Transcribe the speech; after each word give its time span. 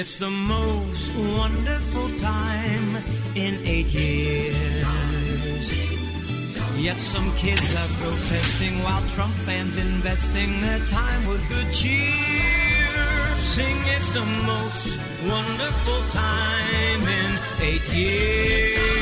It's 0.00 0.14
the 0.14 0.30
most 0.30 1.12
wonderful 1.16 2.08
time 2.18 3.02
in 3.34 3.58
eight 3.66 3.92
years. 3.92 4.84
Yet 6.76 7.00
some 7.00 7.34
kids 7.34 7.74
are 7.74 7.88
protesting 8.00 8.74
while 8.84 9.02
Trump 9.08 9.34
fans 9.34 9.76
investing 9.76 10.60
their 10.60 10.78
time 10.86 11.26
with 11.26 11.42
good 11.48 11.72
cheer. 11.74 12.86
Sing 13.34 13.76
it's 13.96 14.12
the 14.12 14.24
most 14.46 15.00
wonderful 15.26 16.00
time 16.12 17.02
in 17.18 17.38
eight 17.60 17.92
years. 17.92 18.97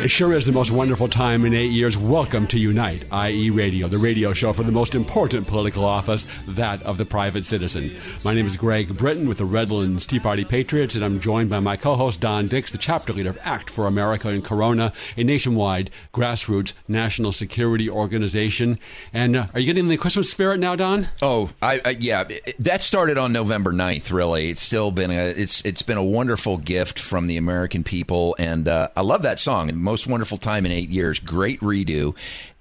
It 0.00 0.08
sure 0.08 0.32
is 0.32 0.46
the 0.46 0.52
most 0.52 0.70
wonderful 0.70 1.08
time 1.08 1.44
in 1.44 1.52
eight 1.52 1.72
years. 1.72 1.94
Welcome 1.94 2.46
to 2.46 2.58
Unite, 2.58 3.04
IE, 3.12 3.50
radio, 3.50 3.86
the 3.86 3.98
radio 3.98 4.32
show 4.32 4.54
for 4.54 4.62
the 4.62 4.72
most 4.72 4.94
important 4.94 5.46
political 5.46 5.84
office, 5.84 6.26
that 6.48 6.82
of 6.84 6.96
the 6.96 7.04
private 7.04 7.44
citizen. 7.44 7.94
My 8.24 8.32
name 8.32 8.46
is 8.46 8.56
Greg 8.56 8.96
Britton 8.96 9.28
with 9.28 9.36
the 9.36 9.44
Redlands 9.44 10.06
Tea 10.06 10.18
Party 10.18 10.46
Patriots, 10.46 10.94
and 10.94 11.04
I'm 11.04 11.20
joined 11.20 11.50
by 11.50 11.60
my 11.60 11.76
co 11.76 11.96
host, 11.96 12.20
Don 12.20 12.48
Dix, 12.48 12.72
the 12.72 12.78
chapter 12.78 13.12
leader 13.12 13.28
of 13.28 13.38
ACT 13.44 13.68
for 13.68 13.86
America 13.86 14.30
in 14.30 14.40
Corona, 14.40 14.94
a 15.18 15.22
nationwide 15.22 15.90
grassroots 16.14 16.72
national 16.88 17.32
security 17.32 17.90
organization. 17.90 18.78
And 19.12 19.36
uh, 19.36 19.46
are 19.52 19.60
you 19.60 19.66
getting 19.66 19.88
the 19.88 19.98
Christmas 19.98 20.30
spirit 20.30 20.60
now, 20.60 20.76
Don? 20.76 21.08
Oh, 21.20 21.50
I, 21.60 21.78
I 21.84 21.90
yeah, 21.90 22.24
that 22.58 22.82
started 22.82 23.18
on 23.18 23.34
November 23.34 23.70
9th, 23.70 24.10
Really, 24.10 24.48
it's 24.48 24.62
still 24.62 24.92
been 24.92 25.10
a 25.10 25.26
it's 25.26 25.62
it's 25.66 25.82
been 25.82 25.98
a 25.98 26.02
wonderful 26.04 26.56
gift 26.56 26.98
from 26.98 27.26
the 27.26 27.36
American 27.36 27.84
people, 27.84 28.34
and 28.38 28.66
uh, 28.66 28.88
I 28.96 29.02
love 29.02 29.20
that 29.22 29.38
song 29.38 29.68
most 29.90 30.06
wonderful 30.06 30.38
time 30.38 30.64
in 30.64 30.70
eight 30.70 30.88
years. 30.88 31.18
Great 31.18 31.60
redo, 31.60 32.14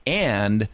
and 0.07 0.67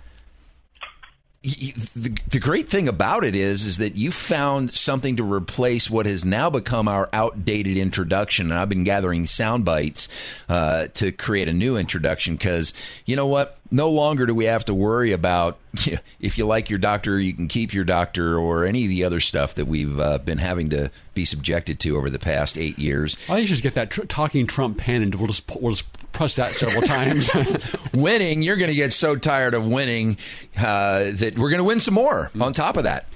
the, 1.44 2.18
the 2.30 2.40
great 2.40 2.70
thing 2.70 2.88
about 2.88 3.26
it 3.26 3.36
is 3.36 3.66
is 3.66 3.78
that 3.78 3.96
you 3.96 4.10
found 4.10 4.74
something 4.74 5.18
to 5.18 5.24
replace 5.24 5.90
what 5.90 6.06
has 6.06 6.24
now 6.24 6.50
become 6.50 6.88
our 6.88 7.10
outdated 7.12 7.78
introduction. 7.78 8.52
And 8.52 8.60
i've 8.60 8.70
been 8.70 8.86
gathering 8.86 9.28
sound 9.28 9.66
bites 9.66 10.08
uh, 10.50 10.88
to 10.96 11.12
create 11.12 11.48
a 11.48 11.54
new 11.54 11.76
introduction 11.76 12.36
because 12.36 12.74
you 13.06 13.16
know 13.16 13.28
what 13.28 13.58
no 13.72 13.90
longer 13.90 14.26
do 14.26 14.34
we 14.34 14.46
have 14.46 14.66
to 14.66 14.74
worry 14.74 15.12
about 15.12 15.58
if 16.20 16.38
you 16.38 16.46
like 16.46 16.70
your 16.70 16.80
doctor, 16.80 17.20
you 17.20 17.34
can 17.34 17.48
keep 17.48 17.74
your 17.74 17.84
doctor, 17.84 18.38
or 18.38 18.66
any 18.66 18.84
of 18.84 18.90
the 18.90 19.04
other 19.04 19.20
stuff 19.20 19.56
that 19.56 19.66
we've 19.66 20.00
uh, 20.00 20.18
been 20.20 20.38
having 20.38 20.70
to 20.70 20.92
be 21.14 21.26
subjected 21.26 21.80
to 21.82 21.98
over 21.98 22.10
the 22.10 22.20
past 22.20 22.58
eight 22.58 22.78
years. 22.78 23.18
I 23.30 23.40
you 23.40 23.48
should 23.48 23.62
get 23.62 23.74
that 23.76 23.92
tr- 23.92 24.04
talking 24.04 24.48
Trump 24.48 24.78
pen, 24.78 25.02
and 25.02 25.16
we'll 25.16 25.28
just 25.28 25.44
we'll 25.60 25.74
just 25.74 26.12
press 26.12 26.36
that 26.36 26.56
several 26.56 26.82
times. 26.84 27.30
winning, 27.94 28.42
you're 28.42 28.58
going 28.58 28.70
to 28.70 28.76
get 28.76 28.94
so 28.94 29.16
tired 29.16 29.54
of 29.54 29.68
winning 29.68 30.18
uh, 30.58 31.12
that 31.14 31.38
we're 31.38 31.50
going 31.50 31.60
to 31.60 31.66
win 31.66 31.80
some 31.80 31.94
more. 31.94 32.32
On 32.40 32.54
top 32.54 32.78
of 32.78 32.84
that, 32.84 33.08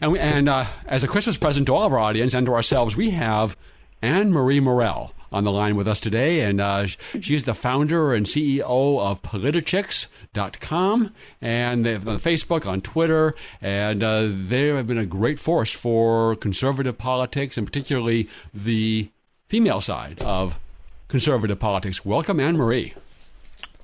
and, 0.00 0.12
we, 0.12 0.18
and 0.18 0.48
uh, 0.48 0.66
as 0.86 1.04
a 1.04 1.08
Christmas 1.08 1.36
present 1.36 1.66
to 1.66 1.74
all 1.74 1.86
of 1.86 1.92
our 1.92 1.98
audience 1.98 2.34
and 2.34 2.46
to 2.46 2.54
ourselves, 2.54 2.96
we 2.96 3.10
have 3.10 3.56
Anne 4.00 4.32
Marie 4.32 4.60
Murrell 4.60 5.12
on 5.32 5.44
the 5.44 5.52
line 5.52 5.76
with 5.76 5.88
us 5.88 6.00
today. 6.00 6.40
And 6.40 6.60
uh, 6.60 6.86
she's 7.20 7.44
the 7.44 7.54
founder 7.54 8.14
and 8.14 8.26
CEO 8.26 9.00
of 9.00 9.22
Politichicks.com 9.22 11.14
and 11.40 11.86
they 11.86 11.92
have 11.92 12.08
on 12.08 12.20
Facebook, 12.20 12.66
on 12.66 12.80
Twitter. 12.80 13.34
And 13.60 14.02
uh, 14.02 14.28
they 14.28 14.68
have 14.68 14.86
been 14.86 14.98
a 14.98 15.06
great 15.06 15.38
force 15.38 15.72
for 15.72 16.36
conservative 16.36 16.98
politics 16.98 17.56
and 17.56 17.66
particularly 17.66 18.28
the 18.52 19.08
female 19.48 19.80
side 19.80 20.20
of 20.22 20.58
conservative 21.08 21.58
politics. 21.58 22.04
Welcome, 22.04 22.40
Anne 22.40 22.56
Marie. 22.56 22.94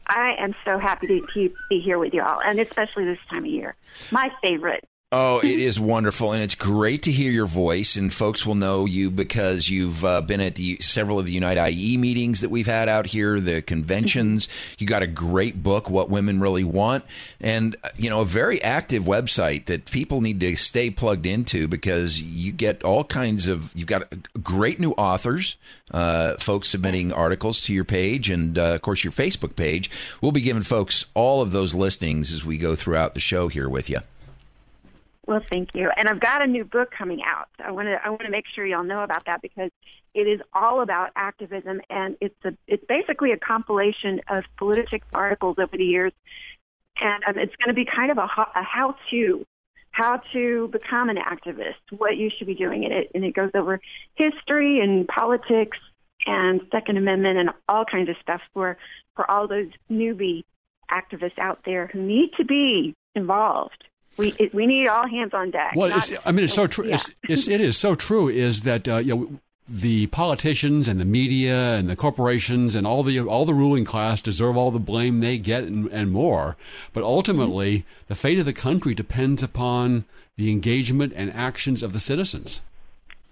I 0.07 0.35
am 0.39 0.55
so 0.65 0.79
happy 0.79 1.07
to 1.07 1.51
be 1.69 1.81
here 1.81 1.99
with 1.99 2.15
you 2.15 2.23
all, 2.23 2.41
and 2.41 2.59
especially 2.59 3.05
this 3.05 3.19
time 3.29 3.45
of 3.45 3.51
year. 3.51 3.75
My 4.11 4.31
favorite. 4.43 4.85
Oh, 5.11 5.41
it 5.41 5.59
is 5.59 5.81
wonderful, 5.81 6.33
and 6.33 6.43
it's 6.43 6.55
great 6.55 7.05
to 7.05 7.13
hear 7.13 7.33
your 7.33 7.47
voice. 7.47 7.97
And 7.97 8.13
folks 8.13 8.45
will 8.45 8.55
know 8.55 8.85
you 8.85 9.11
because 9.11 9.71
you've 9.71 10.05
uh, 10.05 10.21
been 10.21 10.43
at 10.43 10.57
the 10.57 10.77
several 10.83 11.19
of 11.19 11.25
the 11.25 11.33
Unite 11.33 11.57
IE 11.57 11.97
meetings 11.97 12.43
that 12.43 12.51
we've 12.51 12.67
had 12.67 12.91
out 12.91 13.07
here, 13.07 13.41
the 13.41 13.63
conventions. 13.63 14.49
You 14.77 14.87
got 14.87 15.03
a 15.03 15.07
great 15.07 15.63
book, 15.63 15.89
"What 15.89 16.11
Women 16.11 16.41
Really 16.41 16.63
Want," 16.63 17.07
and 17.41 17.75
uh, 17.83 17.89
you 17.97 18.11
know 18.11 18.21
a 18.21 18.27
very 18.27 18.63
active 18.63 19.05
website 19.05 19.65
that 19.65 19.87
people 19.87 20.21
need 20.21 20.41
to 20.41 20.57
stay 20.57 20.91
plugged 20.91 21.25
into 21.25 21.69
because 21.69 22.21
you 22.21 22.53
get 22.53 22.85
all 22.85 23.03
kinds 23.03 23.47
of. 23.47 23.75
You've 23.75 23.89
got 23.89 24.13
great 24.43 24.79
new 24.79 24.93
authors, 24.93 25.57
uh, 25.91 26.35
folks 26.37 26.69
submitting 26.69 27.15
articles 27.15 27.63
to 27.63 27.73
your 27.73 27.85
page, 27.85 28.29
and 28.29 28.59
uh, 28.59 28.75
of 28.75 28.83
course 28.83 29.05
your 29.05 29.13
Facebook 29.15 29.57
page. 29.57 29.91
We'll 30.21 30.33
be 30.33 30.43
giving 30.43 30.65
folks 30.65 31.07
all 31.15 31.41
of 31.41 31.51
those 31.51 31.75
listings 31.75 32.31
as 32.31 32.45
we 32.45 32.59
go 32.59 32.77
throughout 32.77 33.15
the 33.15 33.21
show 33.21 33.49
here 33.49 33.71
with 33.71 33.89
you. 33.89 34.01
Well, 35.29 35.43
thank 35.53 35.75
you. 35.75 35.91
And 35.95 36.09
I've 36.09 36.21
got 36.21 36.41
a 36.41 36.47
new 36.47 36.65
book 36.65 36.91
coming 36.91 37.21
out. 37.23 37.49
I 37.63 37.71
want 37.71 37.87
to 37.87 37.99
I 38.03 38.09
want 38.09 38.23
to 38.23 38.31
make 38.31 38.47
sure 38.55 38.65
y'all 38.65 38.83
know 38.83 39.03
about 39.03 39.27
that 39.27 39.43
because 39.43 39.71
it 40.15 40.23
is 40.23 40.41
all 40.55 40.81
about 40.81 41.11
activism 41.17 41.83
and 41.91 42.17
it's 42.23 42.35
a 42.47 42.57
it's 42.67 42.83
basically 42.89 43.33
a 43.33 43.37
compilation 43.37 44.23
of 44.31 44.45
politics 44.59 45.07
articles 45.13 45.57
over 45.59 45.77
the 45.77 45.85
years, 45.85 46.15
and 46.99 47.23
um, 47.29 47.35
it's 47.37 47.55
going 47.57 47.69
to 47.69 47.75
be 47.75 47.85
kind 47.85 48.11
of 48.11 48.17
a, 48.17 48.23
a 48.23 48.63
how 48.63 48.97
to 49.11 49.45
how 49.91 50.23
to 50.33 50.69
become 50.69 51.11
an 51.11 51.19
activist, 51.19 51.75
what 51.99 52.17
you 52.17 52.31
should 52.39 52.47
be 52.47 52.55
doing 52.55 52.85
in 52.85 52.93
it, 52.93 53.11
and 53.15 53.23
it 53.23 53.35
goes 53.35 53.51
over 53.55 53.83
history 54.15 54.81
and 54.81 55.07
politics 55.09 55.77
and 56.25 56.63
Second 56.73 56.97
Amendment 56.97 57.39
and 57.39 57.51
all 57.69 57.85
kinds 57.85 58.09
of 58.09 58.17
stuff 58.23 58.41
for 58.55 58.79
for 59.15 59.31
all 59.31 59.47
those 59.47 59.69
newbie 59.91 60.45
activists 60.91 61.39
out 61.39 61.59
there 61.67 61.87
who 61.89 62.01
need 62.01 62.31
to 62.39 62.47
be 62.47 62.95
involved 63.15 63.85
we 64.19 64.35
it, 64.39 64.53
we 64.53 64.67
need 64.67 64.89
all 64.89 65.09
hands 65.09 65.33
on 65.33 65.51
deck. 65.51 65.73
Well, 65.77 65.89
not, 65.89 66.13
I 66.25 66.33
mean, 66.33 66.45
it's 66.45 66.55
so 66.55 66.67
true. 66.67 66.87
Yeah. 66.87 66.97
It's, 66.97 67.11
it's, 67.29 67.49
it 67.49 67.61
is 67.61 67.79
so 67.79 67.95
true. 67.95 68.29
Is 68.29 68.63
that 68.63 68.89
uh, 68.89 68.97
you 68.99 69.17
know 69.17 69.41
the 69.69 70.07
politicians 70.07 70.89
and 70.89 70.99
the 70.99 71.05
media 71.05 71.77
and 71.77 71.89
the 71.89 71.97
corporations 71.97 72.75
and 72.75 72.87
all 72.87 73.03
the 73.03 73.21
all 73.21 73.45
the 73.45 73.55
ruling 73.55 73.85
class 73.85 74.23
deserve 74.23 74.57
all 74.57 74.71
the 74.71 74.79
blame 74.79 75.21
they 75.21 75.39
get 75.39 75.65
and, 75.65 75.89
and 75.89 76.11
more. 76.11 76.57
But 76.93 77.05
ultimately, 77.05 77.81
mm-hmm. 77.81 78.05
the 78.09 78.15
fate 78.15 78.39
of 78.39 78.47
the 78.47 78.53
country 78.53 78.95
depends 78.95 79.43
upon 79.43 80.05
the 80.37 80.51
engagement 80.51 81.13
and 81.15 81.33
actions 81.35 81.83
of 81.83 81.93
the 81.93 82.01
citizens. 82.01 82.61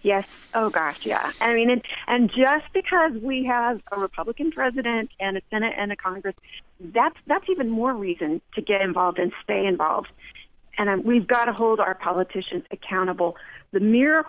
Yes. 0.03 0.27
Oh 0.55 0.71
gosh, 0.71 1.05
yeah. 1.05 1.33
I 1.41 1.55
mean, 1.55 1.71
and, 1.71 1.83
and 2.07 2.31
just 2.31 2.73
because 2.73 3.13
we 3.21 3.45
have 3.47 3.83
a 3.91 3.99
Republican 3.99 4.53
president 4.53 5.11
and 5.19 5.37
a 5.37 5.43
Senate 5.51 5.75
and 5.77 5.91
a 5.91 5.97
Congress, 5.97 6.37
that's 6.81 7.17
that's 7.27 7.49
even 7.49 7.71
more 7.71 7.95
reason 7.95 8.41
to 8.55 8.63
get 8.63 8.83
involved 8.83 9.19
and 9.19 9.33
stay 9.43 9.67
involved 9.67 10.09
and 10.79 10.89
um, 10.89 11.03
we've 11.05 11.27
got 11.27 11.47
to 11.47 11.53
hold 11.53 11.81
our 11.81 11.95
politicians 11.95 12.65
accountable. 12.71 13.37
The 13.73 13.81
mere 13.81 14.25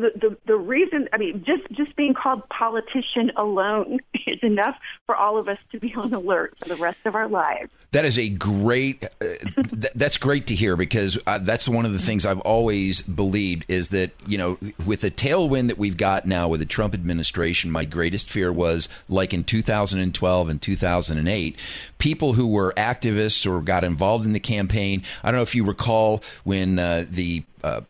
the, 0.00 0.12
the 0.14 0.36
the 0.46 0.56
reason 0.56 1.08
I 1.12 1.18
mean 1.18 1.44
just 1.44 1.70
just 1.72 1.96
being 1.96 2.14
called 2.14 2.48
politician 2.48 3.32
alone 3.36 4.00
is 4.26 4.42
enough 4.42 4.76
for 5.06 5.16
all 5.16 5.38
of 5.38 5.48
us 5.48 5.58
to 5.72 5.80
be 5.80 5.92
on 5.94 6.12
alert 6.12 6.56
for 6.58 6.68
the 6.68 6.76
rest 6.76 6.98
of 7.04 7.14
our 7.14 7.28
lives. 7.28 7.70
That 7.92 8.04
is 8.04 8.18
a 8.18 8.28
great 8.28 9.04
uh, 9.04 9.08
th- 9.20 9.92
that's 9.94 10.16
great 10.16 10.46
to 10.48 10.54
hear 10.54 10.76
because 10.76 11.18
uh, 11.26 11.38
that's 11.38 11.68
one 11.68 11.86
of 11.86 11.92
the 11.92 11.98
things 11.98 12.24
I've 12.24 12.40
always 12.40 13.02
believed 13.02 13.64
is 13.68 13.88
that 13.88 14.10
you 14.26 14.38
know 14.38 14.58
with 14.86 15.00
the 15.00 15.10
tailwind 15.10 15.68
that 15.68 15.78
we've 15.78 15.96
got 15.96 16.26
now 16.26 16.48
with 16.48 16.60
the 16.60 16.66
Trump 16.66 16.94
administration 16.94 17.70
my 17.70 17.84
greatest 17.84 18.30
fear 18.30 18.52
was 18.52 18.88
like 19.08 19.34
in 19.34 19.44
2012 19.44 20.48
and 20.48 20.62
2008 20.62 21.56
people 21.98 22.34
who 22.34 22.46
were 22.46 22.72
activists 22.76 23.50
or 23.50 23.60
got 23.60 23.84
involved 23.84 24.26
in 24.26 24.32
the 24.32 24.40
campaign 24.40 25.02
I 25.22 25.30
don't 25.30 25.38
know 25.38 25.42
if 25.42 25.54
you 25.54 25.64
recall 25.64 26.22
when 26.44 26.78
uh, 26.78 27.04
the 27.08 27.42
uh, 27.62 27.80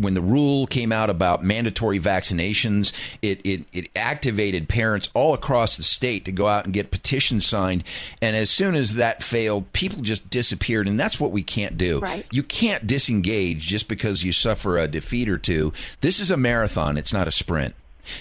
when 0.00 0.14
the 0.14 0.22
rule 0.22 0.66
came 0.66 0.92
out 0.92 1.10
about 1.10 1.44
mandatory 1.44 2.00
vaccinations, 2.00 2.92
it, 3.22 3.40
it, 3.44 3.64
it 3.72 3.90
activated 3.94 4.68
parents 4.68 5.10
all 5.14 5.34
across 5.34 5.76
the 5.76 5.82
state 5.82 6.24
to 6.24 6.32
go 6.32 6.48
out 6.48 6.64
and 6.64 6.74
get 6.74 6.90
petitions 6.90 7.46
signed. 7.46 7.84
And 8.20 8.36
as 8.36 8.50
soon 8.50 8.74
as 8.74 8.94
that 8.94 9.22
failed, 9.22 9.72
people 9.72 10.02
just 10.02 10.28
disappeared. 10.30 10.88
And 10.88 10.98
that's 10.98 11.20
what 11.20 11.32
we 11.32 11.42
can't 11.42 11.76
do. 11.76 12.00
Right. 12.00 12.26
You 12.30 12.42
can't 12.42 12.86
disengage 12.86 13.66
just 13.66 13.88
because 13.88 14.24
you 14.24 14.32
suffer 14.32 14.78
a 14.78 14.88
defeat 14.88 15.28
or 15.28 15.38
two. 15.38 15.72
This 16.00 16.20
is 16.20 16.30
a 16.30 16.36
marathon, 16.36 16.96
it's 16.96 17.12
not 17.12 17.28
a 17.28 17.32
sprint. 17.32 17.74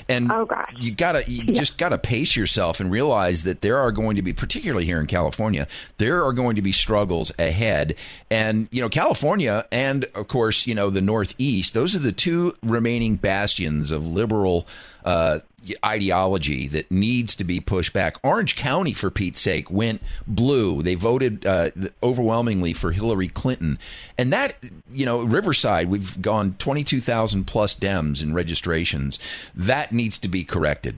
And 0.08 0.32
Oh, 0.32 0.46
gosh. 0.46 0.74
you 0.80 0.92
gotta 0.92 1.30
you 1.30 1.44
just 1.54 1.78
gotta 1.78 1.98
pace 1.98 2.36
yourself 2.36 2.80
and 2.80 2.92
realize 2.92 3.44
that 3.44 3.62
there 3.62 3.78
are 3.78 3.92
going 3.92 4.16
to 4.16 4.22
be, 4.22 4.34
particularly 4.34 4.86
here 4.86 5.00
in 5.00 5.06
California, 5.08 5.68
there 5.98 6.24
are 6.26 6.34
going 6.34 6.56
to 6.56 6.62
be 6.62 6.72
struggles 6.72 7.32
ahead. 7.40 7.96
And 8.32 8.68
you 8.72 8.82
know, 8.82 8.90
California 8.90 9.66
and 9.72 10.06
of 10.16 10.28
course, 10.28 10.68
you 10.68 10.76
know, 10.76 10.90
the 10.90 11.02
Northeast, 11.02 11.74
those 11.74 11.96
are 11.96 12.00
the 12.00 12.12
two 12.12 12.56
remaining 12.64 13.16
bastions 13.16 13.92
of 13.92 14.06
liberal 14.06 14.68
uh, 15.06 15.40
ideology 15.86 16.68
that 16.68 16.90
needs 16.92 17.36
to 17.36 17.44
be 17.44 17.60
pushed 17.60 17.94
back. 17.94 18.18
Orange 18.24 18.56
County, 18.56 18.94
for 18.94 19.10
Pete's 19.10 19.42
sake, 19.42 19.70
went 19.70 20.02
blue. 20.28 20.82
They 20.82 20.96
voted 20.96 21.46
uh, 21.46 21.72
overwhelmingly 22.02 22.74
for 22.74 22.92
Hillary 22.92 23.28
Clinton, 23.28 23.80
and 24.18 24.32
that 24.34 24.56
you 24.92 25.06
know 25.06 25.22
Riverside, 25.24 25.90
we've 25.90 26.22
gone 26.22 26.56
twenty 26.60 26.84
two 26.84 27.02
thousand 27.02 27.46
plus 27.46 27.76
Dems 27.76 28.22
in 28.22 28.34
registrations. 28.34 29.20
That 29.56 29.92
needs 29.92 30.18
to 30.20 30.28
be 30.28 30.44
corrected. 30.44 30.98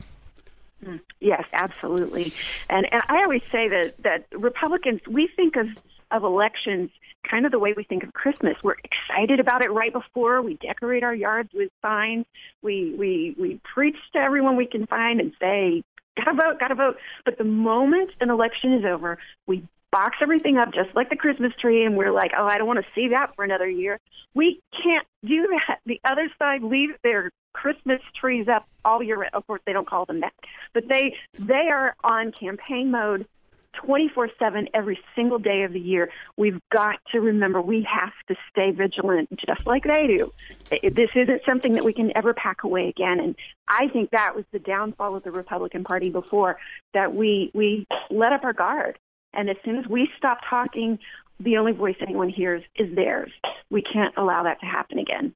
Yes, 1.19 1.44
absolutely. 1.54 2.34
And, 2.69 2.92
and 2.92 3.04
I 3.08 3.22
always 3.22 3.44
say 3.52 3.68
that 3.68 3.94
that 4.00 4.25
Republicans 4.31 5.02
we 5.08 5.28
think 5.28 5.56
of 5.56 5.68
of 6.10 6.24
elections 6.24 6.90
kind 7.29 7.45
of 7.45 7.51
the 7.51 7.59
way 7.59 7.73
we 7.75 7.83
think 7.83 8.03
of 8.03 8.13
Christmas. 8.13 8.56
We're 8.63 8.75
excited 8.83 9.39
about 9.39 9.63
it 9.63 9.71
right 9.71 9.91
before. 9.91 10.41
We 10.41 10.56
decorate 10.56 11.03
our 11.03 11.15
yards 11.15 11.50
with 11.53 11.69
signs. 11.81 12.25
We 12.62 12.95
we 12.97 13.35
we 13.39 13.59
preach 13.73 13.97
to 14.13 14.19
everyone 14.19 14.56
we 14.56 14.65
can 14.65 14.88
find 14.88 15.19
and 15.19 15.33
say, 15.39 15.83
"Gotta 16.18 16.33
vote, 16.33 16.59
gotta 16.59 16.75
vote." 16.75 16.97
But 17.25 17.38
the 17.38 17.44
moment 17.44 18.12
an 18.19 18.29
election 18.29 18.73
is 18.73 18.85
over, 18.85 19.18
we 19.47 19.63
box 19.91 20.18
everything 20.21 20.57
up 20.57 20.73
just 20.73 20.95
like 20.95 21.09
the 21.09 21.15
Christmas 21.15 21.53
tree, 21.59 21.83
and 21.83 21.97
we're 21.97 22.12
like, 22.12 22.31
"Oh, 22.38 22.45
I 22.45 22.57
don't 22.57 22.68
want 22.68 22.85
to 22.85 22.94
see 22.94 23.09
that 23.09 23.35
for 23.35 23.44
another 23.44 23.69
year." 23.69 24.00
We 24.33 24.62
can't 24.83 25.06
do 25.25 25.47
that. 25.47 25.79
The 25.85 26.00
other 26.06 26.29
side 26.39 26.63
leaves 26.63 26.94
their 27.03 27.31
Christmas 27.53 28.01
trees 28.19 28.47
up 28.47 28.67
all 28.85 29.03
year. 29.03 29.24
Of 29.33 29.45
course, 29.47 29.62
they 29.65 29.74
don't 29.74 29.88
call 29.88 30.06
them 30.06 30.21
that, 30.21 30.33
but 30.74 30.88
they 30.88 31.15
they 31.33 31.69
are 31.69 31.95
on 32.03 32.31
campaign 32.31 32.91
mode 32.91 33.27
24 33.73 34.29
7 34.38 34.68
every 34.73 35.00
single 35.15 35.39
day 35.39 35.63
of 35.63 35.73
the 35.73 35.79
year. 35.79 36.09
We've 36.38 36.59
got 36.71 37.00
to 37.12 37.19
remember 37.19 37.62
we 37.62 37.88
have 37.89 38.13
to 38.27 38.35
stay 38.50 38.71
vigilant 38.71 39.29
just 39.45 39.65
like 39.65 39.83
they 39.83 40.18
do. 40.18 40.33
This 40.69 41.09
isn't 41.15 41.41
something 41.45 41.73
that 41.73 41.83
we 41.83 41.94
can 41.94 42.15
ever 42.15 42.33
pack 42.33 42.63
away 42.63 42.88
again. 42.89 43.19
And 43.19 43.35
I 43.68 43.88
think 43.88 44.12
that 44.12 44.35
was 44.35 44.45
the 44.51 44.59
downfall 44.59 45.15
of 45.15 45.23
the 45.23 45.31
Republican 45.31 45.83
Party 45.83 46.09
before, 46.09 46.57
that 46.94 47.13
we, 47.15 47.51
we 47.53 47.88
let 48.09 48.33
up 48.33 48.44
our 48.44 48.53
guard. 48.53 48.97
And 49.33 49.50
as 49.50 49.56
soon 49.63 49.77
as 49.77 49.88
we 49.88 50.09
stop 50.17 50.39
talking, 50.50 51.00
the 51.39 51.57
only 51.57 51.71
voice 51.71 51.95
anyone 52.01 52.29
hears 52.29 52.63
is 52.75 52.94
theirs. 52.95 53.31
We 53.69 53.81
can't 53.81 54.13
allow 54.17 54.44
that 54.44 54.59
to 54.59 54.65
happen 54.65 55.00
again. 55.00 55.33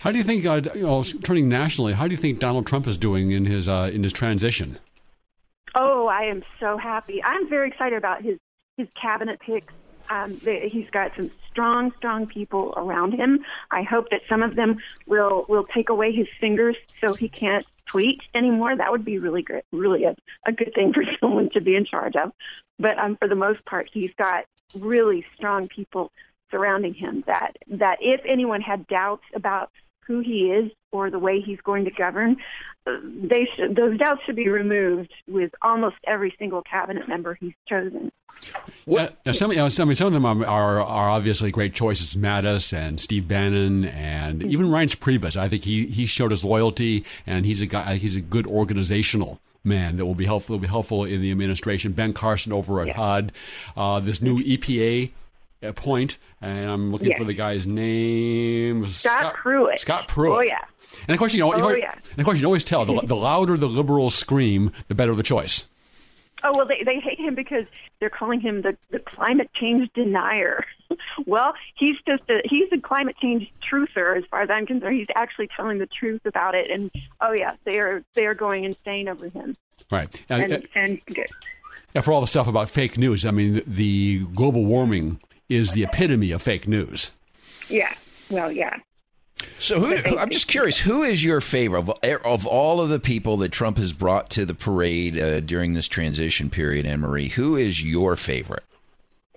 How 0.00 0.10
do 0.12 0.18
you 0.18 0.24
think, 0.24 0.44
uh, 0.44 0.60
you 0.74 0.82
know, 0.82 1.02
turning 1.02 1.48
nationally, 1.48 1.94
how 1.94 2.06
do 2.06 2.10
you 2.10 2.20
think 2.20 2.38
Donald 2.38 2.66
Trump 2.66 2.86
is 2.86 2.98
doing 2.98 3.30
in 3.30 3.46
his 3.46 3.68
uh, 3.68 3.90
in 3.92 4.02
his 4.02 4.12
transition? 4.12 4.78
Oh, 5.74 6.06
I 6.06 6.24
am 6.24 6.42
so 6.60 6.76
happy. 6.76 7.22
I'm 7.22 7.48
very 7.48 7.68
excited 7.68 7.96
about 7.96 8.22
his 8.22 8.38
his 8.76 8.88
cabinet 9.00 9.40
picks. 9.40 9.72
Um, 10.10 10.40
he's 10.40 10.90
got 10.90 11.12
some 11.16 11.30
strong, 11.50 11.92
strong 11.96 12.26
people 12.26 12.74
around 12.76 13.12
him. 13.12 13.44
I 13.70 13.82
hope 13.82 14.10
that 14.10 14.20
some 14.28 14.42
of 14.42 14.56
them 14.56 14.78
will 15.06 15.46
will 15.48 15.64
take 15.64 15.88
away 15.88 16.12
his 16.12 16.26
fingers 16.40 16.76
so 17.00 17.14
he 17.14 17.28
can't 17.28 17.66
tweet 17.86 18.20
anymore. 18.34 18.76
That 18.76 18.90
would 18.90 19.04
be 19.04 19.18
really 19.18 19.42
good, 19.42 19.62
really 19.72 20.04
a, 20.04 20.14
a 20.46 20.52
good 20.52 20.72
thing 20.74 20.92
for 20.92 21.04
someone 21.20 21.50
to 21.50 21.60
be 21.60 21.74
in 21.74 21.84
charge 21.84 22.16
of. 22.16 22.32
But 22.78 22.98
um, 22.98 23.16
for 23.16 23.28
the 23.28 23.34
most 23.34 23.64
part, 23.64 23.88
he's 23.92 24.10
got 24.18 24.44
really 24.74 25.24
strong 25.36 25.68
people 25.68 26.12
surrounding 26.50 26.94
him. 26.94 27.24
That 27.26 27.56
that 27.68 27.98
if 28.00 28.20
anyone 28.26 28.60
had 28.60 28.86
doubts 28.86 29.24
about 29.34 29.70
who 30.06 30.20
he 30.20 30.50
is 30.50 30.70
or 30.92 31.10
the 31.10 31.18
way 31.18 31.40
he's 31.40 31.60
going 31.60 31.84
to 31.84 31.90
govern, 31.90 32.36
uh, 32.86 32.92
they 33.02 33.48
should, 33.56 33.76
those 33.76 33.98
doubts 33.98 34.20
should 34.24 34.36
be 34.36 34.48
removed 34.48 35.12
with 35.26 35.50
almost 35.62 35.96
every 36.06 36.34
single 36.38 36.62
cabinet 36.62 37.08
member 37.08 37.34
he's 37.34 37.54
chosen. 37.68 38.10
Uh, 38.86 39.08
now, 39.24 39.32
some, 39.32 39.50
you 39.50 39.56
know, 39.56 39.68
some, 39.68 39.94
some 39.94 40.08
of 40.08 40.12
them 40.12 40.26
are, 40.26 40.44
are, 40.44 40.82
are 40.82 41.10
obviously 41.10 41.50
great 41.50 41.72
choices. 41.72 42.16
Mattis 42.16 42.72
and 42.76 43.00
Steve 43.00 43.26
Bannon 43.26 43.84
and 43.86 44.42
even 44.42 44.66
Reince 44.66 44.96
Priebus. 44.96 45.36
I 45.36 45.48
think 45.48 45.64
he, 45.64 45.86
he 45.86 46.06
showed 46.06 46.30
his 46.30 46.44
loyalty 46.44 47.04
and 47.26 47.46
he's 47.46 47.60
a 47.60 47.66
guy. 47.66 47.96
He's 47.96 48.16
a 48.16 48.20
good 48.20 48.46
organizational 48.46 49.40
man 49.62 49.96
that 49.96 50.04
will 50.04 50.14
be 50.14 50.26
helpful. 50.26 50.54
Will 50.56 50.60
be 50.60 50.68
helpful 50.68 51.04
in 51.04 51.22
the 51.22 51.30
administration. 51.30 51.92
Ben 51.92 52.12
Carson 52.12 52.52
over 52.52 52.80
at 52.82 52.90
HUD. 52.90 53.32
Uh, 53.76 54.00
this 54.00 54.20
new 54.20 54.42
EPA 54.42 55.10
point, 55.72 56.18
and 56.40 56.68
I'm 56.70 56.90
looking 56.92 57.08
Yes. 57.10 57.18
for 57.18 57.24
the 57.24 57.32
guy's 57.34 57.66
name. 57.66 58.86
Scott 58.86 59.34
Pruitt. 59.34 59.80
Scott 59.80 60.08
Pruitt. 60.08 60.38
Oh, 60.38 60.42
yeah. 60.42 60.60
And 61.08 61.14
of 61.14 61.18
course, 61.18 61.34
you 61.34 61.40
know, 61.40 61.54
you 61.56 61.62
Oh, 61.62 61.68
know- 61.70 61.74
yeah. 61.76 61.92
and 62.10 62.18
of 62.18 62.24
course, 62.24 62.36
you 62.36 62.42
can 62.42 62.46
always 62.46 62.64
tell 62.64 62.84
the, 62.84 63.00
the 63.04 63.16
louder 63.16 63.56
the 63.56 63.68
liberals 63.68 64.14
scream, 64.14 64.72
the 64.88 64.94
better 64.94 65.14
the 65.14 65.22
choice. 65.22 65.64
Oh 66.46 66.52
well, 66.54 66.66
they 66.66 66.82
they 66.84 67.00
hate 67.00 67.18
him 67.18 67.34
because 67.34 67.64
they're 68.00 68.10
calling 68.10 68.38
him 68.38 68.60
the 68.60 68.76
the 68.90 68.98
climate 68.98 69.48
change 69.54 69.88
denier. 69.94 70.62
well, 71.26 71.54
he's 71.74 71.96
just 72.06 72.22
a 72.28 72.42
he's 72.44 72.68
a 72.70 72.78
climate 72.78 73.16
change 73.20 73.50
truther 73.66 74.18
as 74.18 74.24
far 74.30 74.42
as 74.42 74.50
I'm 74.50 74.66
concerned. 74.66 74.94
He's 74.98 75.06
actually 75.14 75.48
telling 75.56 75.78
the 75.78 75.86
truth 75.86 76.20
about 76.26 76.54
it, 76.54 76.70
and 76.70 76.90
oh 77.22 77.32
yeah, 77.32 77.54
they 77.64 77.78
are 77.78 78.04
they 78.14 78.26
are 78.26 78.34
going 78.34 78.64
insane 78.64 79.08
over 79.08 79.30
him. 79.30 79.56
Right. 79.90 80.14
Uh, 80.30 80.34
and- 80.34 80.52
And 80.52 80.68
and 80.74 81.00
good. 81.06 81.28
Yeah, 81.94 82.02
for 82.02 82.12
all 82.12 82.20
the 82.20 82.26
stuff 82.26 82.46
about 82.46 82.68
fake 82.68 82.98
news, 82.98 83.24
I 83.24 83.30
mean, 83.30 83.54
the, 83.54 83.64
the 83.66 84.18
global 84.34 84.66
warming 84.66 85.20
is 85.48 85.72
the 85.72 85.84
epitome 85.84 86.30
of 86.30 86.42
fake 86.42 86.66
news. 86.68 87.10
Yeah. 87.68 87.94
Well, 88.30 88.50
yeah. 88.50 88.76
So, 89.58 89.80
who, 89.80 89.96
who- 89.96 90.18
I'm 90.18 90.30
just 90.30 90.48
curious, 90.48 90.78
who 90.78 91.02
is 91.02 91.22
your 91.24 91.40
favorite 91.40 91.88
of, 91.88 91.90
of 92.24 92.46
all 92.46 92.80
of 92.80 92.88
the 92.88 93.00
people 93.00 93.36
that 93.38 93.52
Trump 93.52 93.78
has 93.78 93.92
brought 93.92 94.30
to 94.30 94.46
the 94.46 94.54
parade 94.54 95.18
uh, 95.18 95.40
during 95.40 95.74
this 95.74 95.86
transition 95.86 96.50
period, 96.50 96.86
Anne 96.86 97.00
Marie? 97.00 97.28
Who 97.28 97.56
is 97.56 97.82
your 97.82 98.16
favorite? 98.16 98.64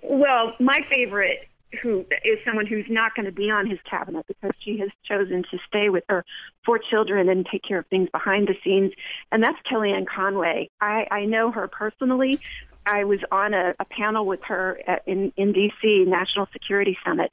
Well, 0.02 0.54
my 0.60 0.80
favorite 0.90 1.48
who 1.82 2.06
is 2.24 2.38
someone 2.44 2.66
who's 2.66 2.86
not 2.88 3.14
going 3.14 3.26
to 3.26 3.32
be 3.32 3.50
on 3.50 3.68
his 3.68 3.78
cabinet 3.88 4.24
because 4.26 4.52
she 4.60 4.78
has 4.78 4.88
chosen 5.04 5.42
to 5.50 5.58
stay 5.66 5.90
with 5.90 6.04
her 6.08 6.24
four 6.64 6.78
children 6.78 7.28
and 7.28 7.46
take 7.46 7.62
care 7.62 7.78
of 7.78 7.86
things 7.88 8.08
behind 8.10 8.48
the 8.48 8.54
scenes, 8.64 8.92
and 9.30 9.42
that's 9.42 9.58
Kellyanne 9.70 10.06
Conway. 10.06 10.70
I, 10.80 11.06
I 11.10 11.24
know 11.26 11.50
her 11.50 11.68
personally. 11.68 12.40
I 12.88 13.04
was 13.04 13.18
on 13.30 13.52
a, 13.52 13.74
a 13.78 13.84
panel 13.84 14.24
with 14.24 14.40
her 14.48 14.80
at, 14.86 15.02
in 15.06 15.30
in 15.36 15.52
DC 15.52 16.06
National 16.06 16.48
Security 16.52 16.96
Summit, 17.04 17.30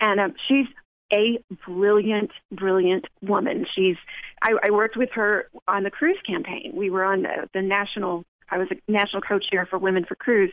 and 0.00 0.18
um, 0.18 0.34
she's 0.48 0.66
a 1.12 1.38
brilliant, 1.66 2.30
brilliant 2.50 3.04
woman. 3.20 3.66
She's 3.74 3.96
I, 4.42 4.52
I 4.64 4.70
worked 4.70 4.96
with 4.96 5.10
her 5.12 5.50
on 5.68 5.82
the 5.82 5.90
Cruz 5.90 6.16
campaign. 6.26 6.72
We 6.74 6.88
were 6.88 7.04
on 7.04 7.22
the, 7.22 7.48
the 7.52 7.60
national. 7.60 8.24
I 8.50 8.56
was 8.56 8.68
a 8.70 8.90
national 8.90 9.22
co-chair 9.22 9.66
for 9.66 9.78
Women 9.78 10.06
for 10.06 10.14
Cruz, 10.14 10.50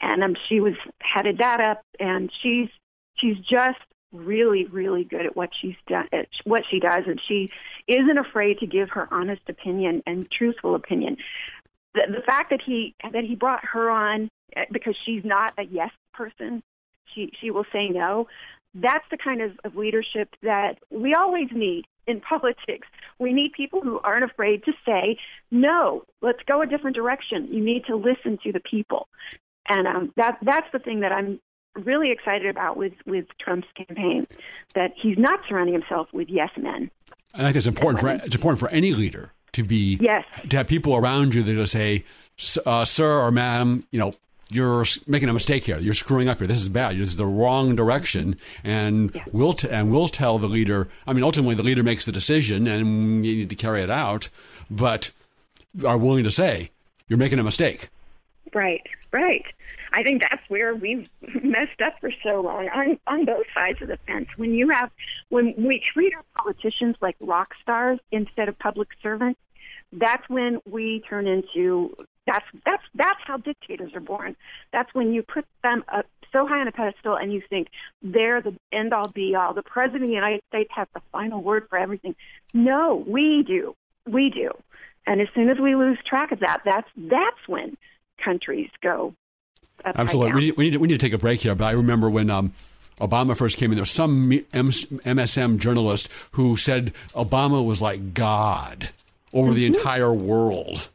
and 0.00 0.24
um, 0.24 0.36
she 0.48 0.60
was 0.60 0.74
headed 1.00 1.38
that 1.38 1.60
up, 1.60 1.82
and 1.98 2.32
she's 2.42 2.68
she's 3.18 3.36
just 3.38 3.78
really, 4.12 4.64
really 4.64 5.04
good 5.04 5.26
at 5.26 5.36
what 5.36 5.50
she's 5.60 5.76
done, 5.86 6.08
at 6.12 6.28
what 6.44 6.62
she 6.70 6.80
does, 6.80 7.04
and 7.06 7.20
she 7.28 7.50
isn't 7.86 8.18
afraid 8.18 8.58
to 8.58 8.66
give 8.66 8.90
her 8.90 9.06
honest 9.12 9.42
opinion 9.48 10.02
and 10.06 10.30
truthful 10.30 10.74
opinion. 10.74 11.16
The, 11.94 12.02
the 12.08 12.22
fact 12.22 12.50
that 12.50 12.60
he 12.64 12.94
that 13.02 13.24
he 13.24 13.34
brought 13.34 13.64
her 13.64 13.90
on 13.90 14.28
uh, 14.56 14.62
because 14.70 14.96
she's 15.04 15.24
not 15.24 15.52
a 15.58 15.64
yes 15.64 15.90
person, 16.14 16.62
she 17.14 17.32
she 17.40 17.50
will 17.50 17.66
say 17.72 17.88
no. 17.88 18.28
That's 18.72 19.04
the 19.10 19.16
kind 19.16 19.42
of, 19.42 19.58
of 19.64 19.74
leadership 19.74 20.28
that 20.42 20.78
we 20.90 21.14
always 21.14 21.48
need 21.52 21.86
in 22.06 22.20
politics. 22.28 22.86
We 23.18 23.32
need 23.32 23.52
people 23.52 23.80
who 23.80 23.98
aren't 24.04 24.24
afraid 24.24 24.64
to 24.64 24.72
say 24.86 25.18
no. 25.50 26.04
Let's 26.22 26.42
go 26.46 26.62
a 26.62 26.66
different 26.66 26.96
direction. 26.96 27.48
You 27.50 27.62
need 27.62 27.84
to 27.86 27.96
listen 27.96 28.38
to 28.44 28.52
the 28.52 28.60
people 28.60 29.08
and 29.70 29.86
um, 29.86 30.12
that 30.16 30.38
that's 30.42 30.66
the 30.72 30.78
thing 30.78 31.00
that 31.00 31.12
I'm 31.12 31.40
really 31.84 32.10
excited 32.10 32.48
about 32.48 32.76
with 32.76 32.92
with 33.06 33.26
Trump's 33.40 33.68
campaign 33.76 34.26
that 34.74 34.92
he's 35.00 35.16
not 35.16 35.40
surrounding 35.48 35.74
himself 35.74 36.08
with 36.12 36.28
yes 36.28 36.50
men. 36.58 36.90
I 37.32 37.44
think 37.44 37.56
it's 37.56 37.66
important 37.66 38.00
for 38.00 38.08
it's 38.08 38.34
important 38.34 38.58
for 38.58 38.68
any 38.68 38.92
leader 38.92 39.32
to 39.52 39.62
be 39.62 39.98
Yes. 40.00 40.24
to 40.48 40.56
have 40.58 40.68
people 40.68 40.94
around 40.94 41.34
you 41.34 41.42
that 41.42 41.56
will 41.56 41.66
say, 41.66 42.04
"S- 42.38 42.58
uh, 42.66 42.84
"Sir 42.84 43.20
or 43.20 43.30
Madam, 43.30 43.84
you 43.90 43.98
know." 43.98 44.14
You're 44.52 44.84
making 45.06 45.28
a 45.28 45.32
mistake 45.32 45.62
here. 45.66 45.78
You're 45.78 45.94
screwing 45.94 46.28
up 46.28 46.38
here. 46.38 46.48
This 46.48 46.58
is 46.60 46.68
bad. 46.68 46.96
This 46.98 47.10
is 47.10 47.14
the 47.14 47.24
wrong 47.24 47.76
direction, 47.76 48.34
and 48.64 49.12
we'll 49.30 49.52
t- 49.52 49.68
and 49.68 49.92
we'll 49.92 50.08
tell 50.08 50.40
the 50.40 50.48
leader. 50.48 50.88
I 51.06 51.12
mean, 51.12 51.22
ultimately, 51.22 51.54
the 51.54 51.62
leader 51.62 51.84
makes 51.84 52.04
the 52.04 52.10
decision, 52.10 52.66
and 52.66 53.24
you 53.24 53.36
need 53.36 53.48
to 53.50 53.54
carry 53.54 53.80
it 53.80 53.90
out. 53.90 54.28
But 54.68 55.12
are 55.86 55.96
willing 55.96 56.24
to 56.24 56.32
say 56.32 56.70
you're 57.06 57.16
making 57.16 57.38
a 57.38 57.44
mistake. 57.44 57.90
Right, 58.52 58.82
right. 59.12 59.44
I 59.92 60.02
think 60.02 60.22
that's 60.22 60.42
where 60.48 60.74
we've 60.74 61.08
messed 61.42 61.80
up 61.84 62.00
for 62.00 62.10
so 62.28 62.40
long 62.40 62.68
on 62.68 62.98
on 63.06 63.24
both 63.24 63.46
sides 63.54 63.80
of 63.82 63.88
the 63.88 63.98
fence. 64.06 64.28
When 64.36 64.54
you 64.54 64.70
have 64.70 64.90
when 65.28 65.54
we 65.56 65.82
treat 65.92 66.14
our 66.14 66.24
politicians 66.36 66.96
like 67.00 67.16
rock 67.20 67.54
stars 67.62 67.98
instead 68.10 68.48
of 68.48 68.58
public 68.58 68.88
servants, 69.02 69.40
that's 69.92 70.28
when 70.28 70.60
we 70.66 71.02
turn 71.08 71.26
into 71.26 71.96
that's 72.26 72.44
that's 72.64 72.82
that's 72.94 73.20
how 73.24 73.36
dictators 73.38 73.94
are 73.94 74.00
born. 74.00 74.36
That's 74.72 74.92
when 74.94 75.12
you 75.12 75.22
put 75.22 75.44
them 75.62 75.84
up 75.92 76.06
so 76.32 76.46
high 76.46 76.60
on 76.60 76.68
a 76.68 76.72
pedestal 76.72 77.16
and 77.16 77.32
you 77.32 77.42
think 77.48 77.68
they're 78.02 78.40
the 78.40 78.54
end 78.72 78.92
all 78.92 79.08
be 79.08 79.34
all. 79.34 79.54
The 79.54 79.62
president 79.62 80.04
of 80.04 80.08
the 80.08 80.14
United 80.14 80.42
States 80.48 80.70
has 80.74 80.86
the 80.94 81.02
final 81.12 81.42
word 81.42 81.66
for 81.68 81.78
everything. 81.78 82.14
No, 82.54 83.04
we 83.06 83.42
do. 83.46 83.74
We 84.06 84.30
do. 84.30 84.52
And 85.06 85.20
as 85.20 85.28
soon 85.34 85.48
as 85.48 85.58
we 85.58 85.74
lose 85.74 85.98
track 86.06 86.30
of 86.32 86.40
that, 86.40 86.62
that's 86.64 86.88
that's 86.96 87.48
when 87.48 87.76
countries 88.22 88.70
go. 88.82 89.14
Absolutely. 89.84 90.32
We 90.32 90.40
need, 90.40 90.56
we 90.56 90.64
need, 90.64 90.72
to, 90.72 90.78
we 90.78 90.88
need 90.88 91.00
to 91.00 91.06
take 91.06 91.12
a 91.12 91.18
break 91.18 91.40
here. 91.40 91.54
But 91.54 91.64
I 91.66 91.72
remember 91.72 92.10
when 92.10 92.30
um, 92.30 92.52
Obama 93.00 93.36
first 93.36 93.56
came 93.56 93.70
in, 93.70 93.76
there 93.76 93.82
was 93.82 93.90
some 93.90 94.30
MSM 94.30 95.58
journalist 95.58 96.08
who 96.32 96.56
said 96.56 96.92
Obama 97.14 97.64
was 97.64 97.80
like 97.80 98.14
God 98.14 98.90
over 99.32 99.48
mm-hmm. 99.48 99.56
the 99.56 99.66
entire 99.66 100.12
world. 100.12 100.88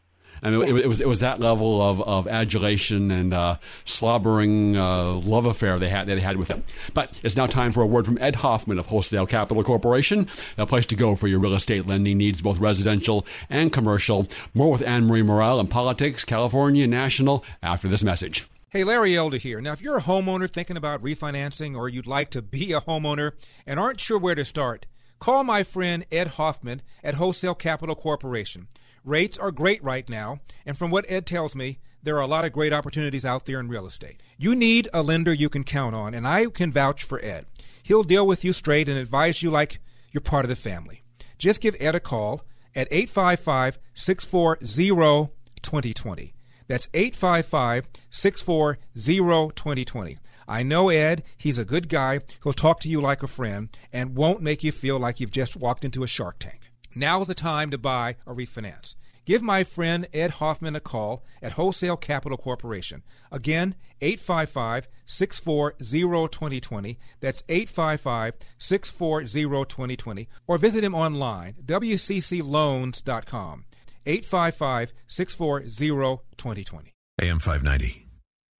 I 0.44 0.52
mean, 0.52 0.62
it, 0.62 0.86
it, 0.86 0.88
was 0.88 1.02
it 1.02 1.08
was 1.08 1.20
that 1.22 1.40
level 1.40 1.82
of, 1.82 2.02
of 2.02 2.28
adulation 2.28 3.10
and 3.10 3.34
uh, 3.34 3.58
slobbering 3.84 4.78
uh, 4.78 5.14
love 5.14 5.48
affair 5.48 5.80
they 5.80 5.90
had 5.90 6.06
they 6.06 6.20
had 6.20 6.38
with 6.38 6.50
him. 6.50 6.64
But 6.94 7.20
it's 7.24 7.36
now 7.36 7.48
time 7.48 7.72
for 7.72 7.82
a 7.82 7.88
word 7.88 8.06
from 8.06 8.20
Ed 8.22 8.36
Hoffman 8.36 8.78
of 8.78 8.86
Wholesale 8.86 9.26
Capital 9.26 9.64
Corporation, 9.64 10.28
a 10.58 10.68
place 10.68 10.86
to 10.88 10.96
go 10.96 11.16
for 11.16 11.28
your 11.28 11.40
real 11.40 11.56
estate 11.56 11.88
lending 11.88 12.20
needs, 12.20 12.44
both 12.44 12.60
residential 12.60 13.26
and 13.50 13.74
commercial. 13.74 14.28
More 14.54 14.72
with 14.72 14.84
Anne 14.84 15.08
Marie 15.08 15.24
Murrell 15.24 15.60
and 15.60 15.70
politics, 15.70 16.24
California 16.24 16.86
National, 16.86 17.44
after 17.64 17.88
this 17.88 18.04
message. 18.04 18.46
Hey, 18.76 18.84
Larry 18.84 19.16
Elder 19.16 19.38
here. 19.38 19.62
Now, 19.62 19.72
if 19.72 19.82
you're 19.82 20.00
a 20.00 20.02
homeowner 20.02 20.50
thinking 20.50 20.76
about 20.76 21.02
refinancing 21.02 21.78
or 21.78 21.88
you'd 21.88 22.06
like 22.06 22.30
to 22.32 22.42
be 22.42 22.74
a 22.74 22.82
homeowner 22.82 23.32
and 23.66 23.80
aren't 23.80 24.02
sure 24.02 24.20
where 24.20 24.36
to 24.36 24.44
start, 24.44 24.86
call 25.18 25.46
my 25.46 25.64
friend 25.64 26.06
Ed 26.12 26.28
Hoffman 26.36 26.82
at 27.02 27.14
Wholesale 27.14 27.56
Capital 27.56 27.96
Corporation. 27.96 28.68
Rates 29.06 29.38
are 29.38 29.54
great 29.54 29.82
right 29.82 30.10
now, 30.10 30.42
and 30.66 30.78
from 30.78 30.92
what 30.92 31.06
Ed 31.08 31.26
tells 31.26 31.56
me, 31.56 31.80
there 32.04 32.18
are 32.18 32.22
a 32.22 32.28
lot 32.28 32.44
of 32.44 32.52
great 32.52 32.74
opportunities 32.74 33.24
out 33.24 33.46
there 33.46 33.62
in 33.62 33.70
real 33.70 33.88
estate. 33.88 34.22
You 34.38 34.54
need 34.54 34.90
a 34.94 35.02
lender 35.02 35.34
you 35.34 35.48
can 35.48 35.64
count 35.64 35.96
on, 35.96 36.14
and 36.14 36.28
I 36.28 36.48
can 36.48 36.70
vouch 36.70 37.06
for 37.06 37.24
Ed. 37.24 37.46
He'll 37.82 38.04
deal 38.04 38.28
with 38.28 38.44
you 38.44 38.52
straight 38.52 38.90
and 38.90 38.98
advise 38.98 39.42
you 39.42 39.52
like 39.52 39.80
you're 40.12 40.20
part 40.20 40.44
of 40.44 40.50
the 40.50 40.58
family. 40.58 41.02
Just 41.38 41.62
give 41.62 41.78
Ed 41.80 41.96
a 41.96 42.02
call 42.02 42.42
at 42.76 42.90
855 42.92 43.80
640 43.94 45.32
2020. 45.62 46.34
That's 46.68 46.90
855 46.94 47.88
640 48.10 49.52
2020. 49.56 50.18
I 50.48 50.64
know 50.64 50.90
Ed. 50.90 51.24
He's 51.38 51.58
a 51.58 51.66
good 51.66 51.90
guy. 51.90 52.20
He'll 52.44 52.54
talk 52.54 52.80
to 52.82 52.90
you 52.90 53.02
like 53.02 53.24
a 53.24 53.28
friend 53.28 53.70
and 53.92 54.16
won't 54.16 54.42
make 54.42 54.64
you 54.64 54.72
feel 54.72 55.00
like 55.00 55.20
you've 55.20 55.32
just 55.32 55.56
walked 55.56 55.84
into 55.84 56.04
a 56.04 56.08
shark 56.08 56.40
tank. 56.40 56.72
Now 56.94 57.22
is 57.22 57.28
the 57.28 57.34
time 57.34 57.72
to 57.72 57.78
buy 57.78 58.18
or 58.26 58.36
refinance. 58.36 58.96
Give 59.26 59.42
my 59.42 59.64
friend 59.64 60.08
Ed 60.14 60.32
Hoffman 60.32 60.76
a 60.76 60.80
call 60.80 61.24
at 61.42 61.54
Wholesale 61.54 61.98
Capital 61.98 62.38
Corporation. 62.38 63.02
Again, 63.32 63.74
855 64.00 64.88
640 65.08 66.30
2020. 66.30 67.00
That's 67.22 67.42
855 67.50 68.36
640 68.60 69.66
2020. 69.66 70.28
Or 70.46 70.60
visit 70.60 70.84
him 70.84 70.94
online, 70.94 71.56
wccloans.com. 71.66 73.66
855 74.06 74.94
640 75.08 76.24
2020. 76.38 76.94
AM 77.22 77.40
590. 77.40 78.08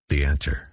The 0.10 0.24
answer. 0.24 0.70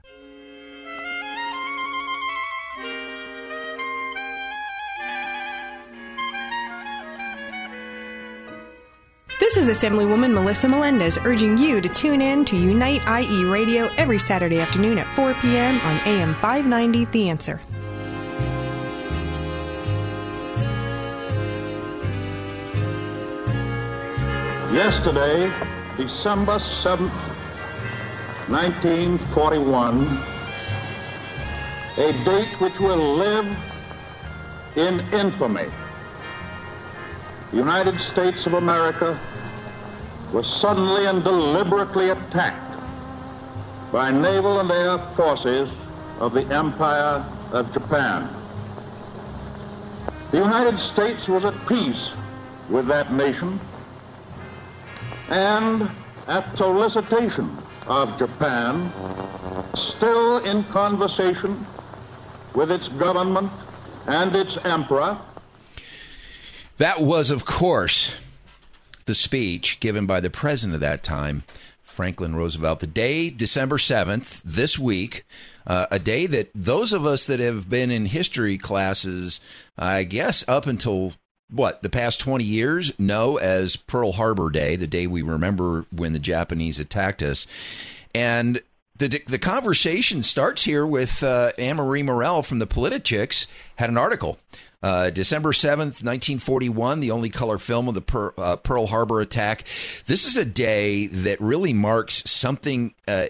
This 9.41 9.57
is 9.57 9.69
Assemblywoman 9.69 10.33
Melissa 10.33 10.69
Melendez 10.69 11.19
urging 11.25 11.59
you 11.59 11.81
to 11.83 11.89
tune 11.89 12.23
in 12.23 12.45
to 12.47 12.57
Unite 12.57 13.03
IE 13.07 13.45
Radio 13.45 13.89
every 13.99 14.19
Saturday 14.19 14.61
afternoon 14.61 14.97
at 14.97 15.15
4 15.15 15.35
p.m. 15.35 15.79
on 15.81 15.97
AM 16.07 16.35
590 16.37 17.05
The 17.07 17.29
Answer. 17.29 17.61
Yesterday, 24.73 25.53
December 25.99 26.59
7th, 26.83 27.13
1941, 28.49 30.23
a 31.99 32.13
date 32.25 32.59
which 32.59 32.79
will 32.81 33.17
live 33.17 33.55
in 34.77 35.01
infamy. 35.13 35.67
The 37.51 37.57
United 37.59 38.01
States 38.13 38.47
of 38.47 38.55
America 38.55 39.21
was 40.33 40.47
suddenly 40.63 41.05
and 41.05 41.23
deliberately 41.23 42.09
attacked 42.09 42.81
by 43.93 44.11
naval 44.11 44.59
and 44.61 44.71
air 44.71 44.97
forces 45.15 45.71
of 46.19 46.33
the 46.33 46.47
Empire 46.47 47.23
of 47.53 47.71
Japan. 47.75 48.35
The 50.31 50.39
United 50.39 50.79
States 50.95 51.29
was 51.29 51.45
at 51.45 51.67
peace 51.69 52.09
with 52.71 52.87
that 52.87 53.13
nation 53.13 53.61
and 55.33 55.91
at 56.29 56.57
solicitation 56.59 57.57
of 57.87 58.19
Japan, 58.19 58.93
still 59.75 60.39
in 60.39 60.63
conversation 60.65 61.67
with 62.55 62.71
its 62.71 62.87
government 62.89 63.51
and 64.07 64.37
its 64.37 64.59
emperor. 64.65 65.19
That 66.77 67.01
was, 67.01 67.31
of 67.31 67.47
course, 67.47 68.13
the 69.07 69.15
speech 69.15 69.81
given 69.81 70.05
by 70.05 70.21
the 70.21 70.31
president 70.31 70.75
of 70.75 70.81
that 70.81 71.03
time, 71.03 71.45
Franklin 71.83 72.37
Roosevelt. 72.37 72.81
The 72.81 72.87
day, 72.87 73.31
December 73.31 73.79
7th, 73.79 74.43
this 74.45 74.79
week, 74.79 75.25
uh, 75.67 75.87
a 75.91 75.99
day 75.99 76.27
that 76.27 76.51
those 76.55 76.93
of 76.93 77.07
us 77.07 77.25
that 77.25 77.41
have 77.41 77.71
been 77.71 77.91
in 77.91 78.07
history 78.07 78.59
classes, 78.59 79.41
I 79.79 80.05
guess 80.05 80.47
up 80.47 80.67
until 80.67 81.15
what, 81.53 81.83
the 81.83 81.91
past 81.91 82.19
20 82.21 82.45
years, 82.45 82.99
know 82.99 83.37
as 83.37 83.77
Pearl 83.77 84.13
Harbor 84.13 84.51
Day, 84.51 84.77
the 84.77 84.87
day 84.87 85.07
we 85.07 85.23
remember 85.23 85.85
when 85.91 86.13
the 86.13 86.19
Japanese 86.19 86.79
attacked 86.79 87.23
us. 87.23 87.47
And 88.15 88.61
the, 88.97 89.23
the 89.27 89.39
conversation 89.39 90.23
starts 90.23 90.65
here 90.65 90.87
with 90.87 91.23
uh, 91.23 91.53
Anne 91.59 91.77
Marie 91.77 92.03
Murrell 92.03 92.43
from 92.43 92.59
the 92.59 92.67
Politichicks 92.67 93.47
had 93.77 93.91
an 93.91 93.99
article 93.99 94.39
uh, 94.83 95.11
December 95.11 95.53
7th, 95.53 96.03
1941, 96.03 97.01
the 97.01 97.13
only 97.13 97.31
color 97.31 97.57
film 97.57 97.87
of 97.87 97.95
the 97.95 98.01
per, 98.01 98.33
uh, 98.37 98.57
Pearl 98.57 98.87
Harbor 98.87 99.21
attack. 99.21 99.65
This 100.07 100.27
is 100.27 100.37
a 100.37 100.45
day 100.45 101.07
that 101.07 101.41
really 101.41 101.73
marks 101.73 102.29
something, 102.29 102.93
uh, 103.07 103.27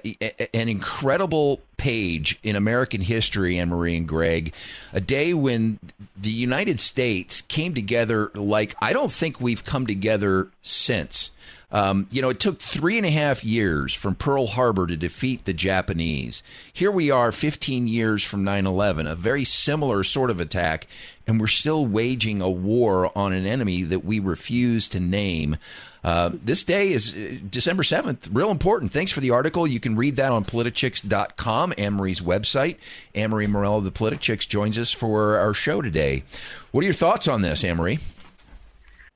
an 0.55 0.69
incredible 0.69 1.61
page 1.77 2.39
in 2.43 2.57
American 2.57 3.03
history, 3.03 3.59
Anne 3.59 3.69
Marie 3.69 3.97
and 3.97 4.09
Greg. 4.09 4.55
A 4.95 5.01
day 5.01 5.35
when 5.35 5.79
the 6.17 6.31
United 6.31 6.81
States 6.81 7.43
came 7.43 7.75
together 7.75 8.31
like 8.35 8.75
I 8.81 8.93
don't 8.93 9.13
think 9.13 9.41
we've 9.41 9.65
come 9.65 9.87
together 9.87 10.49
since. 10.63 11.33
Um, 11.73 12.07
you 12.11 12.21
know, 12.21 12.29
it 12.29 12.39
took 12.39 12.61
three 12.61 12.99
and 12.99 13.07
a 13.07 13.11
half 13.11 13.43
years 13.43 13.95
from 13.95 14.15
Pearl 14.15 14.47
Harbor 14.47 14.87
to 14.87 14.97
defeat 14.97 15.47
the 15.47 15.55
Japanese. 15.55 16.43
Here 16.71 16.91
we 16.91 17.11
are 17.11 17.33
15 17.33 17.89
years 17.89 18.23
from 18.23 18.45
9 18.45 18.67
11, 18.67 19.07
a 19.07 19.17
very 19.17 19.45
similar 19.45 20.05
sort 20.05 20.31
of 20.31 20.39
attack, 20.39 20.87
and 21.27 21.41
we're 21.41 21.47
still 21.47 21.87
waging 21.87 22.43
a 22.43 22.51
war 22.51 23.11
on 23.17 23.33
an 23.33 23.47
enemy 23.47 23.83
that 23.85 24.05
we 24.05 24.21
refuse 24.21 24.87
to 24.91 25.01
name. 25.01 25.57
Uh, 26.05 26.31
this 26.33 26.65
day 26.65 26.91
is 26.93 27.15
uh, 27.15 27.37
December 27.49 27.85
7th. 27.85 28.29
Real 28.33 28.51
important. 28.51 28.93
Thanks 28.93 29.13
for 29.13 29.21
the 29.21 29.31
article. 29.31 29.67
You 29.67 29.81
can 29.81 29.97
read 29.97 30.17
that 30.17 30.33
on 30.33 30.45
politichicks.com, 30.45 31.75
Anne-Marie's 31.79 32.21
website. 32.21 32.77
Murrell 33.15 33.79
of 33.79 33.85
the 33.85 33.93
Politichicks 33.93 34.49
joins 34.49 34.79
us 34.79 34.91
for 34.91 35.39
our 35.39 35.55
show 35.55 35.81
today. 35.81 36.25
What 36.73 36.83
are 36.83 36.87
your 36.87 36.93
thoughts 36.93 37.29
on 37.29 37.43
this, 37.43 37.65
Anne-Marie? 37.65 38.01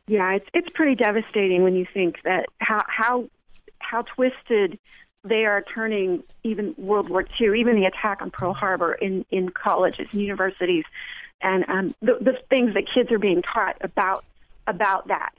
Yeah, 0.09 0.35
it's 0.35 0.47
it's 0.55 0.69
pretty 0.75 0.95
devastating 0.95 1.65
when 1.65 1.75
you 1.75 1.87
think 1.93 2.23
that 2.25 2.47
how 2.59 2.85
how 2.87 3.29
how 3.79 4.03
twisted 4.03 4.79
they 5.25 5.45
are 5.45 5.63
turning 5.75 6.23
even 6.45 6.75
World 6.79 7.09
War 7.09 7.27
II, 7.41 7.59
even 7.59 7.75
the 7.75 7.87
attack 7.87 8.23
on 8.23 8.31
Pearl 8.31 8.55
Harbor 8.55 8.93
in 8.93 9.25
in 9.31 9.49
colleges 9.49 10.07
and 10.13 10.21
universities, 10.21 10.85
and 11.43 11.65
um, 11.69 11.95
the, 12.01 12.19
the 12.21 12.39
things 12.49 12.75
that 12.75 12.85
kids 12.93 13.11
are 13.11 13.19
being 13.19 13.43
taught 13.43 13.77
about 13.81 14.25
about 14.67 15.09
that. 15.09 15.31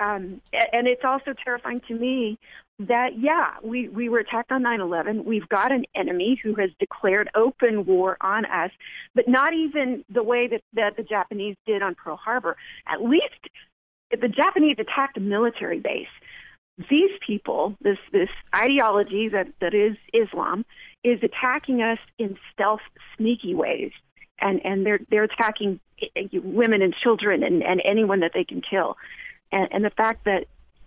Um, 0.00 0.40
and 0.72 0.88
it's 0.88 1.04
also 1.04 1.34
terrifying 1.44 1.80
to 1.86 1.94
me 1.94 2.38
that 2.80 3.18
yeah, 3.18 3.54
we 3.62 3.88
we 3.88 4.08
were 4.08 4.18
attacked 4.18 4.52
on 4.52 4.62
9/11. 4.62 5.24
We've 5.24 5.48
got 5.48 5.72
an 5.72 5.84
enemy 5.94 6.38
who 6.42 6.54
has 6.56 6.70
declared 6.78 7.30
open 7.34 7.86
war 7.86 8.18
on 8.20 8.44
us, 8.44 8.70
but 9.14 9.28
not 9.28 9.54
even 9.54 10.04
the 10.10 10.22
way 10.22 10.48
that 10.48 10.62
that 10.74 10.96
the 10.96 11.04
Japanese 11.04 11.56
did 11.64 11.80
on 11.82 11.94
Pearl 11.94 12.16
Harbor. 12.16 12.56
At 12.86 13.02
least 13.02 13.48
the 14.20 14.28
Japanese 14.28 14.76
attacked 14.78 15.16
a 15.16 15.20
military 15.20 15.80
base. 15.80 16.08
These 16.90 17.10
people, 17.24 17.76
this 17.80 17.98
this 18.12 18.28
ideology 18.54 19.28
that, 19.28 19.46
that 19.60 19.74
is 19.74 19.96
Islam, 20.12 20.64
is 21.04 21.20
attacking 21.22 21.82
us 21.82 21.98
in 22.18 22.36
stealth, 22.52 22.80
sneaky 23.16 23.54
ways, 23.54 23.92
and 24.40 24.60
and 24.64 24.84
they're 24.84 25.00
they're 25.10 25.24
attacking 25.24 25.78
eh, 26.02 26.06
eh, 26.16 26.38
women 26.42 26.82
and 26.82 26.94
children 26.94 27.42
and, 27.44 27.62
and 27.62 27.80
anyone 27.84 28.20
that 28.20 28.32
they 28.34 28.44
can 28.44 28.60
kill, 28.60 28.96
and, 29.52 29.68
and 29.70 29.84
the 29.84 29.90
fact 29.90 30.24
that 30.24 30.46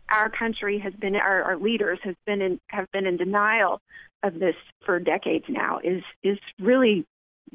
our 0.09 0.29
country 0.29 0.79
has 0.79 0.93
been 0.93 1.15
our, 1.15 1.43
our 1.43 1.57
leaders 1.57 1.99
has 2.03 2.15
been 2.25 2.41
in 2.41 2.59
have 2.67 2.91
been 2.91 3.05
in 3.05 3.17
denial 3.17 3.81
of 4.23 4.39
this 4.39 4.55
for 4.85 4.99
decades 4.99 5.45
now 5.47 5.79
is 5.83 6.03
is 6.23 6.37
really 6.59 7.05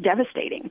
devastating. 0.00 0.70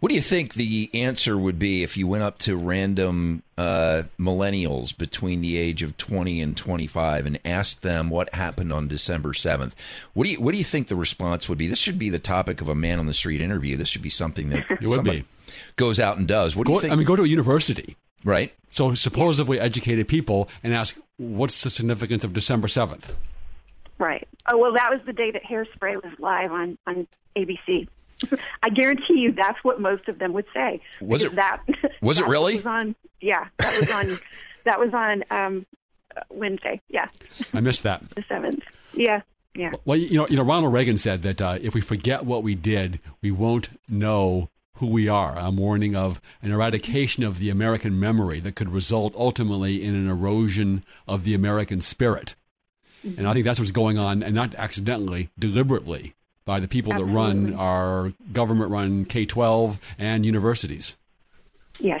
What 0.00 0.08
do 0.10 0.14
you 0.14 0.22
think 0.22 0.54
the 0.54 0.88
answer 0.94 1.36
would 1.36 1.58
be 1.58 1.82
if 1.82 1.96
you 1.96 2.06
went 2.06 2.22
up 2.22 2.38
to 2.40 2.56
random 2.56 3.42
uh, 3.56 4.04
millennials 4.18 4.96
between 4.96 5.40
the 5.40 5.56
age 5.56 5.82
of 5.82 5.96
20 5.96 6.40
and 6.40 6.56
25 6.56 7.26
and 7.26 7.40
asked 7.44 7.82
them 7.82 8.08
what 8.08 8.32
happened 8.34 8.72
on 8.72 8.86
December 8.86 9.30
7th? 9.32 9.72
What 10.14 10.24
do 10.24 10.30
you 10.30 10.40
What 10.40 10.52
do 10.52 10.58
you 10.58 10.64
think 10.64 10.86
the 10.88 10.96
response 10.96 11.48
would 11.48 11.58
be? 11.58 11.66
This 11.66 11.78
should 11.80 11.98
be 11.98 12.08
the 12.08 12.20
topic 12.20 12.60
of 12.60 12.68
a 12.68 12.74
man 12.74 12.98
on 13.00 13.06
the 13.06 13.14
street 13.14 13.40
interview. 13.40 13.76
This 13.76 13.88
should 13.88 14.02
be 14.02 14.10
something 14.10 14.50
that 14.50 14.70
It 14.70 14.82
would 14.82 14.94
somebody 14.94 15.20
be. 15.22 15.26
goes 15.76 15.98
out 15.98 16.18
and 16.18 16.28
does. 16.28 16.54
What 16.54 16.66
do 16.66 16.70
Go, 16.72 16.76
you 16.76 16.80
think? 16.82 16.92
I 16.92 16.96
mean, 16.96 17.06
go 17.06 17.16
to 17.16 17.22
a 17.24 17.28
university. 17.28 17.96
right? 18.24 18.52
So 18.70 18.94
supposedly 18.94 19.58
educated 19.58 20.06
people 20.08 20.48
and 20.62 20.72
ask, 20.74 20.98
what's 21.16 21.62
the 21.64 21.70
significance 21.70 22.22
of 22.22 22.32
December 22.32 22.68
7th? 22.68 23.10
Right. 23.98 24.28
Oh 24.48 24.56
well, 24.56 24.72
that 24.74 24.90
was 24.90 25.00
the 25.04 25.12
day 25.12 25.32
that 25.32 25.42
Hairspray 25.42 25.96
was 26.02 26.12
live 26.20 26.52
on 26.52 26.78
on 26.86 27.08
ABC. 27.36 27.88
I 28.62 28.70
guarantee 28.70 29.14
you, 29.18 29.32
that's 29.32 29.58
what 29.62 29.80
most 29.80 30.08
of 30.08 30.18
them 30.18 30.32
would 30.32 30.46
say. 30.54 30.80
Was 31.00 31.24
it- 31.24 31.34
that? 31.36 31.62
was 32.02 32.18
it 32.18 32.26
really? 32.26 32.56
Was 32.56 32.66
on. 32.66 32.94
Yeah, 33.20 33.46
that 33.58 33.78
was 33.80 33.90
on. 33.90 34.18
that 34.64 34.78
was 34.78 34.92
on 34.94 35.24
um, 35.30 35.66
Wednesday. 36.30 36.80
Yeah, 36.88 37.06
I 37.54 37.60
missed 37.60 37.82
that. 37.84 38.08
the 38.10 38.24
seventh. 38.28 38.62
Yeah, 38.92 39.22
yeah. 39.54 39.72
Well, 39.84 39.96
you 39.98 40.16
know, 40.18 40.28
you 40.28 40.36
know, 40.36 40.42
Ronald 40.44 40.72
Reagan 40.72 40.98
said 40.98 41.22
that 41.22 41.40
uh, 41.42 41.58
if 41.60 41.74
we 41.74 41.80
forget 41.80 42.24
what 42.24 42.42
we 42.42 42.54
did, 42.54 43.00
we 43.22 43.30
won't 43.30 43.70
know 43.88 44.50
who 44.74 44.86
we 44.86 45.08
are. 45.08 45.36
I'm 45.36 45.56
warning 45.56 45.96
of 45.96 46.20
an 46.40 46.52
eradication 46.52 47.24
of 47.24 47.40
the 47.40 47.50
American 47.50 47.98
memory 47.98 48.38
that 48.40 48.54
could 48.54 48.68
result 48.72 49.12
ultimately 49.16 49.82
in 49.82 49.94
an 49.96 50.08
erosion 50.08 50.84
of 51.08 51.24
the 51.24 51.34
American 51.34 51.80
spirit. 51.80 52.36
And 53.02 53.26
I 53.26 53.32
think 53.32 53.44
that's 53.44 53.58
what's 53.58 53.70
going 53.72 53.98
on, 53.98 54.22
and 54.22 54.34
not 54.34 54.54
accidentally, 54.56 55.30
deliberately, 55.38 56.14
by 56.48 56.58
the 56.58 56.66
people 56.66 56.94
that 56.94 57.04
run 57.04 57.54
our 57.56 58.10
government-run 58.32 59.04
K-12 59.04 59.76
and 59.98 60.24
universities. 60.24 60.96
Yes. 61.78 62.00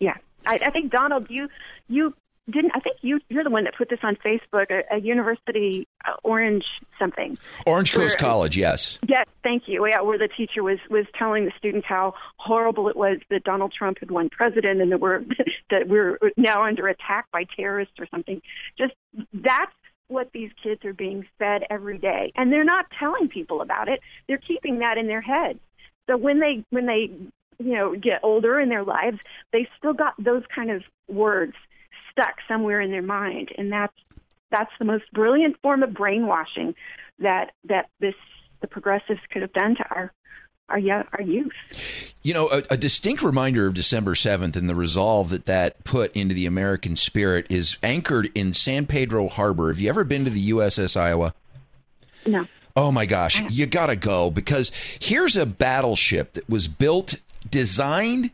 Yeah. 0.00 0.14
I, 0.44 0.58
I 0.60 0.70
think 0.72 0.90
Donald, 0.90 1.28
you 1.30 1.48
you 1.86 2.12
didn't. 2.50 2.72
I 2.74 2.80
think 2.80 2.96
you 3.02 3.20
you're 3.28 3.44
the 3.44 3.50
one 3.50 3.62
that 3.62 3.76
put 3.78 3.88
this 3.88 4.00
on 4.02 4.16
Facebook. 4.16 4.72
A, 4.72 4.96
a 4.96 4.98
university 4.98 5.86
uh, 6.04 6.14
orange 6.24 6.64
something. 6.98 7.38
Orange 7.64 7.92
Coast 7.92 8.20
Where- 8.20 8.28
College, 8.28 8.56
yes. 8.56 8.98
Yes, 9.06 9.26
thank 9.44 9.64
you. 9.66 9.86
Yeah, 9.86 10.00
where 10.00 10.18
the 10.18 10.28
teacher 10.36 10.64
was 10.64 10.78
was 10.90 11.06
telling 11.16 11.44
the 11.44 11.52
students 11.56 11.86
how 11.88 12.14
horrible 12.38 12.88
it 12.88 12.96
was 12.96 13.18
that 13.30 13.44
Donald 13.44 13.72
Trump 13.72 13.98
had 14.00 14.10
won 14.10 14.30
president 14.30 14.80
and 14.82 14.90
that 14.90 15.00
we're 15.00 15.20
that 15.70 15.86
we're 15.86 16.18
now 16.36 16.64
under 16.64 16.88
attack 16.88 17.26
by 17.32 17.44
terrorists 17.54 17.94
or 18.00 18.08
something. 18.10 18.42
Just 18.76 18.94
that's 19.32 19.72
what 20.08 20.30
these 20.32 20.50
kids 20.62 20.84
are 20.84 20.92
being 20.92 21.26
fed 21.38 21.62
every 21.70 21.98
day, 21.98 22.32
and 22.36 22.52
they're 22.52 22.64
not 22.64 22.86
telling 22.98 23.28
people 23.28 23.60
about 23.60 23.88
it. 23.88 24.00
They're 24.28 24.38
keeping 24.38 24.78
that 24.80 24.98
in 24.98 25.06
their 25.06 25.20
heads. 25.20 25.58
So 26.08 26.16
when 26.16 26.40
they 26.40 26.64
when 26.70 26.86
they 26.86 27.10
you 27.58 27.74
know 27.74 27.94
get 27.94 28.20
older 28.22 28.60
in 28.60 28.68
their 28.68 28.84
lives, 28.84 29.18
they 29.52 29.68
still 29.78 29.94
got 29.94 30.14
those 30.18 30.42
kind 30.54 30.70
of 30.70 30.82
words 31.08 31.54
stuck 32.12 32.36
somewhere 32.48 32.80
in 32.80 32.90
their 32.90 33.02
mind, 33.02 33.50
and 33.58 33.72
that's 33.72 33.96
that's 34.50 34.70
the 34.78 34.84
most 34.84 35.04
brilliant 35.12 35.56
form 35.62 35.82
of 35.82 35.92
brainwashing 35.92 36.74
that 37.18 37.52
that 37.64 37.88
this 38.00 38.14
the 38.60 38.66
progressives 38.66 39.20
could 39.30 39.42
have 39.42 39.52
done 39.52 39.74
to 39.76 39.84
our 39.90 40.12
our 40.68 40.78
our 41.12 41.22
youth. 41.22 41.52
You 42.22 42.34
know, 42.34 42.48
a, 42.50 42.62
a 42.70 42.76
distinct 42.76 43.22
reminder 43.22 43.66
of 43.66 43.74
December 43.74 44.14
7th 44.14 44.56
and 44.56 44.68
the 44.68 44.74
resolve 44.74 45.30
that 45.30 45.46
that 45.46 45.84
put 45.84 46.14
into 46.16 46.34
the 46.34 46.46
American 46.46 46.96
spirit 46.96 47.46
is 47.48 47.76
anchored 47.82 48.30
in 48.34 48.52
San 48.52 48.86
Pedro 48.86 49.28
Harbor. 49.28 49.68
Have 49.68 49.80
you 49.80 49.88
ever 49.88 50.04
been 50.04 50.24
to 50.24 50.30
the 50.30 50.50
USS 50.50 50.96
Iowa? 50.96 51.34
No. 52.26 52.46
Oh 52.74 52.92
my 52.92 53.06
gosh, 53.06 53.40
mm. 53.40 53.50
you 53.50 53.66
got 53.66 53.86
to 53.86 53.96
go 53.96 54.30
because 54.30 54.70
here's 54.98 55.36
a 55.36 55.46
battleship 55.46 56.34
that 56.34 56.48
was 56.48 56.68
built, 56.68 57.14
designed, 57.50 58.32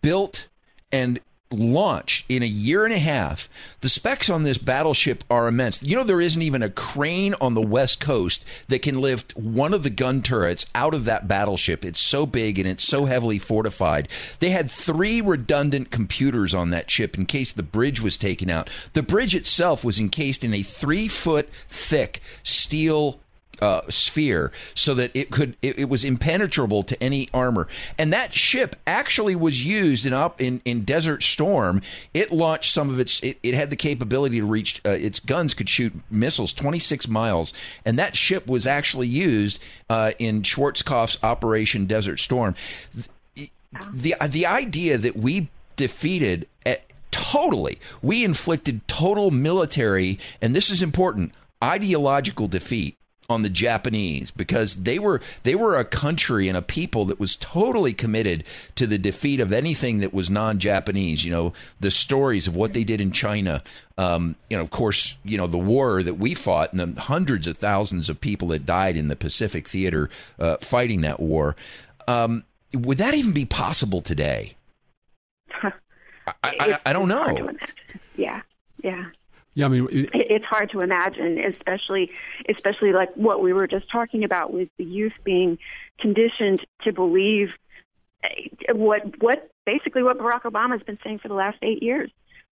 built, 0.00 0.48
and 0.90 1.20
launched 1.52 2.24
in 2.28 2.42
a 2.42 2.46
year 2.46 2.84
and 2.84 2.92
a 2.92 2.98
half. 2.98 3.48
The 3.80 3.88
specs 3.88 4.28
on 4.28 4.42
this 4.42 4.58
battleship 4.58 5.24
are 5.30 5.48
immense. 5.48 5.82
You 5.82 5.96
know, 5.96 6.04
there 6.04 6.20
isn't 6.20 6.42
even 6.42 6.62
a 6.62 6.70
crane 6.70 7.34
on 7.40 7.54
the 7.54 7.62
West 7.62 8.00
Coast 8.00 8.44
that 8.68 8.82
can 8.82 9.00
lift 9.00 9.36
one 9.36 9.74
of 9.74 9.82
the 9.82 9.90
gun 9.90 10.22
turrets 10.22 10.66
out 10.74 10.94
of 10.94 11.04
that 11.04 11.28
battleship. 11.28 11.84
It's 11.84 12.00
so 12.00 12.26
big 12.26 12.58
and 12.58 12.68
it's 12.68 12.84
so 12.84 13.06
heavily 13.06 13.38
fortified. 13.38 14.08
They 14.40 14.50
had 14.50 14.70
three 14.70 15.20
redundant 15.20 15.90
computers 15.90 16.54
on 16.54 16.70
that 16.70 16.90
ship 16.90 17.16
in 17.16 17.26
case 17.26 17.52
the 17.52 17.62
bridge 17.62 18.00
was 18.00 18.18
taken 18.18 18.50
out. 18.50 18.68
The 18.92 19.02
bridge 19.02 19.34
itself 19.34 19.84
was 19.84 19.98
encased 19.98 20.44
in 20.44 20.54
a 20.54 20.62
three 20.62 21.08
foot 21.08 21.48
thick 21.68 22.20
steel 22.42 23.20
uh, 23.62 23.82
sphere 23.88 24.50
so 24.74 24.92
that 24.92 25.12
it 25.14 25.30
could 25.30 25.56
it, 25.62 25.78
it 25.78 25.88
was 25.88 26.04
impenetrable 26.04 26.82
to 26.82 27.00
any 27.00 27.28
armor. 27.32 27.68
And 27.96 28.12
that 28.12 28.34
ship 28.34 28.74
actually 28.88 29.36
was 29.36 29.64
used 29.64 30.04
in 30.04 30.12
up 30.12 30.40
in, 30.40 30.60
in 30.64 30.84
desert 30.84 31.22
storm. 31.22 31.80
It 32.12 32.32
launched 32.32 32.74
some 32.74 32.90
of 32.90 32.98
its 32.98 33.22
it, 33.22 33.38
it 33.42 33.54
had 33.54 33.70
the 33.70 33.76
capability 33.76 34.40
to 34.40 34.44
reach 34.44 34.80
uh, 34.84 34.90
its 34.90 35.20
guns 35.20 35.54
could 35.54 35.68
shoot 35.68 35.92
missiles 36.10 36.52
26 36.52 37.06
miles. 37.06 37.52
And 37.84 37.96
that 38.00 38.16
ship 38.16 38.48
was 38.48 38.66
actually 38.66 39.06
used 39.06 39.60
uh, 39.88 40.10
in 40.18 40.42
schwarzkopf's 40.42 41.18
operation 41.22 41.86
desert 41.86 42.18
storm. 42.18 42.56
The 43.92 44.16
the 44.26 44.44
idea 44.44 44.98
that 44.98 45.16
we 45.16 45.48
defeated 45.76 46.48
eh, 46.66 46.76
totally 47.12 47.78
we 48.02 48.24
inflicted 48.24 48.86
total 48.88 49.30
military 49.30 50.18
and 50.40 50.54
this 50.54 50.68
is 50.68 50.82
important 50.82 51.32
ideological 51.62 52.48
defeat 52.48 52.96
on 53.32 53.42
the 53.42 53.48
Japanese 53.50 54.30
because 54.30 54.84
they 54.84 54.98
were 54.98 55.20
they 55.42 55.54
were 55.54 55.76
a 55.76 55.84
country 55.84 56.48
and 56.48 56.56
a 56.56 56.62
people 56.62 57.04
that 57.06 57.18
was 57.18 57.34
totally 57.36 57.92
committed 57.92 58.44
to 58.76 58.86
the 58.86 58.98
defeat 58.98 59.40
of 59.40 59.52
anything 59.52 59.98
that 60.00 60.14
was 60.14 60.30
non-Japanese. 60.30 61.24
You 61.24 61.32
know 61.32 61.52
the 61.80 61.90
stories 61.90 62.46
of 62.46 62.54
what 62.54 62.72
they 62.72 62.84
did 62.84 63.00
in 63.00 63.10
China. 63.10 63.62
Um, 63.98 64.36
you 64.48 64.56
know, 64.56 64.62
of 64.62 64.70
course, 64.70 65.14
you 65.24 65.36
know 65.36 65.46
the 65.46 65.58
war 65.58 66.02
that 66.02 66.14
we 66.14 66.34
fought 66.34 66.72
and 66.72 66.96
the 66.96 67.00
hundreds 67.00 67.46
of 67.48 67.56
thousands 67.56 68.08
of 68.08 68.20
people 68.20 68.48
that 68.48 68.64
died 68.64 68.96
in 68.96 69.08
the 69.08 69.16
Pacific 69.16 69.68
Theater 69.68 70.08
uh, 70.38 70.58
fighting 70.60 71.00
that 71.00 71.18
war. 71.18 71.56
Um, 72.06 72.44
would 72.74 72.98
that 72.98 73.14
even 73.14 73.32
be 73.32 73.44
possible 73.44 74.00
today? 74.00 74.56
I, 75.62 75.72
I, 76.44 76.78
I 76.86 76.92
don't 76.92 77.10
It's 77.10 77.20
hard 77.20 77.36
to 77.36 77.42
know. 77.44 77.58
Yeah, 78.16 78.42
yeah. 78.82 79.04
Yeah, 79.54 79.66
I 79.66 79.68
mean, 79.68 79.86
it- 79.90 80.14
It- 80.14 80.30
It's 80.30 80.44
hard 80.44 80.70
to 80.70 80.80
imagine, 80.80 81.38
especially 81.38 82.10
especially 82.48 82.92
like 82.92 83.12
what 83.14 83.42
we 83.42 83.52
were 83.52 83.66
just 83.66 83.90
talking 83.90 84.24
about 84.24 84.52
with 84.52 84.68
the 84.78 84.84
youth 84.84 85.12
being 85.24 85.58
conditioned 86.00 86.64
to 86.84 86.92
believe 86.92 87.50
eh, 88.24 88.72
what 88.72 89.20
what 89.22 89.50
basically 89.66 90.02
what 90.02 90.18
Barack 90.18 90.42
Obama 90.42 90.72
has 90.72 90.82
been 90.82 90.98
saying 91.04 91.18
for 91.18 91.28
the 91.28 91.34
last 91.34 91.58
eight 91.62 91.82
years 91.82 92.10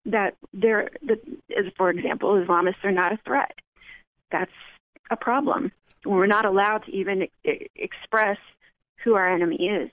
that 0.07 0.35
they're 0.53 0.91
that, 1.03 1.21
as 1.57 1.67
for 1.77 1.91
example, 1.91 2.31
Islamists 2.33 2.83
are 2.85 2.91
not 2.93 3.13
a 3.13 3.19
threat. 3.19 3.55
That's 4.31 4.53
a 5.11 5.17
problem. 5.17 5.73
We're 6.05 6.27
not 6.27 6.45
allowed 6.45 6.85
to 6.87 6.93
even 6.93 7.29
e- 7.45 7.67
express 7.77 8.39
who 9.05 9.15
our 9.15 9.29
enemy 9.33 9.57
is. 9.69 9.91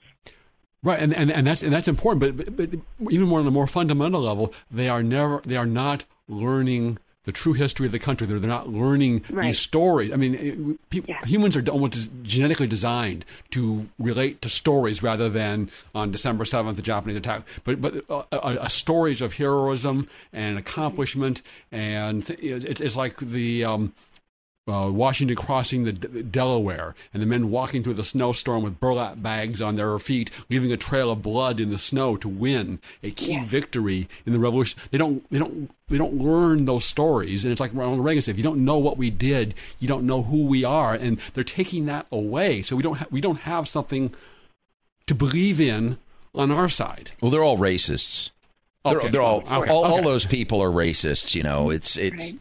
Right, 0.82 1.00
and, 1.00 1.12
and, 1.14 1.30
and 1.30 1.46
that's 1.46 1.62
and 1.62 1.72
that's 1.72 1.88
important. 1.88 2.36
But, 2.36 2.56
but, 2.56 2.70
but 2.70 2.80
even 3.12 3.26
more 3.28 3.40
on 3.40 3.46
a 3.46 3.50
more 3.50 3.66
fundamental 3.66 4.20
level, 4.22 4.52
they 4.70 4.88
are 4.88 5.02
never 5.02 5.40
they 5.44 5.56
are 5.56 5.66
not 5.66 6.04
learning 6.28 6.98
the 7.24 7.32
true 7.32 7.54
history 7.54 7.86
of 7.86 7.92
the 7.92 7.98
country. 7.98 8.24
They're, 8.24 8.38
they're 8.38 8.48
not 8.48 8.68
learning 8.68 9.24
Right. 9.30 9.46
these 9.46 9.58
stories. 9.58 10.12
I 10.12 10.16
mean, 10.16 10.34
it, 10.36 10.90
people, 10.90 11.12
Yeah. 11.20 11.26
humans 11.26 11.56
are 11.56 11.64
almost 11.70 12.08
genetically 12.22 12.68
designed 12.68 13.24
to 13.50 13.88
relate 13.98 14.40
to 14.42 14.48
stories 14.48 15.02
rather 15.02 15.28
than 15.28 15.68
on 15.92 16.12
December 16.12 16.44
seventh 16.44 16.76
the 16.76 16.82
Japanese 16.82 17.16
attack. 17.16 17.42
But 17.64 17.80
but 17.82 18.04
uh, 18.08 18.22
uh, 18.30 18.36
uh, 18.36 18.68
stories 18.68 19.20
of 19.20 19.34
heroism 19.34 20.06
and 20.32 20.56
accomplishment, 20.56 21.42
and 21.72 22.24
th- 22.24 22.38
it's, 22.40 22.80
it's 22.80 22.96
like 22.96 23.16
the. 23.18 23.64
Um, 23.64 23.92
uh, 24.68 24.90
Washington 24.92 25.36
crossing 25.36 25.84
the 25.84 25.92
D- 25.92 26.22
Delaware, 26.22 26.94
and 27.14 27.22
the 27.22 27.26
men 27.26 27.50
walking 27.50 27.82
through 27.82 27.94
the 27.94 28.02
snowstorm 28.04 28.62
with 28.64 28.80
burlap 28.80 29.22
bags 29.22 29.62
on 29.62 29.76
their 29.76 29.96
feet, 29.98 30.30
leaving 30.50 30.72
a 30.72 30.76
trail 30.76 31.10
of 31.10 31.22
blood 31.22 31.60
in 31.60 31.70
the 31.70 31.78
snow 31.78 32.16
to 32.16 32.28
win 32.28 32.80
a 33.02 33.10
key 33.10 33.38
victory 33.44 34.08
in 34.24 34.32
the 34.32 34.38
revolution. 34.38 34.78
They 34.90 34.98
don't, 34.98 35.28
they 35.30 35.38
don't, 35.38 35.70
they 35.88 35.98
don't 35.98 36.14
learn 36.14 36.64
those 36.64 36.84
stories, 36.84 37.44
and 37.44 37.52
it's 37.52 37.60
like 37.60 37.70
Ronald 37.74 38.04
Reagan 38.04 38.22
said: 38.22 38.32
if 38.32 38.38
you 38.38 38.44
don't 38.44 38.64
know 38.64 38.78
what 38.78 38.98
we 38.98 39.10
did, 39.10 39.54
you 39.78 39.86
don't 39.86 40.06
know 40.06 40.22
who 40.24 40.46
we 40.46 40.64
are, 40.64 40.94
and 40.94 41.18
they're 41.34 41.44
taking 41.44 41.86
that 41.86 42.06
away. 42.10 42.62
So 42.62 42.74
we 42.74 42.82
don't, 42.82 42.96
ha- 42.96 43.06
we 43.10 43.20
don't 43.20 43.40
have 43.40 43.68
something 43.68 44.12
to 45.06 45.14
believe 45.14 45.60
in 45.60 45.98
on 46.34 46.50
our 46.50 46.68
side. 46.68 47.12
Well, 47.20 47.30
they're 47.30 47.44
all 47.44 47.56
racists. 47.58 48.30
They're, 48.90 48.98
Okay. 48.98 49.08
they're 49.08 49.22
all, 49.22 49.38
Okay, 49.40 49.70
all, 49.70 49.84
all 49.84 49.94
okay. 49.94 50.04
those 50.04 50.24
people 50.26 50.62
are 50.62 50.70
racists. 50.70 51.34
You 51.34 51.42
know, 51.42 51.70
it's 51.70 51.96
it's. 51.96 52.32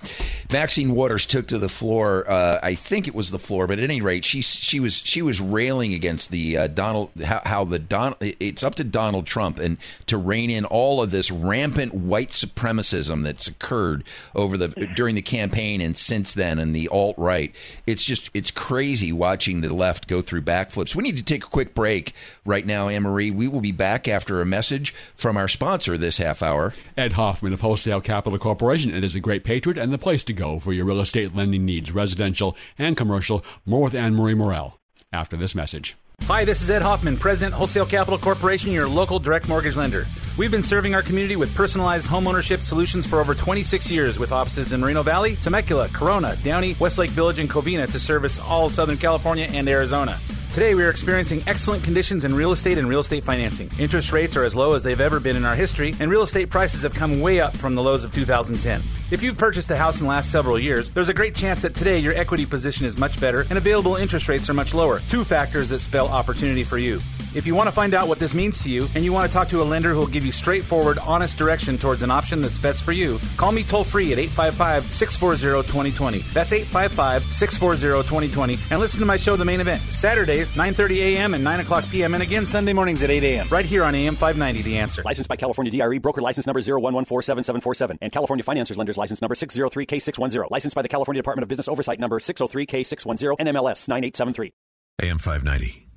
Maxine 0.51 0.91
Waters 0.93 1.25
took 1.25 1.47
to 1.47 1.57
the 1.57 1.69
floor. 1.69 2.29
Uh, 2.29 2.59
I 2.61 2.75
think 2.75 3.07
it 3.07 3.15
was 3.15 3.31
the 3.31 3.39
floor, 3.39 3.65
but 3.67 3.79
at 3.79 3.83
any 3.83 4.01
rate, 4.01 4.23
she 4.25 4.41
she 4.41 4.79
was 4.79 4.95
she 5.03 5.21
was 5.21 5.41
railing 5.41 5.93
against 5.93 6.29
the 6.31 6.57
uh, 6.57 6.67
Donald 6.67 7.09
how, 7.23 7.41
how 7.45 7.63
the 7.65 7.79
Don. 7.79 8.15
It's 8.19 8.63
up 8.63 8.75
to 8.75 8.83
Donald 8.83 9.25
Trump 9.25 9.57
and 9.59 9.77
to 10.07 10.17
rein 10.17 10.49
in 10.49 10.65
all 10.65 11.01
of 11.01 11.11
this 11.11 11.31
rampant 11.31 11.93
white 11.93 12.29
supremacism 12.29 13.23
that's 13.23 13.47
occurred 13.47 14.03
over 14.35 14.57
the 14.57 14.67
during 14.95 15.15
the 15.15 15.21
campaign 15.21 15.81
and 15.81 15.97
since 15.97 16.33
then, 16.33 16.59
and 16.59 16.75
the 16.75 16.87
alt 16.89 17.15
right. 17.17 17.53
It's 17.87 18.03
just 18.03 18.29
it's 18.33 18.51
crazy 18.51 19.11
watching 19.11 19.61
the 19.61 19.73
left 19.73 20.07
go 20.07 20.21
through 20.21 20.43
backflips. 20.43 20.95
We 20.95 21.03
need 21.03 21.17
to 21.17 21.23
take 21.23 21.43
a 21.43 21.47
quick 21.47 21.73
break 21.73 22.13
right 22.45 22.65
now, 22.65 22.87
Anne 22.87 23.03
Marie. 23.03 23.31
We 23.31 23.47
will 23.47 23.61
be 23.61 23.71
back 23.71 24.07
after 24.07 24.41
a 24.41 24.45
message 24.45 24.93
from 25.15 25.37
our 25.37 25.47
sponsor 25.47 25.97
this 25.97 26.17
half 26.17 26.34
hour. 26.41 26.73
Ed 26.97 27.13
Hoffman 27.13 27.53
of 27.53 27.61
Wholesale 27.61 28.01
Capital 28.01 28.39
Corporation. 28.39 28.93
It 28.93 29.03
is 29.03 29.15
a 29.15 29.19
great 29.19 29.43
patriot 29.43 29.77
and 29.77 29.93
the 29.93 29.97
place 29.97 30.23
to 30.25 30.33
go 30.33 30.59
for 30.59 30.73
your 30.73 30.85
real 30.85 31.01
estate 31.01 31.35
lending 31.35 31.65
needs, 31.65 31.91
residential 31.91 32.55
and 32.77 32.97
commercial. 32.97 33.43
More 33.65 33.81
with 33.81 33.95
Anne 33.95 34.15
Marie 34.15 34.35
Murrell 34.35 34.79
after 35.11 35.37
this 35.37 35.55
message. 35.55 35.95
Hi, 36.23 36.43
this 36.43 36.61
is 36.61 36.69
Ed 36.69 36.81
Hoffman, 36.81 37.17
President, 37.17 37.53
Wholesale 37.53 37.85
Capital 37.85 38.17
Corporation, 38.17 38.71
your 38.71 38.87
local 38.87 39.19
direct 39.19 39.47
mortgage 39.47 39.75
lender. 39.75 40.05
We've 40.37 40.49
been 40.49 40.63
serving 40.63 40.95
our 40.95 41.03
community 41.03 41.35
with 41.35 41.53
personalized 41.53 42.07
homeownership 42.07 42.59
solutions 42.59 43.05
for 43.05 43.19
over 43.19 43.35
26 43.35 43.91
years 43.91 44.17
with 44.17 44.31
offices 44.31 44.73
in 44.73 44.81
Moreno 44.81 45.03
Valley, 45.03 45.35
Temecula, 45.35 45.87
Corona, 45.89 46.35
Downey, 46.43 46.75
Westlake 46.79 47.11
Village, 47.11 47.37
and 47.37 47.49
Covina 47.49 47.89
to 47.91 47.99
service 47.99 48.39
all 48.39 48.65
of 48.65 48.73
Southern 48.73 48.97
California 48.97 49.47
and 49.51 49.69
Arizona. 49.69 50.17
Today, 50.55 50.73
we 50.73 50.85
are 50.85 50.89
experiencing 50.89 51.43
excellent 51.47 51.83
conditions 51.83 52.23
in 52.23 52.33
real 52.33 52.53
estate 52.53 52.77
and 52.77 52.87
real 52.87 53.01
estate 53.01 53.25
financing. 53.25 53.69
Interest 53.77 54.13
rates 54.13 54.37
are 54.37 54.45
as 54.45 54.55
low 54.55 54.71
as 54.71 54.83
they've 54.83 55.01
ever 55.01 55.19
been 55.19 55.35
in 55.35 55.43
our 55.43 55.53
history, 55.53 55.93
and 55.99 56.09
real 56.09 56.21
estate 56.21 56.49
prices 56.49 56.83
have 56.83 56.93
come 56.93 57.19
way 57.19 57.41
up 57.41 57.57
from 57.57 57.75
the 57.75 57.83
lows 57.83 58.05
of 58.05 58.13
2010. 58.13 58.81
If 59.11 59.21
you've 59.21 59.37
purchased 59.37 59.69
a 59.71 59.75
house 59.75 59.99
in 59.99 60.05
the 60.05 60.09
last 60.09 60.31
several 60.31 60.57
years, 60.57 60.89
there's 60.91 61.09
a 61.09 61.13
great 61.13 61.35
chance 61.35 61.61
that 61.63 61.75
today 61.75 61.99
your 61.99 62.13
equity 62.13 62.45
position 62.45 62.85
is 62.85 62.97
much 62.97 63.19
better 63.19 63.41
and 63.49 63.57
available 63.57 63.97
interest 63.97 64.29
rates 64.29 64.49
are 64.49 64.53
much 64.53 64.73
lower. 64.73 65.01
Two 65.09 65.25
factors 65.25 65.67
that 65.67 65.81
spell 65.81 66.07
opportunity 66.07 66.63
for 66.63 66.77
you. 66.77 67.01
If 67.35 67.45
you 67.45 67.53
want 67.53 67.67
to 67.67 67.71
find 67.73 67.93
out 67.93 68.07
what 68.07 68.17
this 68.17 68.33
means 68.33 68.63
to 68.63 68.69
you 68.69 68.87
and 68.95 69.03
you 69.03 69.11
want 69.11 69.29
to 69.29 69.33
talk 69.33 69.49
to 69.49 69.61
a 69.61 69.63
lender 69.63 69.91
who 69.91 69.99
will 69.99 70.07
give 70.07 70.25
you 70.25 70.31
straightforward, 70.31 70.97
honest 70.99 71.37
direction 71.37 71.77
towards 71.77 72.01
an 72.01 72.09
option 72.09 72.41
that's 72.41 72.57
best 72.57 72.81
for 72.81 72.93
you, 72.93 73.19
call 73.35 73.51
me 73.51 73.61
toll 73.61 73.83
free 73.83 74.13
at 74.13 74.19
855 74.19 74.89
640 74.89 75.67
2020. 75.67 76.19
That's 76.33 76.53
855 76.53 77.33
640 77.33 78.07
2020. 78.07 78.57
And 78.71 78.79
listen 78.79 79.01
to 79.01 79.05
my 79.05 79.17
show, 79.17 79.35
The 79.35 79.43
Main 79.43 79.59
Event, 79.59 79.81
Saturday, 79.81 80.45
9.30 80.45 80.97
a.m. 80.97 81.33
and 81.33 81.43
9 81.43 81.59
o'clock 81.59 81.83
p.m. 81.91 82.13
and 82.13 82.23
again 82.23 82.45
Sunday 82.45 82.71
mornings 82.71 83.03
at 83.03 83.09
8 83.09 83.21
a.m. 83.21 83.47
right 83.49 83.65
here 83.65 83.83
on 83.83 83.93
AM 83.95 84.15
590, 84.15 84.61
The 84.61 84.77
Answer. 84.77 85.03
Licensed 85.03 85.27
by 85.27 85.35
California 85.35 85.73
DRE, 85.73 85.97
broker 85.97 86.21
license 86.21 86.47
number 86.47 86.61
011477747, 86.61 87.97
and 88.01 88.13
California 88.13 88.45
Financiers 88.45 88.77
Lenders 88.77 88.97
license 88.97 89.21
number 89.21 89.35
603K610. 89.35 90.49
Licensed 90.51 90.73
by 90.73 90.83
the 90.83 90.87
California 90.87 91.21
Department 91.21 91.43
of 91.43 91.49
Business 91.49 91.67
Oversight 91.67 91.99
number 91.99 92.17
603K610, 92.17 93.39
NMLS 93.39 93.89
9873. 93.89 94.53
AM 95.01 95.19
590. 95.19 95.89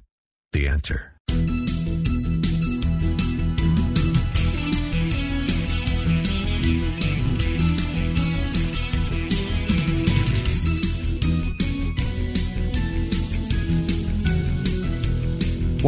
The 0.51 0.67
answer. 0.67 1.18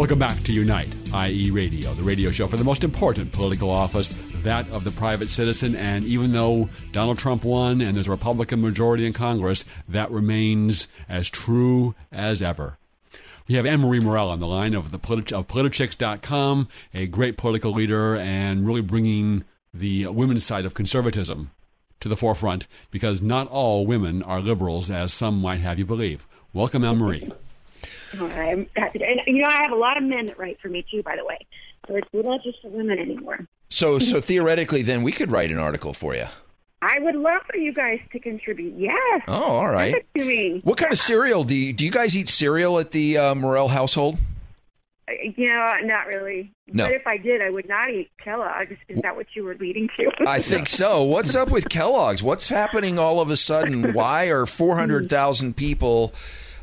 Welcome 0.00 0.18
back 0.18 0.42
to 0.44 0.52
Unite, 0.52 0.94
IE 1.14 1.50
Radio, 1.50 1.92
the 1.92 2.02
radio 2.02 2.30
show 2.30 2.48
for 2.48 2.56
the 2.56 2.64
most 2.64 2.84
important 2.84 3.32
political 3.32 3.68
office, 3.68 4.10
that 4.42 4.66
of 4.70 4.82
the 4.82 4.90
private 4.92 5.28
citizen. 5.28 5.76
And 5.76 6.06
even 6.06 6.32
though 6.32 6.70
Donald 6.92 7.18
Trump 7.18 7.44
won 7.44 7.82
and 7.82 7.94
there's 7.94 8.06
a 8.06 8.10
Republican 8.10 8.62
majority 8.62 9.04
in 9.04 9.12
Congress, 9.12 9.64
that 9.88 10.10
remains 10.10 10.88
as 11.06 11.28
true 11.28 11.94
as 12.10 12.40
ever. 12.40 12.79
We 13.50 13.56
have 13.56 13.66
Anne 13.66 13.80
Marie 13.80 13.98
Murrell 13.98 14.30
on 14.30 14.38
the 14.38 14.46
line 14.46 14.74
of 14.74 14.92
the 14.92 14.98
politi- 15.00 15.32
of 15.32 15.48
politichicks.com, 15.48 16.68
a 16.94 17.08
great 17.08 17.36
political 17.36 17.72
leader 17.72 18.14
and 18.14 18.64
really 18.64 18.80
bringing 18.80 19.42
the 19.74 20.06
women's 20.06 20.44
side 20.44 20.64
of 20.64 20.72
conservatism 20.72 21.50
to 21.98 22.08
the 22.08 22.14
forefront 22.16 22.68
because 22.92 23.20
not 23.20 23.48
all 23.48 23.84
women 23.84 24.22
are 24.22 24.38
liberals 24.38 24.88
as 24.88 25.12
some 25.12 25.40
might 25.40 25.58
have 25.58 25.80
you 25.80 25.84
believe. 25.84 26.28
Welcome, 26.52 26.84
Anne 26.84 26.98
Marie. 26.98 27.28
I'm 28.20 28.68
happy 28.76 29.00
to. 29.00 29.04
And, 29.04 29.20
you 29.26 29.42
know, 29.42 29.48
I 29.48 29.62
have 29.64 29.72
a 29.72 29.76
lot 29.76 29.96
of 29.96 30.04
men 30.04 30.26
that 30.26 30.38
write 30.38 30.60
for 30.60 30.68
me, 30.68 30.86
too, 30.88 31.02
by 31.02 31.16
the 31.16 31.24
way. 31.24 31.38
So 31.88 31.96
it's 31.96 32.06
not 32.12 32.44
just 32.44 32.62
for 32.62 32.68
women 32.68 33.00
anymore. 33.00 33.48
So, 33.68 33.98
so 33.98 34.20
theoretically, 34.20 34.82
then 34.82 35.02
we 35.02 35.10
could 35.10 35.32
write 35.32 35.50
an 35.50 35.58
article 35.58 35.92
for 35.92 36.14
you. 36.14 36.26
I 36.82 36.98
would 37.00 37.14
love 37.16 37.42
for 37.50 37.56
you 37.58 37.72
guys 37.72 38.00
to 38.12 38.18
contribute. 38.18 38.74
Yes. 38.78 39.22
Oh, 39.28 39.34
all 39.34 39.68
right. 39.70 40.04
To 40.16 40.24
me. 40.24 40.60
What 40.64 40.78
kind 40.78 40.92
of 40.92 40.98
cereal 40.98 41.44
do 41.44 41.54
you 41.54 41.72
do? 41.72 41.84
You 41.84 41.90
guys 41.90 42.16
eat 42.16 42.28
cereal 42.28 42.78
at 42.78 42.90
the 42.92 43.18
uh, 43.18 43.34
Murrell 43.34 43.68
household? 43.68 44.16
Uh, 45.08 45.12
You 45.36 45.48
know, 45.50 45.74
not 45.82 46.06
really. 46.06 46.52
No. 46.72 46.84
But 46.84 46.92
if 46.94 47.06
I 47.06 47.16
did, 47.18 47.42
I 47.42 47.50
would 47.50 47.68
not 47.68 47.90
eat 47.90 48.10
Kellogg's. 48.22 48.76
Is 48.88 49.00
that 49.02 49.14
what 49.14 49.26
you 49.34 49.44
were 49.44 49.56
leading 49.56 49.88
to? 49.98 50.10
I 50.26 50.40
think 50.40 50.68
so. 50.68 51.02
What's 51.02 51.34
up 51.34 51.50
with 51.50 51.68
Kellogg's? 51.68 52.22
What's 52.22 52.48
happening 52.48 52.98
all 52.98 53.20
of 53.20 53.28
a 53.28 53.36
sudden? 53.36 53.92
Why 53.92 54.26
are 54.26 54.46
400,000 54.46 55.56
people 55.56 56.14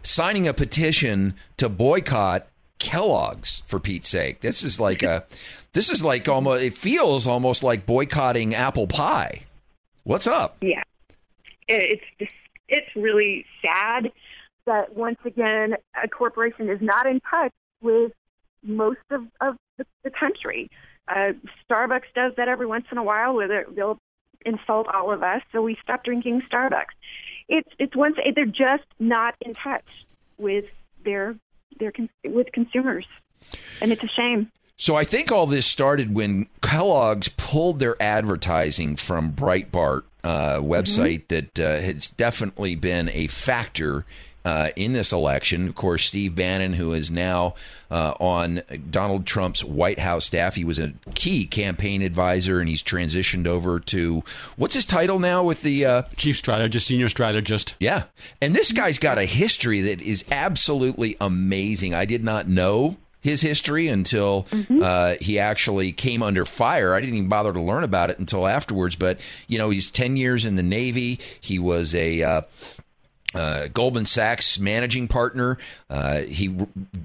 signing 0.02 0.48
a 0.48 0.54
petition 0.54 1.36
to 1.58 1.70
boycott 1.70 2.48
Kellogg's 2.80 3.62
for 3.66 3.80
Pete's 3.80 4.08
sake? 4.08 4.42
This 4.42 4.64
is 4.64 4.80
like 4.80 5.04
a 5.04 5.26
this 5.74 5.92
is 5.92 6.02
like 6.04 6.28
almost 6.28 6.64
it 6.64 6.74
feels 6.74 7.28
almost 7.28 7.62
like 7.64 7.86
boycotting 7.86 8.56
apple 8.56 8.88
pie. 8.88 9.44
What's 10.08 10.26
up? 10.26 10.56
Yeah, 10.62 10.84
it's 11.68 12.02
just 12.18 12.32
it's 12.70 12.88
really 12.96 13.46
sad 13.62 14.10
that 14.66 14.96
once 14.96 15.18
again 15.26 15.76
a 16.02 16.08
corporation 16.08 16.70
is 16.70 16.80
not 16.82 17.06
in 17.06 17.20
touch 17.30 17.52
with 17.82 18.14
most 18.64 19.02
of, 19.12 19.24
of 19.42 19.58
the, 19.76 19.86
the 20.04 20.10
country. 20.10 20.72
Uh, 21.10 21.34
Starbucks 21.70 22.14
does 22.16 22.32
that 22.38 22.48
every 22.48 22.66
once 22.66 22.86
in 22.90 22.98
a 22.98 23.04
while, 23.04 23.34
where 23.34 23.66
they'll 23.76 24.00
insult 24.46 24.88
all 24.88 25.12
of 25.12 25.24
us, 25.24 25.42
so 25.52 25.62
we 25.62 25.78
stop 25.84 26.06
drinking 26.06 26.42
Starbucks. 26.50 26.96
It's 27.50 27.70
it's 27.78 27.94
once 27.94 28.16
they're 28.34 28.46
just 28.46 28.88
not 29.00 29.36
in 29.42 29.54
touch 29.56 30.06
with 30.38 30.66
their 31.04 31.36
their 31.80 31.92
with 32.24 32.54
consumers, 32.54 33.06
and 33.82 33.92
it's 33.92 34.06
a 34.06 34.08
shame. 34.08 34.54
So 34.78 34.96
I 34.96 35.04
think 35.04 35.32
all 35.32 35.48
this 35.48 35.66
started 35.66 36.14
when 36.14 36.48
Kellogg's 36.62 37.30
pulled 37.30 37.80
their 37.80 38.02
advertising 38.02 38.96
from 38.96 39.34
Breitbart 39.34 40.04
uh, 40.24 40.60
website 40.60 41.28
that 41.30 41.60
uh, 41.60 41.80
has 41.80 42.08
definitely 42.10 42.76
been 42.76 43.10
a 43.10 43.26
factor 43.28 44.06
uh, 44.46 44.70
in 44.76 44.94
this 44.94 45.12
election. 45.12 45.68
Of 45.68 45.76
course, 45.76 46.06
Steve 46.06 46.36
Bannon, 46.36 46.74
who 46.74 46.94
is 46.94 47.10
now 47.10 47.56
uh, 47.90 48.14
on 48.20 48.62
Donald 48.90 49.26
Trump's 49.26 49.64
White 49.64 50.00
House 50.00 50.26
staff, 50.26 50.56
he 50.56 50.64
was 50.64 50.80
a 50.80 50.94
key 51.16 51.46
campaign 51.46 52.02
advisor, 52.02 52.60
and 52.60 52.70
he's 52.70 52.84
transitioned 52.84 53.48
over 53.48 53.80
to 53.80 54.24
what's 54.58 54.76
his 54.76 54.86
title 54.86 55.18
now 55.18 55.44
with 55.44 55.64
the 55.64 55.86
uh, 55.86 56.02
chief 56.18 56.38
strategist, 56.38 56.88
senior 56.88 57.10
strategist. 57.10 57.76
Yeah, 57.80 58.04
and 58.42 58.56
this 58.56 58.72
guy's 58.72 59.00
got 59.00 59.18
a 59.18 59.26
history 59.26 59.82
that 59.82 60.02
is 60.02 60.24
absolutely 60.32 61.18
amazing. 61.20 61.94
I 61.94 62.06
did 62.06 62.24
not 62.24 62.48
know 62.48 62.96
his 63.20 63.42
history 63.42 63.88
until 63.88 64.48
uh, 64.82 65.16
he 65.20 65.40
actually 65.40 65.92
came 65.92 66.24
under 66.24 66.46
fire. 66.46 66.94
I 66.94 67.02
didn't 67.02 67.16
even 67.16 67.30
bother 67.30 67.52
to 67.54 67.62
learn 67.62 67.84
about 67.84 68.10
it 68.10 68.20
until 68.20 68.48
afterwards. 68.48 68.96
But 68.96 69.20
you 69.48 69.58
know, 69.58 69.70
he's 69.70 69.90
ten 69.90 70.18
years 70.18 70.46
in 70.46 70.56
the 70.56 70.64
Navy. 70.64 71.20
He 71.42 71.60
was 71.60 71.94
a 71.94 72.22
uh, 72.24 72.42
uh, 73.34 73.68
Goldman 73.68 74.06
Sachs 74.06 74.60
managing 74.60 75.08
partner. 75.08 75.58
Uh, 75.90 76.22
he, 76.22 76.56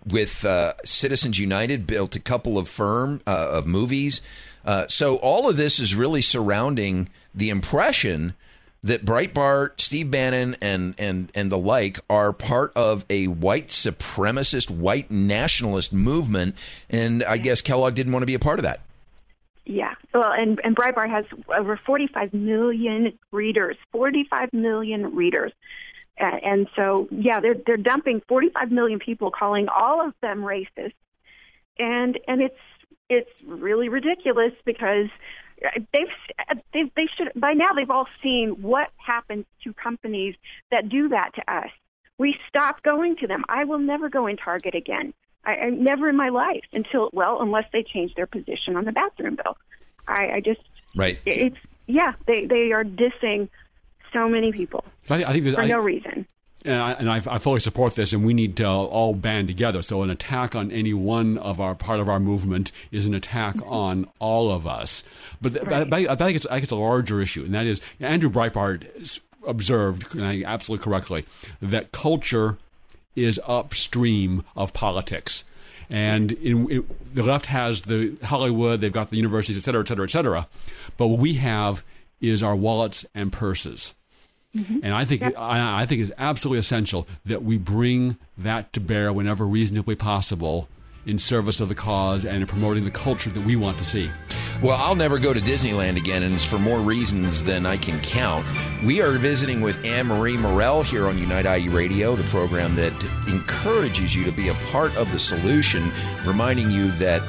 with 0.07 0.44
uh, 0.44 0.75
Citizens 0.85 1.38
United, 1.38 1.87
built 1.87 2.14
a 2.16 2.20
couple 2.20 2.59
of 2.59 2.68
firm 2.68 3.20
uh, 3.27 3.48
of 3.51 3.66
movies. 3.66 4.20
Uh, 4.64 4.87
so 4.88 5.16
all 5.16 5.48
of 5.48 5.57
this 5.57 5.81
is 5.81 5.94
really 5.94 6.22
surrounding 6.22 7.09
the 7.35 7.51
impression 7.51 8.35
that 8.85 9.05
Breitbart, 9.05 9.81
Steve 9.81 10.11
Bannon, 10.11 10.57
and 10.61 10.95
and 10.99 11.31
and 11.35 11.53
the 11.53 11.59
like 11.59 12.01
are 12.11 12.33
part 12.33 12.73
of 12.75 13.05
a 13.09 13.29
white 13.29 13.68
supremacist, 13.68 14.71
white 14.71 15.11
nationalist 15.11 15.92
movement, 15.92 16.57
and 16.90 17.23
I 17.25 17.38
guess 17.38 17.61
Kellogg 17.61 17.95
didn't 17.95 18.12
want 18.12 18.23
to 18.23 18.27
be 18.27 18.35
a 18.35 18.40
part 18.40 18.59
of 18.59 18.64
that. 18.64 18.81
Yeah. 19.64 19.95
Well, 20.12 20.33
and 20.33 20.61
and 20.64 20.75
Breitbart 20.75 21.11
has 21.11 21.25
over 21.49 21.77
45 21.77 22.35
million 22.35 23.18
readers. 23.31 23.77
45 23.92 24.53
million 24.53 25.14
readers. 25.14 25.53
And 26.18 26.68
so, 26.77 27.09
yeah, 27.11 27.40
they're 27.40 27.57
they're 27.66 27.77
dumping 27.77 28.23
45 28.29 28.71
million 28.71 28.99
people, 28.99 29.31
calling 29.31 29.68
all 29.68 30.07
of 30.07 30.14
them 30.21 30.42
racist, 30.42 30.92
and 31.79 32.18
and 32.29 32.42
it's 32.42 32.59
it's 33.09 33.31
really 33.47 33.88
ridiculous 33.88 34.53
because 34.64 35.09
they've 35.92 36.62
by 37.53 37.59
now 37.59 37.73
they've 37.75 37.91
all 37.91 38.07
seen 38.23 38.62
what 38.62 38.88
happens 38.97 39.45
to 39.65 39.73
companies 39.73 40.35
that 40.71 40.88
do 40.88 41.09
that 41.09 41.35
to 41.35 41.53
us. 41.53 41.71
We 42.19 42.37
stop 42.49 42.83
going 42.83 43.17
to 43.17 43.27
them. 43.27 43.45
I 43.49 43.65
will 43.65 43.79
never 43.79 44.09
go 44.09 44.27
in 44.27 44.37
Target 44.37 44.75
again. 44.75 45.12
I, 45.45 45.55
I 45.57 45.71
never 45.71 46.09
in 46.09 46.17
my 46.17 46.29
life 46.29 46.62
until 46.73 47.11
well, 47.12 47.41
unless 47.41 47.65
they 47.73 47.83
change 47.83 48.15
their 48.15 48.27
position 48.27 48.77
on 48.77 48.85
the 48.85 48.93
bathroom 48.93 49.37
bill. 49.37 49.57
I, 50.07 50.31
I 50.35 50.41
just 50.41 50.61
Right. 50.95 51.19
it's 51.25 51.57
yeah 51.87 52.12
they 52.27 52.45
they 52.45 52.73
are 52.73 52.85
dissing 52.85 53.49
so 54.12 54.29
many 54.29 54.53
people 54.53 54.85
I, 55.09 55.25
I 55.25 55.33
think 55.33 55.45
that 55.45 55.55
for 55.55 55.62
I, 55.62 55.67
no 55.67 55.79
reason. 55.79 56.27
And 56.64 56.81
I, 56.81 56.92
and 56.92 57.11
I, 57.11 57.16
I 57.16 57.38
fully 57.38 57.61
support 57.61 57.94
this, 57.94 58.12
and 58.12 58.25
we 58.25 58.35
need 58.35 58.57
to 58.57 58.66
all 58.66 59.14
band 59.14 59.48
together. 59.48 59.83
So 59.83 60.03
an 60.03 60.11
attack 60.11 60.55
on 60.55 60.70
any 60.70 60.94
one 60.94 61.38
of 61.38 61.61
our 61.61 61.75
part 61.75 62.01
of 62.01 62.09
our 62.09 62.20
movement 62.20 62.72
is 62.90 63.07
an 63.07 63.14
attack 63.14 63.57
mm-hmm. 63.57 63.68
on 63.68 64.09
all 64.18 64.51
of 64.51 64.66
us. 64.66 65.03
But, 65.40 65.55
th- 65.55 65.64
but 65.64 65.92
I, 65.92 66.12
I 66.12 66.14
think 66.14 66.37
it's, 66.37 66.46
I 66.46 66.55
think 66.55 66.64
it's 66.64 66.72
a 66.72 66.77
larger 66.77 67.20
issue, 67.20 67.42
and 67.42 67.55
that 67.55 67.66
is 67.66 67.81
Andrew 68.01 68.31
Breitbart 68.31 69.20
observed, 69.46 70.16
absolutely 70.16 70.85
correctly, 70.85 71.25
that 71.61 71.92
culture 71.92 72.59
is 73.16 73.40
upstream 73.46 74.44
of 74.57 74.72
politics. 74.72 75.44
And 75.90 76.33
in, 76.33 76.70
in, 76.70 76.87
the 77.12 77.22
left 77.22 77.46
has 77.46 77.83
the 77.83 78.16
Hollywood, 78.22 78.81
they've 78.81 78.92
got 78.92 79.11
the 79.11 79.16
universities, 79.16 79.57
et 79.59 79.62
cetera, 79.62 79.83
et 79.83 79.88
cetera, 79.88 80.05
et 80.05 80.11
cetera. 80.11 80.46
But 80.96 81.09
what 81.09 81.18
we 81.18 81.35
have 81.35 81.85
is 82.20 82.42
our 82.42 82.57
wallets 82.57 83.05
and 83.14 83.33
purses. 83.33 83.92
Mm-hmm. 84.57 84.81
And 84.83 84.95
I 84.95 85.05
think 85.05 85.23
I, 85.23 85.83
I 85.83 85.87
think 85.87 86.03
it's 86.03 86.12
absolutely 86.19 86.59
essential 86.59 87.07
that 87.25 87.43
we 87.43 87.57
bring 87.57 88.19
that 88.37 88.73
to 88.75 88.81
bear 88.81 89.12
whenever 89.12 89.47
reasonably 89.47 89.95
possible 89.95 90.69
in 91.05 91.19
service 91.19 91.61
of 91.61 91.69
the 91.69 91.75
cause 91.75 92.25
and 92.25 92.37
in 92.37 92.47
promoting 92.47 92.85
the 92.85 92.91
culture 92.91 93.31
that 93.31 93.45
we 93.45 93.57
want 93.57 93.77
to 93.79 93.85
see. 93.85 94.11
Well, 94.62 94.77
I'll 94.79 94.95
never 94.95 95.19
go 95.19 95.33
to 95.33 95.41
Disneyland 95.41 95.97
again, 95.97 96.23
and 96.23 96.33
it's 96.35 96.45
for 96.45 96.59
more 96.59 96.79
reasons 96.79 97.43
than 97.43 97.67
I 97.67 97.77
can 97.77 98.01
count. 98.01 98.47
We 98.85 99.01
are 99.01 99.11
visiting 99.12 99.61
with 99.61 99.83
Anne 99.85 100.07
Marie 100.07 100.37
Murrell 100.37 100.85
here 100.85 101.09
on 101.09 101.19
Unite 101.19 101.47
IE 101.47 101.69
Radio, 101.69 102.15
the 102.15 102.23
program 102.25 102.77
that 102.77 102.93
encourages 103.27 104.15
you 104.15 104.25
to 104.25 104.33
be 104.33 104.49
a 104.49 104.55
part 104.71 104.97
of 104.97 105.11
the 105.11 105.19
solution, 105.19 105.91
reminding 106.25 106.71
you 106.71 106.93
that 106.93 107.23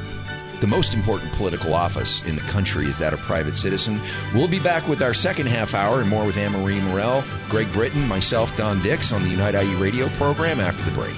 the 0.63 0.67
most 0.67 0.93
important 0.93 1.29
political 1.33 1.73
office 1.73 2.23
in 2.23 2.37
the 2.37 2.41
country 2.43 2.85
is 2.85 2.97
that 2.97 3.11
of 3.11 3.19
private 3.19 3.57
citizen. 3.57 3.99
We'll 4.33 4.47
be 4.47 4.61
back 4.61 4.87
with 4.87 5.01
our 5.01 5.13
second 5.13 5.47
half 5.47 5.73
hour 5.73 5.99
and 5.99 6.09
more 6.09 6.25
with 6.25 6.37
Anne 6.37 6.53
Marie 6.53 6.79
Murrell, 6.79 7.21
Greg 7.49 7.69
Britton, 7.73 8.07
myself, 8.07 8.55
Don 8.55 8.81
Dix 8.81 9.11
on 9.11 9.23
the 9.23 9.27
Unite 9.27 9.55
IE 9.55 9.75
Radio 9.75 10.07
program 10.11 10.61
after 10.61 10.81
the 10.89 10.91
break. 10.91 11.13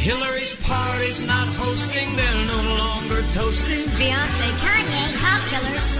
Hillary's 0.00 0.54
party's 0.64 1.24
not 1.24 1.46
hosting, 1.54 2.16
they're 2.16 2.46
no 2.46 2.62
longer 2.78 3.22
toasting. 3.28 3.84
Beyonce, 3.94 4.50
Kanye, 4.58 5.14
cop 5.22 5.46
killers, 5.46 5.70
racist, 5.70 5.80
and 5.84 5.99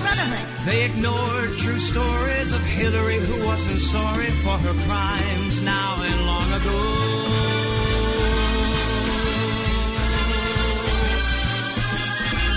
Brotherhood. 0.00 0.46
They 0.66 0.84
ignored 0.84 1.50
true 1.58 1.78
stories 1.78 2.52
of 2.52 2.60
Hillary 2.62 3.18
who 3.18 3.46
wasn't 3.46 3.80
sorry 3.80 4.30
for 4.42 4.56
her 4.58 4.74
crimes 4.86 5.62
now 5.62 6.02
and 6.02 6.26
long 6.26 6.52
ago. 6.52 6.80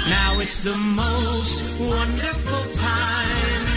Now 0.09 0.39
it's 0.39 0.63
the 0.63 0.75
most 0.75 1.57
wonderful 1.79 2.63
time 2.73 3.68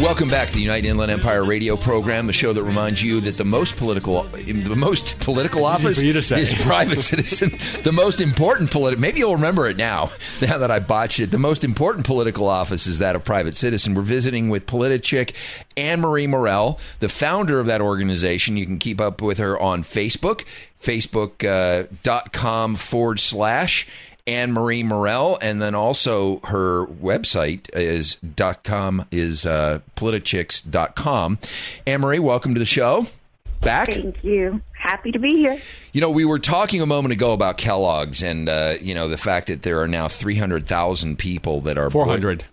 Welcome 0.00 0.28
back 0.28 0.48
to 0.48 0.54
the 0.54 0.60
United 0.60 0.88
Inland 0.88 1.12
Empire 1.12 1.44
Radio 1.44 1.76
program, 1.76 2.26
the 2.26 2.32
show 2.32 2.52
that 2.52 2.62
reminds 2.62 3.02
you 3.02 3.20
that 3.20 3.36
the 3.36 3.44
most 3.44 3.76
political, 3.76 4.24
the 4.24 4.74
most 4.76 5.18
political 5.20 5.64
office 5.64 5.98
for 5.98 6.04
you 6.04 6.12
to 6.12 6.22
say. 6.22 6.42
is 6.42 6.52
private 6.52 7.00
citizen. 7.02 7.52
The 7.82 7.92
most 7.92 8.20
important 8.20 8.70
political, 8.70 9.00
maybe 9.00 9.20
you'll 9.20 9.36
remember 9.36 9.68
it 9.68 9.76
now. 9.76 10.10
Now 10.40 10.58
that 10.58 10.70
I 10.70 10.80
botched 10.80 11.20
it, 11.20 11.30
the 11.30 11.38
most 11.38 11.64
important 11.64 12.06
political 12.06 12.48
office 12.48 12.86
is 12.86 12.98
that 12.98 13.16
of 13.16 13.24
private 13.24 13.56
citizen. 13.56 13.94
We're 13.94 14.02
visiting 14.02 14.48
with 14.48 14.66
Politichick 14.66 15.32
Anne 15.76 16.00
Marie 16.00 16.26
Murrell, 16.26 16.78
the 16.98 17.08
founder 17.08 17.60
of 17.60 17.66
that 17.66 17.80
organization. 17.80 18.56
You 18.56 18.66
can 18.66 18.78
keep 18.78 19.00
up 19.00 19.22
with 19.22 19.38
her 19.38 19.58
on 19.58 19.84
Facebook, 19.84 20.44
facebook.com 20.82 22.74
uh, 22.74 22.78
forward 22.78 23.20
slash 23.20 23.86
Anne 24.26 24.52
Marie 24.52 24.82
Murrell, 24.82 25.38
and 25.42 25.60
then 25.60 25.74
also 25.74 26.38
her 26.44 26.86
website 26.86 27.68
is 27.74 28.16
dot 28.16 28.64
com 28.64 29.06
is 29.10 29.44
uh, 29.44 29.80
politichicks.com. 29.96 31.38
Anne 31.86 32.00
Marie, 32.00 32.18
welcome 32.18 32.54
to 32.54 32.58
the 32.58 32.64
show. 32.64 33.06
Back. 33.60 33.88
Thank 33.90 34.22
you. 34.24 34.60
Happy 34.72 35.12
to 35.12 35.18
be 35.18 35.36
here. 35.36 35.60
You 35.92 36.00
know, 36.00 36.10
we 36.10 36.24
were 36.24 36.38
talking 36.38 36.80
a 36.80 36.86
moment 36.86 37.12
ago 37.12 37.32
about 37.32 37.58
Kellogg's 37.58 38.22
and 38.22 38.48
uh, 38.48 38.74
you 38.80 38.94
know 38.94 39.08
the 39.08 39.16
fact 39.18 39.48
that 39.48 39.62
there 39.62 39.80
are 39.80 39.88
now 39.88 40.08
three 40.08 40.36
hundred 40.36 40.66
thousand 40.66 41.18
people 41.18 41.60
that 41.62 41.76
are 41.78 41.90
400. 41.90 42.44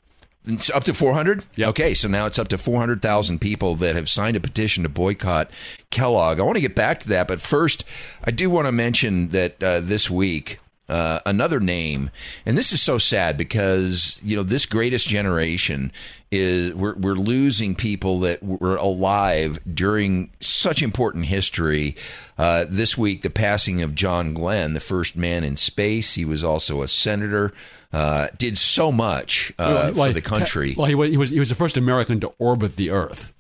It's 0.48 0.72
up 0.72 0.84
to 0.86 0.94
400? 0.96 1.44
Yeah. 1.56 1.68
Okay, 1.70 1.94
so 1.94 2.08
now 2.08 2.26
it's 2.26 2.40
up 2.40 2.48
to 2.48 2.58
400,000 2.58 3.40
people 3.40 3.76
that 3.76 3.96
have 3.96 4.10
signed 4.10 4.36
a 4.36 4.40
petition 4.40 4.82
to 4.82 4.90
boycott 4.90 5.52
Kellogg. 5.92 6.40
I 6.40 6.44
want 6.44 6.56
to 6.56 6.62
get 6.62 6.74
back 6.74 7.00
to 7.02 7.10
that, 7.10 7.28
but 7.28 7.40
first, 7.40 7.86
I 8.24 8.32
do 8.32 8.50
want 8.50 8.66
to 8.66 8.72
mention 8.72 9.30
that 9.30 9.62
uh, 9.62 9.82
this 9.82 10.10
week, 10.10 10.58
uh, 10.92 11.22
another 11.26 11.60
name, 11.62 12.12
and 12.46 12.58
this 12.58 12.74
is 12.74 12.82
so 12.82 12.98
sad 12.98 13.38
because, 13.38 14.20
you 14.22 14.36
know, 14.36 14.44
this 14.44 14.66
greatest 14.66 15.08
generation 15.08 15.92
is, 16.32 16.74
we're, 16.74 16.96
we're 16.96 17.14
losing 17.14 17.76
people 17.76 18.20
that 18.20 18.44
were 18.44 18.76
alive 18.76 19.58
during 19.74 20.32
such 20.42 20.84
important 20.84 21.26
history. 21.26 21.96
Uh, 22.38 22.66
this 22.68 22.98
week, 22.98 23.22
the 23.22 23.30
passing 23.30 23.82
of 23.82 23.96
John 23.96 24.34
Glenn, 24.34 24.74
the 24.74 24.82
first 24.82 25.16
man 25.16 25.46
in 25.46 25.56
space. 25.56 26.14
He 26.16 26.26
was 26.26 26.44
also 26.44 26.82
a 26.82 26.88
senator. 26.88 27.54
Uh, 27.94 28.28
did 28.38 28.58
so 28.58 28.92
much 28.92 29.54
uh, 29.60 29.92
Well, 29.96 30.08
for 30.08 30.14
the 30.14 30.22
country. 30.22 30.76
Well, 30.78 30.88
he 30.88 30.96
was, 30.96 31.12
he 31.12 31.18
was 31.18 31.30
he 31.30 31.40
was 31.40 31.50
the 31.50 31.56
first 31.56 31.76
American 31.76 32.22
to 32.22 32.32
orbit 32.40 32.78
the 32.78 32.90
Earth. 32.90 33.34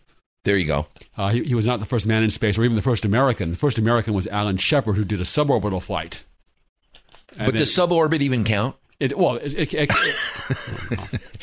There 0.44 0.58
you 0.58 0.66
go. 0.66 0.88
Uh, 1.16 1.30
he, 1.30 1.44
he 1.44 1.56
was 1.56 1.66
not 1.66 1.80
the 1.80 1.86
first 1.86 2.08
man 2.08 2.24
in 2.24 2.32
space, 2.32 2.58
or 2.58 2.64
even 2.64 2.76
the 2.76 2.82
first 2.82 3.06
American. 3.06 3.52
The 3.52 3.58
first 3.58 3.78
American 3.78 4.14
was 4.14 4.28
Alan 4.28 4.58
Shepard, 4.58 4.98
who 4.98 5.06
did 5.06 5.22
a 5.22 5.24
suborbital 5.24 5.82
flight. 5.82 6.24
And 7.38 7.46
but 7.48 7.56
it- 7.56 7.60
does 7.60 7.72
suborbit 7.76 8.22
even 8.22 8.44
count? 8.44 8.76
It 9.00 9.18
well, 9.18 9.38
it, 9.38 9.56
it, 9.56 9.74
it, 9.74 9.90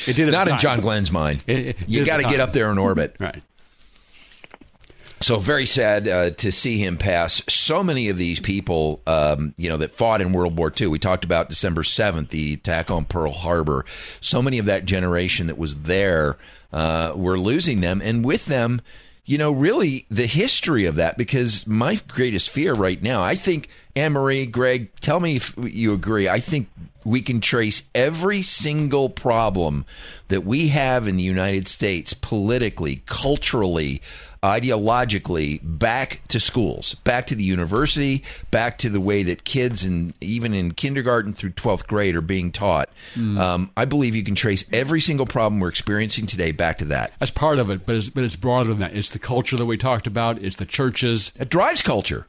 it 0.06 0.14
did 0.16 0.30
Not 0.30 0.46
in. 0.46 0.58
John 0.58 0.80
Glenn's 0.80 1.10
mind. 1.10 1.42
You 1.48 2.04
got 2.04 2.18
to 2.18 2.22
get 2.22 2.38
up 2.38 2.52
there 2.52 2.70
in 2.70 2.78
orbit. 2.78 3.16
right. 3.18 3.42
So 5.20 5.40
very 5.40 5.66
sad 5.66 6.06
uh, 6.06 6.30
to 6.30 6.52
see 6.52 6.78
him 6.78 6.96
pass. 6.96 7.42
So 7.48 7.82
many 7.82 8.08
of 8.08 8.16
these 8.16 8.38
people, 8.38 9.02
um, 9.04 9.52
you 9.56 9.68
know, 9.68 9.76
that 9.78 9.92
fought 9.92 10.20
in 10.20 10.32
World 10.32 10.56
War 10.56 10.72
II. 10.80 10.86
We 10.86 11.00
talked 11.00 11.24
about 11.24 11.48
December 11.48 11.82
seventh, 11.82 12.28
the 12.28 12.54
attack 12.54 12.88
on 12.92 13.04
Pearl 13.04 13.32
Harbor. 13.32 13.84
So 14.20 14.40
many 14.40 14.60
of 14.60 14.66
that 14.66 14.84
generation 14.84 15.48
that 15.48 15.58
was 15.58 15.74
there, 15.82 16.38
uh, 16.72 17.14
we're 17.16 17.38
losing 17.38 17.80
them, 17.80 18.00
and 18.00 18.24
with 18.24 18.46
them, 18.46 18.80
you 19.24 19.38
know, 19.38 19.50
really 19.50 20.06
the 20.08 20.26
history 20.26 20.84
of 20.84 20.94
that. 20.94 21.18
Because 21.18 21.66
my 21.66 21.96
greatest 22.06 22.48
fear 22.48 22.72
right 22.74 23.02
now, 23.02 23.20
I 23.20 23.34
think, 23.34 23.68
Anne 23.98 24.12
Marie, 24.12 24.46
Greg, 24.46 24.94
tell 25.00 25.18
me 25.18 25.34
if 25.34 25.54
you 25.56 25.92
agree. 25.92 26.28
I 26.28 26.38
think 26.38 26.68
we 27.04 27.20
can 27.20 27.40
trace 27.40 27.82
every 27.96 28.42
single 28.42 29.10
problem 29.10 29.84
that 30.28 30.44
we 30.44 30.68
have 30.68 31.08
in 31.08 31.16
the 31.16 31.22
United 31.24 31.66
States 31.66 32.14
politically, 32.14 33.02
culturally, 33.06 34.00
ideologically 34.40 35.58
back 35.64 36.20
to 36.28 36.38
schools, 36.38 36.94
back 37.02 37.26
to 37.26 37.34
the 37.34 37.42
university, 37.42 38.22
back 38.52 38.78
to 38.78 38.88
the 38.88 39.00
way 39.00 39.24
that 39.24 39.42
kids 39.42 39.82
and 39.82 40.14
even 40.20 40.54
in 40.54 40.74
kindergarten 40.74 41.32
through 41.32 41.50
12th 41.50 41.88
grade 41.88 42.14
are 42.14 42.20
being 42.20 42.52
taught. 42.52 42.90
Um, 43.16 43.72
I 43.76 43.84
believe 43.84 44.14
you 44.14 44.22
can 44.22 44.36
trace 44.36 44.64
every 44.72 45.00
single 45.00 45.26
problem 45.26 45.58
we're 45.58 45.70
experiencing 45.70 46.26
today 46.26 46.52
back 46.52 46.78
to 46.78 46.84
that. 46.84 47.14
That's 47.18 47.32
part 47.32 47.58
of 47.58 47.68
it, 47.68 47.84
but 47.84 47.96
it's, 47.96 48.10
but 48.10 48.22
it's 48.22 48.36
broader 48.36 48.68
than 48.68 48.78
that. 48.78 48.96
It's 48.96 49.10
the 49.10 49.18
culture 49.18 49.56
that 49.56 49.66
we 49.66 49.76
talked 49.76 50.06
about. 50.06 50.40
It's 50.40 50.54
the 50.54 50.66
churches. 50.66 51.32
It 51.40 51.48
drives 51.48 51.82
culture. 51.82 52.28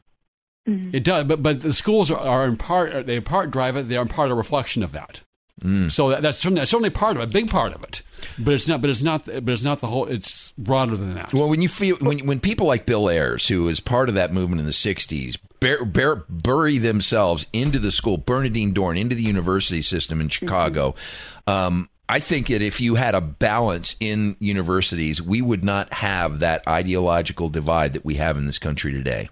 Mm. 0.68 0.94
It 0.94 1.04
does, 1.04 1.26
but 1.26 1.42
but 1.42 1.60
the 1.60 1.72
schools 1.72 2.10
are, 2.10 2.18
are 2.18 2.46
in 2.46 2.56
part 2.56 3.06
they 3.06 3.16
in 3.16 3.22
part 3.22 3.50
drive 3.50 3.76
it. 3.76 3.88
They 3.88 3.96
are 3.96 4.02
in 4.02 4.08
part 4.08 4.30
a 4.30 4.34
reflection 4.34 4.82
of 4.82 4.92
that. 4.92 5.22
Mm. 5.62 5.92
So 5.92 6.08
that, 6.08 6.22
that's 6.22 6.38
certainly, 6.38 6.60
that's 6.60 6.70
certainly 6.70 6.90
part 6.90 7.16
of 7.16 7.22
it, 7.22 7.30
a 7.30 7.32
big 7.32 7.50
part 7.50 7.74
of 7.74 7.82
it. 7.82 8.02
But 8.38 8.54
it's 8.54 8.66
not. 8.66 8.80
But 8.80 8.90
it's 8.90 9.02
not. 9.02 9.26
But 9.26 9.48
it's 9.48 9.62
not 9.62 9.80
the 9.80 9.88
whole. 9.88 10.06
It's 10.06 10.52
broader 10.56 10.96
than 10.96 11.14
that. 11.14 11.34
Well, 11.34 11.48
when 11.48 11.62
you 11.62 11.68
feel 11.68 11.96
when 11.96 12.26
when 12.26 12.40
people 12.40 12.66
like 12.66 12.86
Bill 12.86 13.08
Ayers, 13.08 13.48
who 13.48 13.64
was 13.64 13.80
part 13.80 14.08
of 14.08 14.14
that 14.14 14.32
movement 14.32 14.60
in 14.60 14.66
the 14.66 14.72
'60s, 14.72 15.36
bur- 15.60 15.84
bur- 15.84 16.24
bury 16.28 16.78
themselves 16.78 17.46
into 17.52 17.78
the 17.78 17.92
school, 17.92 18.16
Bernardine 18.16 18.72
Dohrn 18.72 18.98
into 18.98 19.14
the 19.14 19.22
university 19.22 19.82
system 19.82 20.20
in 20.20 20.28
mm-hmm. 20.28 20.46
Chicago. 20.46 20.94
Um, 21.46 21.90
I 22.08 22.18
think 22.18 22.48
that 22.48 22.60
if 22.60 22.80
you 22.80 22.96
had 22.96 23.14
a 23.14 23.20
balance 23.20 23.94
in 24.00 24.36
universities, 24.40 25.22
we 25.22 25.40
would 25.40 25.62
not 25.62 25.92
have 25.92 26.40
that 26.40 26.66
ideological 26.66 27.50
divide 27.50 27.92
that 27.92 28.04
we 28.04 28.16
have 28.16 28.36
in 28.36 28.46
this 28.46 28.58
country 28.58 28.92
today. 28.92 29.28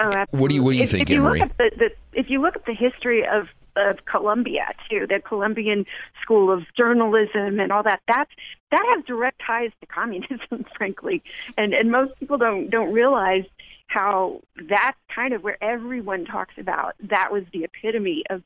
Oh, 0.00 0.24
What 0.30 0.48
do 0.48 0.54
you- 0.54 0.62
what 0.62 0.72
do 0.72 0.78
you 0.78 0.84
if, 0.84 0.90
think, 0.90 1.02
if 1.02 1.10
you 1.10 1.22
look 1.22 1.40
at 1.40 1.56
the, 1.58 1.70
the 1.76 1.90
if 2.12 2.30
you 2.30 2.40
look 2.40 2.56
at 2.56 2.64
the 2.66 2.74
history 2.74 3.26
of 3.26 3.48
of 3.76 4.04
Columbia 4.04 4.72
too, 4.88 5.06
the 5.08 5.20
Columbian 5.20 5.84
School 6.22 6.50
of 6.50 6.62
Journalism 6.76 7.58
and 7.58 7.72
all 7.72 7.82
that, 7.82 8.00
that 8.06 8.26
that 8.70 8.84
has 8.94 9.04
direct 9.04 9.40
ties 9.44 9.70
to 9.80 9.86
communism, 9.86 10.64
frankly, 10.76 11.22
and 11.58 11.74
and 11.74 11.90
most 11.90 12.18
people 12.20 12.38
don't 12.38 12.70
don't 12.70 12.92
realize 12.92 13.44
how 13.88 14.40
that's 14.68 14.98
kind 15.14 15.34
of 15.34 15.42
where 15.42 15.62
everyone 15.62 16.24
talks 16.24 16.54
about 16.58 16.94
that 17.00 17.30
was 17.32 17.44
the 17.52 17.64
epitome 17.64 18.22
of 18.30 18.42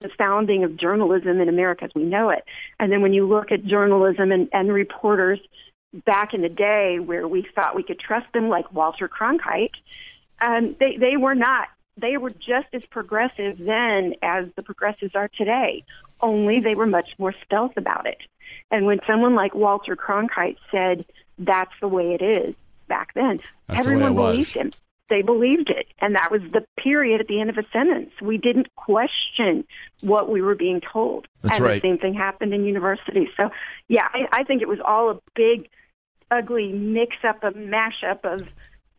the 0.00 0.10
founding 0.16 0.64
of 0.64 0.76
journalism 0.76 1.40
in 1.40 1.48
America 1.48 1.84
as 1.84 1.90
we 1.94 2.02
know 2.02 2.30
it. 2.30 2.44
And 2.78 2.90
then 2.90 3.02
when 3.02 3.12
you 3.12 3.28
look 3.28 3.52
at 3.52 3.64
journalism 3.64 4.32
and, 4.32 4.48
and 4.52 4.72
reporters 4.72 5.38
back 6.06 6.32
in 6.32 6.40
the 6.40 6.48
day 6.48 6.98
where 6.98 7.28
we 7.28 7.46
thought 7.54 7.76
we 7.76 7.82
could 7.82 8.00
trust 8.00 8.26
them, 8.32 8.48
like 8.48 8.72
Walter 8.72 9.08
Cronkite, 9.08 9.74
um, 10.40 10.76
they 10.78 10.96
they 10.96 11.16
were 11.16 11.34
not. 11.34 11.68
They 11.96 12.16
were 12.16 12.30
just 12.30 12.68
as 12.72 12.86
progressive 12.86 13.58
then 13.58 14.14
as 14.22 14.46
the 14.56 14.62
progressives 14.62 15.14
are 15.14 15.28
today. 15.28 15.84
Only 16.22 16.60
they 16.60 16.74
were 16.74 16.86
much 16.86 17.10
more 17.18 17.34
stealth 17.44 17.76
about 17.76 18.06
it. 18.06 18.18
And 18.70 18.86
when 18.86 19.00
someone 19.06 19.34
like 19.34 19.54
Walter 19.54 19.96
Cronkite 19.96 20.56
said, 20.70 21.04
"That's 21.38 21.72
the 21.80 21.88
way 21.88 22.14
it 22.14 22.22
is," 22.22 22.54
back 22.88 23.12
then, 23.14 23.40
That's 23.68 23.80
everyone 23.80 24.14
was. 24.14 24.32
believed 24.32 24.54
him. 24.54 24.70
They 25.10 25.22
believed 25.22 25.70
it, 25.70 25.88
and 26.00 26.14
that 26.14 26.30
was 26.30 26.40
the 26.52 26.64
period 26.78 27.20
at 27.20 27.26
the 27.26 27.40
end 27.40 27.50
of 27.50 27.58
a 27.58 27.64
sentence. 27.72 28.12
We 28.22 28.38
didn't 28.38 28.68
question 28.76 29.64
what 30.02 30.30
we 30.30 30.40
were 30.40 30.54
being 30.54 30.80
told. 30.80 31.26
That's 31.42 31.56
and 31.56 31.64
right. 31.64 31.82
the 31.82 31.88
same 31.88 31.98
thing 31.98 32.14
happened 32.14 32.54
in 32.54 32.64
universities. 32.64 33.28
So, 33.36 33.50
yeah, 33.88 34.06
I, 34.14 34.28
I 34.30 34.44
think 34.44 34.62
it 34.62 34.68
was 34.68 34.78
all 34.84 35.10
a 35.10 35.20
big, 35.34 35.68
ugly 36.30 36.72
mix 36.72 37.16
up, 37.28 37.42
a 37.42 37.50
mashup 37.50 38.24
of 38.24 38.46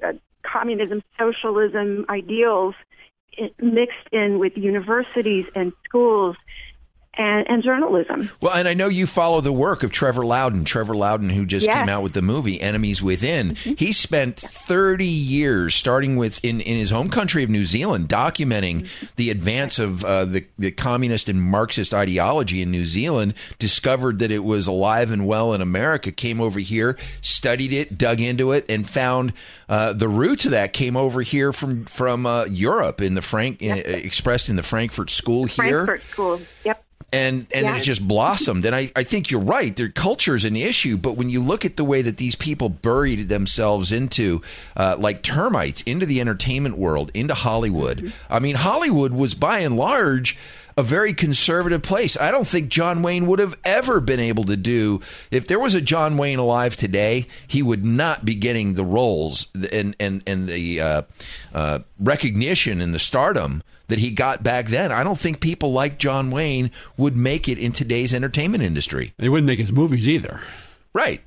uh, 0.04 0.12
communism, 0.43 1.01
socialism 1.17 2.06
ideals 2.10 2.75
mixed 3.60 4.08
in 4.12 4.39
with 4.39 4.58
universities 4.58 5.45
and 5.56 5.71
schools 5.86 6.36
and, 7.17 7.45
and 7.50 7.62
journalism. 7.63 8.30
Well, 8.41 8.54
and 8.54 8.67
I 8.67 8.74
know 8.74 8.88
you 8.88 9.06
follow 9.06 9.41
the 9.41 9.52
work 9.52 9.84
of 9.84 9.91
Trevor 9.91 10.26
Loudon. 10.26 10.63
Trevor 10.63 10.95
Loudon, 10.95 11.30
who 11.30 11.45
just 11.45 11.65
Yes. 11.65 11.78
came 11.78 11.89
out 11.89 12.04
with 12.04 12.13
the 12.13 12.21
movie 12.21 12.60
Enemies 12.62 13.02
Within. 13.02 13.56
Mm-hmm. 13.56 13.74
He 13.78 13.91
spent 13.91 14.39
30 14.39 15.06
years, 15.06 15.76
starting 15.76 16.15
with 16.15 16.43
in, 16.43 16.62
in 16.62 16.78
his 16.78 16.89
home 16.89 17.10
country 17.10 17.43
of 17.43 17.50
New 17.50 17.65
Zealand, 17.65 18.08
documenting 18.10 18.82
Mm-hmm. 18.82 19.06
the 19.17 19.30
advance 19.30 19.78
of 19.80 20.04
uh, 20.06 20.24
the, 20.26 20.45
the 20.58 20.71
communist 20.71 21.28
and 21.28 21.41
Marxist 21.41 21.93
ideology 21.93 22.62
in 22.62 22.71
New 22.71 22.86
Zealand, 22.86 23.34
discovered 23.60 24.19
that 24.19 24.32
it 24.32 24.43
was 24.43 24.67
alive 24.67 25.12
and 25.12 25.28
well 25.28 25.54
in 25.54 25.62
America, 25.62 26.12
came 26.12 26.39
over 26.39 26.60
here, 26.60 26.97
studied 27.21 27.74
it, 27.74 27.97
dug 27.97 28.21
into 28.21 28.52
it, 28.54 28.65
and 28.69 28.88
found 28.89 29.34
uh, 29.67 29.91
the 29.93 30.08
roots 30.08 30.45
of 30.45 30.52
that 30.52 30.71
came 30.74 30.95
over 30.95 31.21
here 31.21 31.52
from, 31.52 31.86
from 31.86 32.26
uh, 32.26 32.45
Europe, 32.45 33.02
in 33.02 33.15
the 33.15 33.21
Frank, 33.21 33.62
uh, 33.62 33.65
expressed 33.76 34.47
in 34.50 34.56
the 34.56 34.63
Frankfurt 34.63 35.10
School 35.10 35.45
here 35.45 35.86
Frankfurt 35.86 36.04
schools. 36.12 36.41
Yep. 36.63 36.84
And 37.13 37.45
and 37.54 37.65
Yeah. 37.65 37.78
it 37.78 37.82
just 37.84 38.08
blossomed. 38.08 38.65
And 38.65 38.76
I, 38.76 38.91
I 38.95 39.04
think 39.04 39.30
you're 39.32 39.41
right. 39.41 39.76
Their 39.76 39.89
culture 39.89 40.36
is 40.36 40.45
an 40.45 40.56
issue, 40.56 40.97
but 40.97 41.17
when 41.17 41.30
you 41.30 41.41
look 41.41 41.65
at 41.65 41.76
the 41.78 41.84
way 41.84 42.02
that 42.02 42.17
these 42.17 42.36
people 42.36 42.69
buried 42.69 43.30
themselves 43.30 43.91
into, 43.91 44.41
uh, 44.78 44.95
like 44.97 45.21
termites, 45.24 45.82
into 45.82 46.06
the 46.06 46.21
entertainment 46.21 46.78
world, 46.78 47.12
into 47.13 47.34
Hollywood. 47.34 48.13
I 48.30 48.39
mean, 48.39 48.56
Hollywood 48.56 49.12
was 49.13 49.34
by 49.36 49.60
and 49.60 49.76
large 49.78 50.38
a 50.78 50.84
very 50.84 51.13
conservative 51.13 51.82
place. 51.82 52.15
I 52.17 52.32
don't 52.32 52.47
think 52.47 52.69
John 52.69 53.02
Wayne 53.04 53.28
would 53.28 53.39
have 53.39 53.56
ever 53.65 54.00
been 54.00 54.21
able 54.21 54.45
to 54.45 54.56
do 54.56 55.02
if 55.30 55.45
there 55.45 55.60
was 55.60 55.76
a 55.76 55.82
John 55.82 56.15
Wayne 56.15 56.39
alive 56.39 56.78
today. 56.78 57.28
He 57.45 57.62
would 57.62 57.84
not 57.86 58.24
be 58.24 58.36
getting 58.36 58.76
the 58.76 58.86
roles 58.86 59.50
and 59.71 59.97
and 60.00 60.24
and 60.26 60.47
the 60.47 60.80
uh, 60.80 61.02
uh, 61.54 61.80
recognition 62.00 62.80
and 62.80 62.93
the 62.93 63.00
stardom 63.00 63.63
that 63.91 63.99
he 63.99 64.10
got 64.10 64.41
back 64.41 64.67
then. 64.67 64.91
I 64.91 65.04
don't 65.04 65.19
think 65.19 65.39
people 65.39 65.71
like 65.71 65.99
John 65.99 66.32
Wayne 66.32 66.71
would 66.97 67.15
make 67.15 67.47
it 67.47 67.58
in 67.58 67.71
today's 67.71 68.13
entertainment 68.13 68.63
industry. 68.63 69.13
They 69.17 69.30
wouldn't 69.30 69.47
make 69.47 69.60
his 69.60 69.71
movies 69.71 70.10
either. 70.10 70.41
Right. 70.93 71.21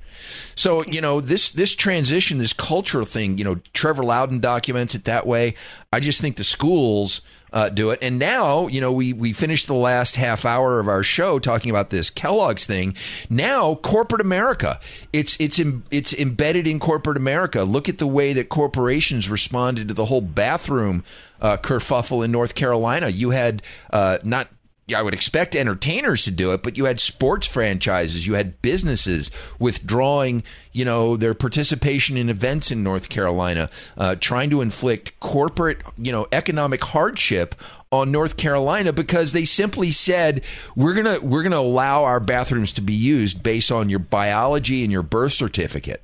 So, 0.53 0.85
you 0.85 1.01
know, 1.01 1.21
this 1.21 1.49
this 1.49 1.73
transition, 1.73 2.37
this 2.37 2.53
cultural 2.53 3.05
thing, 3.05 3.39
you 3.39 3.43
know, 3.43 3.55
Trevor 3.73 4.03
Loudon 4.03 4.39
documents 4.39 4.93
it 4.93 5.05
that 5.05 5.25
way. 5.25 5.55
I 5.91 5.99
just 5.99 6.21
think 6.21 6.35
the 6.35 6.43
schools 6.43 7.21
uh, 7.51 7.69
do 7.69 7.89
it. 7.89 7.99
And 8.01 8.19
now, 8.19 8.67
you 8.67 8.79
know, 8.79 8.91
we 8.91 9.11
we 9.11 9.33
finished 9.33 9.65
the 9.65 9.73
last 9.73 10.17
half 10.17 10.45
hour 10.45 10.79
of 10.79 10.87
our 10.87 11.01
show 11.01 11.39
talking 11.39 11.71
about 11.71 11.89
this 11.89 12.11
Kellogg's 12.11 12.65
thing. 12.65 12.95
Now, 13.27 13.75
corporate 13.75 14.21
America, 14.21 14.79
it's 15.11 15.35
it's 15.39 15.59
it's 15.89 16.13
embedded 16.13 16.67
in 16.67 16.79
corporate 16.79 17.17
America. 17.17 17.63
Look 17.63 17.89
at 17.89 17.97
the 17.97 18.07
way 18.07 18.33
that 18.33 18.49
corporations 18.49 19.29
responded 19.29 19.87
to 19.87 19.93
the 19.95 20.05
whole 20.05 20.21
bathroom 20.21 21.03
uh, 21.41 21.57
kerfuffle 21.57 22.23
in 22.23 22.31
North 22.31 22.53
Carolina. 22.53 23.07
You 23.07 23.31
had 23.31 23.63
uh, 23.91 24.19
not 24.23 24.47
I 24.93 25.01
would 25.01 25.15
expect 25.15 25.55
entertainers 25.55 26.23
to 26.23 26.31
do 26.31 26.51
it, 26.51 26.61
but 26.61 26.77
you 26.77 26.85
had 26.85 26.99
sports 26.99 27.47
franchises, 27.47 28.27
you 28.27 28.35
had 28.35 28.61
businesses 28.61 29.31
withdrawing, 29.57 30.43
you 30.73 30.85
know, 30.85 31.17
their 31.17 31.33
participation 31.33 32.17
in 32.17 32.29
events 32.29 32.69
in 32.69 32.83
North 32.83 33.09
Carolina, 33.09 33.71
uh, 33.97 34.15
trying 34.15 34.51
to 34.51 34.61
inflict 34.61 35.19
corporate, 35.19 35.81
you 35.97 36.11
know, 36.11 36.27
economic 36.31 36.83
hardship 36.83 37.55
on 37.91 38.11
North 38.11 38.37
Carolina 38.37 38.93
because 38.93 39.31
they 39.31 39.43
simply 39.45 39.91
said 39.91 40.43
we're 40.75 40.93
gonna 40.93 41.19
we're 41.19 41.43
gonna 41.43 41.57
allow 41.57 42.03
our 42.03 42.19
bathrooms 42.19 42.71
to 42.73 42.81
be 42.81 42.93
used 42.93 43.41
based 43.41 43.71
on 43.71 43.89
your 43.89 43.99
biology 43.99 44.83
and 44.83 44.91
your 44.91 45.03
birth 45.03 45.33
certificate. 45.33 46.03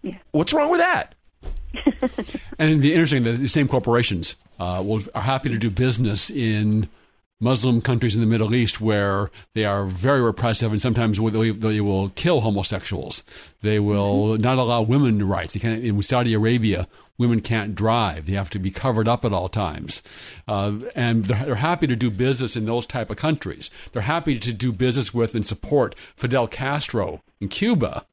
Yeah. 0.00 0.16
What's 0.30 0.54
wrong 0.54 0.70
with 0.70 0.80
that? 0.80 1.14
And 2.58 2.70
it'd 2.70 2.84
interesting 2.84 3.24
the 3.24 3.48
same 3.48 3.66
corporations 3.66 4.36
uh, 4.60 4.82
will, 4.86 5.02
are 5.14 5.22
happy 5.22 5.48
to 5.48 5.58
do 5.58 5.70
business 5.70 6.30
in 6.30 6.88
Muslim 7.42 7.80
countries 7.80 8.14
in 8.14 8.20
the 8.20 8.26
Middle 8.26 8.54
East 8.54 8.80
where 8.80 9.30
they 9.54 9.64
are 9.64 9.84
very 9.84 10.22
repressive 10.22 10.70
and 10.70 10.80
sometimes 10.80 11.18
they, 11.18 11.80
will 11.80 12.08
kill 12.10 12.40
homosexuals. 12.40 13.24
They 13.60 13.80
will 13.80 14.38
not 14.38 14.58
allow 14.58 14.82
women 14.82 15.26
rights. 15.26 15.54
They 15.54 15.60
can't, 15.60 15.84
in 15.84 16.00
Saudi 16.02 16.34
Arabia, 16.34 16.86
women 17.18 17.40
can't 17.40 17.74
drive. 17.74 18.26
They 18.26 18.34
have 18.34 18.50
to 18.50 18.60
be 18.60 18.70
covered 18.70 19.08
up 19.08 19.24
at 19.24 19.32
all 19.32 19.48
times. 19.48 20.02
Uh, 20.46 20.74
and 20.94 21.24
they're, 21.24 21.44
they're 21.44 21.54
happy 21.56 21.88
to 21.88 21.96
do 21.96 22.10
business 22.10 22.54
in 22.54 22.64
those 22.64 22.86
type 22.86 23.10
of 23.10 23.16
countries. 23.16 23.70
They're 23.90 24.02
happy 24.02 24.38
to 24.38 24.52
do 24.52 24.72
business 24.72 25.12
with 25.12 25.34
and 25.34 25.44
support 25.44 25.96
Fidel 26.16 26.46
Castro 26.46 27.22
in 27.40 27.48
Cuba 27.48 28.06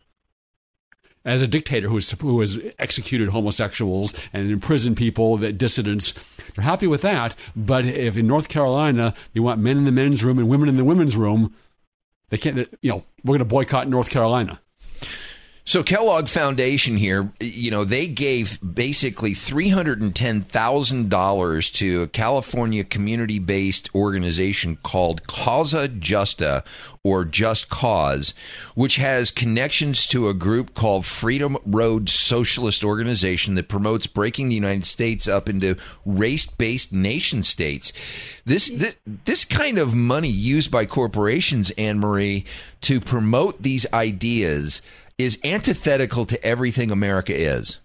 as 1.26 1.42
a 1.42 1.48
dictator 1.48 1.88
who 1.90 1.96
has, 1.96 2.12
who 2.12 2.40
has 2.42 2.60
executed 2.80 3.30
homosexuals 3.30 4.14
and 4.34 4.50
imprisoned 4.50 4.98
people, 4.98 5.38
that 5.38 5.58
dissidents. 5.58 6.14
They're 6.56 6.64
happy 6.64 6.88
with 6.88 7.02
that. 7.02 7.36
But 7.56 7.86
if 7.86 8.18
in 8.18 8.28
North 8.28 8.50
Carolina 8.50 9.14
they 9.34 9.40
want 9.40 9.62
men 9.62 9.78
in 9.78 9.86
the 9.86 9.92
men's 9.92 10.24
room 10.24 10.40
and 10.40 10.50
women 10.50 10.70
in 10.70 10.78
the 10.78 10.86
women's 10.86 11.16
room, 11.16 11.54
they 12.30 12.38
can't. 12.38 12.58
You 12.82 12.92
know, 12.92 13.04
we're 13.24 13.34
going 13.34 13.40
to 13.40 13.46
boycott 13.46 13.88
North 13.88 14.10
Carolina. 14.10 14.60
So 15.70 15.84
Kellogg 15.84 16.30
Foundation 16.30 16.98
here, 16.98 17.32
you 17.40 17.70
know, 17.70 17.84
they 17.86 18.08
gave 18.08 18.58
basically 18.60 19.36
three 19.36 19.70
hundred 19.70 20.02
and 20.02 20.16
ten 20.16 20.42
thousand 20.42 21.12
dollars 21.12 21.70
to 21.74 22.02
a 22.02 22.08
California 22.08 22.84
community-based 22.84 23.94
organization 23.94 24.78
called 24.78 25.28
Causa 25.28 25.88
Justa 25.88 26.64
or 27.04 27.24
Just 27.24 27.70
Cause, 27.70 28.34
which 28.74 28.96
has 28.96 29.30
connections 29.30 30.08
to 30.08 30.28
a 30.28 30.34
group 30.34 30.74
called 30.74 31.06
Freedom 31.06 31.56
Road 31.64 32.10
Socialist 32.10 32.84
Organization 32.84 33.54
that 33.54 33.68
promotes 33.68 34.08
breaking 34.08 34.50
the 34.50 34.56
United 34.56 34.88
States 34.88 35.28
up 35.28 35.48
into 35.48 35.78
race-based 36.04 36.92
nation 36.92 37.44
states. 37.44 37.94
This 38.44 38.70
this, 38.70 38.96
this 39.06 39.46
kind 39.46 39.78
of 39.78 39.94
money 39.94 40.30
used 40.30 40.72
by 40.72 40.88
corporations, 40.88 41.70
Anne 41.78 42.00
Marie, 42.00 42.44
to 42.82 43.00
promote 43.00 43.62
these 43.62 43.86
ideas 43.94 44.82
is 45.20 45.38
antithetical 45.44 46.26
to 46.26 46.44
everything 46.44 46.90
America 46.90 47.36
is. 47.36 47.80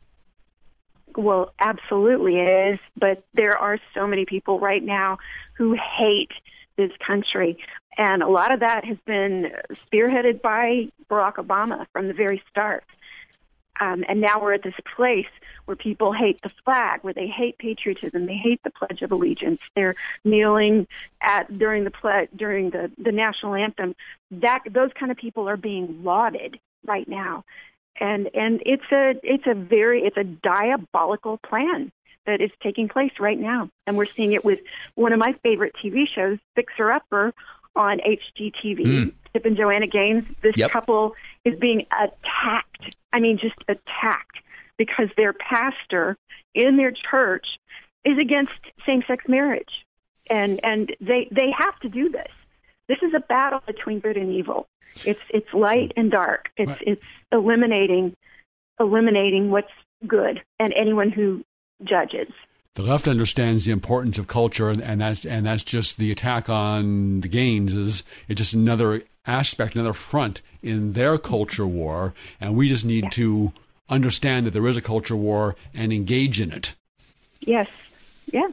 Well, 1.17 1.53
absolutely 1.59 2.39
it 2.39 2.75
is. 2.75 2.81
But 2.97 3.25
there 3.35 3.59
are 3.59 3.79
so 3.93 4.07
many 4.07 4.25
people 4.25 4.59
right 4.59 4.83
now 4.83 5.19
who 5.57 5.75
hate 5.75 6.33
this 6.77 6.93
country. 7.07 7.59
And 7.99 8.23
a 8.23 8.29
lot 8.29 8.53
of 8.53 8.61
that 8.61 8.85
has 8.85 8.97
been 9.05 9.51
spearheaded 9.87 10.41
by 10.41 10.89
Barack 11.11 11.35
Obama 11.35 11.87
from 11.93 12.09
the 12.09 12.15
very 12.15 12.43
start. 12.51 12.85
Um, 13.81 14.05
and 14.09 14.21
now 14.21 14.41
we're 14.41 14.55
at 14.55 14.63
this 14.63 14.75
place 14.97 15.27
where 15.65 15.77
people 15.77 16.13
hate 16.13 16.41
the 16.43 16.51
flag, 16.65 17.01
where 17.03 17.15
they 17.15 17.27
hate 17.27 17.59
patriotism, 17.59 18.27
they 18.27 18.37
hate 18.37 18.61
the 18.63 18.71
Pledge 18.71 19.03
of 19.03 19.11
Allegiance. 19.11 19.61
They're 19.75 19.97
kneeling 20.25 20.87
at 21.21 21.53
during 21.59 21.83
the 21.83 21.91
ple- 21.91 22.29
during 22.37 22.71
the 22.71 22.93
the 22.99 23.11
national 23.11 23.55
anthem. 23.55 23.97
That 24.31 24.61
those 24.71 24.91
kind 24.99 25.11
of 25.11 25.19
people 25.19 25.49
are 25.49 25.57
being 25.57 26.05
lauded 26.05 26.61
right 26.85 27.09
now, 27.09 27.45
and 28.01 28.29
and 28.35 28.63
it's 28.65 28.91
a 28.93 29.15
it's 29.23 29.47
a 29.47 29.55
very 29.55 30.03
it's 30.03 30.17
a 30.17 30.25
diabolical 30.25 31.39
plan 31.39 31.93
that 32.27 32.41
is 32.41 32.51
taking 32.63 32.89
place 32.89 33.13
right 33.21 33.39
now, 33.39 33.69
and 33.87 33.97
we're 33.97 34.07
seeing 34.07 34.33
it 34.33 34.45
with 34.45 34.61
one 34.95 35.13
of 35.13 35.19
my 35.19 35.35
favorite 35.43 35.75
TV 35.83 36.05
shows, 36.13 36.39
Fixer 36.55 36.91
Upper, 36.91 37.35
on 37.77 37.99
HGTV. 37.99 38.79
Mm. 38.81 39.13
Chip 39.33 39.47
and 39.47 39.57
Joanna 39.57 39.89
Gaines. 39.89 40.25
This 40.43 40.57
Yep. 40.57 40.71
couple 40.71 41.15
is 41.45 41.59
being 41.59 41.87
attacked. 41.91 42.95
I 43.13 43.19
mean, 43.21 43.37
just 43.37 43.57
attacked 43.69 44.39
because 44.77 45.09
their 45.17 45.33
pastor 45.33 46.17
in 46.55 46.77
their 46.77 46.93
church 46.93 47.47
is 48.05 48.17
against 48.19 48.53
same-sex 48.87 49.25
marriage, 49.29 49.85
and 50.31 50.61
and 50.65 50.95
they 51.01 51.29
they 51.31 51.51
have 51.57 51.79
to 51.81 51.89
do 51.89 52.09
this. 52.09 52.31
This 52.87 52.99
is 53.03 53.13
a 53.15 53.21
battle 53.21 53.63
between 53.67 54.01
good 54.01 54.17
and 54.17 54.33
evil. 54.33 54.69
It's 55.05 55.21
it's 55.31 55.53
light 55.53 55.93
and 55.97 56.11
dark. 56.11 56.51
It's 56.57 56.73
it's 56.81 57.03
eliminating 57.33 58.15
eliminating 58.81 59.51
what's 59.51 59.71
good 60.07 60.43
and 60.59 60.73
anyone 60.75 61.11
who 61.11 61.45
judges. 61.83 62.33
The 62.75 62.83
left 62.83 63.07
understands 63.07 63.65
the 63.65 63.73
importance 63.73 64.19
of 64.19 64.27
culture, 64.27 64.69
and, 64.69 64.83
and 64.83 65.01
that's 65.01 65.25
and 65.25 65.47
that's 65.47 65.63
just 65.63 65.97
the 65.97 66.11
attack 66.11 66.49
on 66.49 67.21
the 67.21 67.29
Gaines 67.29 67.73
is 67.73 68.03
it's 68.29 68.39
just 68.39 68.53
another 68.53 69.03
aspect, 69.27 69.75
another 69.75 69.93
front 69.93 70.43
in 70.63 70.93
their 70.95 71.17
culture 71.17 71.67
war, 71.67 72.15
and 72.41 72.57
we 72.57 72.69
just 72.69 72.85
need 72.85 73.13
to 73.13 73.53
understand 73.89 74.47
that 74.47 74.51
there 74.51 74.67
is 74.67 74.77
a 74.77 74.83
culture 74.83 75.17
war 75.17 75.55
and 75.73 75.93
engage 75.93 76.41
in 76.41 76.51
it. 76.51 76.75
Yes. 77.41 77.69
Yeah. 78.33 78.49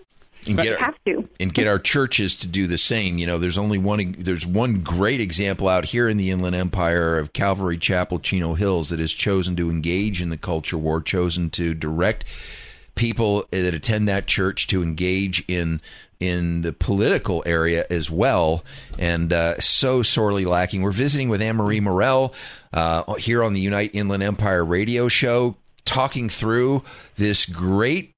And 0.47 0.55
But 0.55 0.63
get 0.63 0.79
our, 0.79 0.85
have 0.85 0.95
to. 1.05 1.29
and 1.39 1.53
get 1.53 1.67
our 1.67 1.77
churches 1.77 2.35
to 2.35 2.47
do 2.47 2.65
the 2.65 2.77
same. 2.77 3.17
You 3.19 3.27
know, 3.27 3.37
there's 3.37 3.57
only 3.57 3.77
one. 3.77 4.15
There's 4.17 4.45
one 4.45 4.81
great 4.81 5.21
example 5.21 5.67
out 5.67 5.85
here 5.85 6.09
in 6.09 6.17
the 6.17 6.31
Inland 6.31 6.55
Empire 6.55 7.19
of 7.19 7.31
Calvary 7.33 7.77
Chapel, 7.77 8.17
Chino 8.19 8.55
Hills, 8.55 8.89
that 8.89 8.99
has 8.99 9.11
chosen 9.13 9.55
to 9.57 9.69
engage 9.69 10.21
in 10.21 10.29
the 10.29 10.37
culture 10.37 10.77
war, 10.77 10.99
chosen 11.01 11.49
to 11.51 11.73
direct 11.75 12.25
people 12.95 13.45
that 13.51 13.73
attend 13.73 14.07
that 14.07 14.27
church 14.27 14.67
to 14.67 14.81
engage 14.83 15.43
in 15.47 15.79
in 16.19 16.61
the 16.61 16.71
political 16.73 17.41
area 17.47 17.85
as 17.89 18.09
well, 18.11 18.63
and 18.99 19.33
uh, 19.33 19.59
so 19.59 20.03
sorely 20.03 20.45
lacking. 20.45 20.81
We're 20.83 20.91
visiting 20.91 21.29
with 21.29 21.41
Anne 21.41 21.55
Marie 21.55 21.79
Murrell 21.79 22.33
uh, 22.73 23.13
here 23.15 23.43
on 23.43 23.53
the 23.53 23.61
Unite 23.61 23.91
Inland 23.93 24.21
Empire 24.21 24.63
radio 24.63 25.07
show, 25.07 25.55
talking 25.83 26.29
through 26.29 26.83
this 27.15 27.45
great 27.47 28.10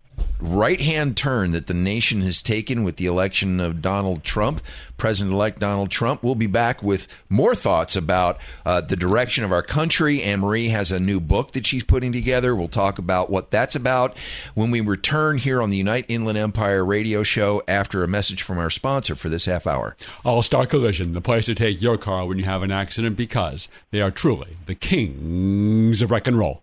right 0.44 0.82
hand 0.82 1.16
turn 1.16 1.52
that 1.52 1.68
the 1.68 1.74
nation 1.74 2.22
has 2.22 2.42
taken 2.42 2.84
with 2.84 2.98
the 2.98 3.06
election 3.06 3.60
of 3.60 3.82
Donald 3.82 4.24
Trump, 4.24 4.62
President 4.98 5.34
elect 5.34 5.60
Donald 5.60 5.90
Trump. 5.90 6.22
We'll 6.22 6.36
be 6.36 6.48
back 6.48 6.84
with 6.84 7.08
more 7.30 7.56
thoughts 7.56 7.96
about 7.96 8.38
uh, 8.66 8.82
the 8.82 8.96
direction 8.96 9.44
of 9.44 9.52
our 9.52 9.64
country. 9.64 10.22
Anne 10.22 10.42
Marie 10.42 10.70
has 10.70 10.92
a 10.92 11.00
new 11.00 11.20
book 11.20 11.54
that 11.54 11.66
she's 11.66 11.84
putting 11.84 12.12
together. 12.12 12.56
We'll 12.56 12.68
talk 12.68 13.00
about 13.00 13.30
what 13.30 13.52
that's 13.52 13.76
about 13.76 14.18
when 14.54 14.70
we 14.70 14.82
return 14.82 15.38
here 15.38 15.62
on 15.62 15.70
the 15.70 15.78
Unite 15.78 16.06
Inland 16.08 16.38
Empire 16.38 16.86
radio 16.86 17.24
show 17.24 17.64
after 17.68 18.04
a 18.04 18.08
message 18.08 18.44
from 18.44 18.60
our 18.60 18.70
sponsor 18.70 19.16
for 19.16 19.30
this 19.30 19.46
half 19.46 19.66
hour. 19.66 19.96
All 20.26 20.42
Star 20.42 20.66
Collision, 20.66 21.14
the 21.14 21.22
place 21.22 21.46
to 21.46 21.56
take 21.56 21.82
your 21.82 21.98
car 21.98 22.26
when 22.26 22.38
you 22.38 22.46
have 22.46 22.64
an 22.64 22.72
accident 22.72 23.16
because 23.16 23.70
they 23.92 24.02
are 24.02 24.12
truly 24.12 24.58
the 24.66 24.76
kings 24.76 26.02
of 26.02 26.12
wreck 26.12 26.28
and 26.28 26.38
roll. 26.38 26.62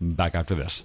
Back 0.00 0.34
after 0.34 0.54
this. 0.54 0.84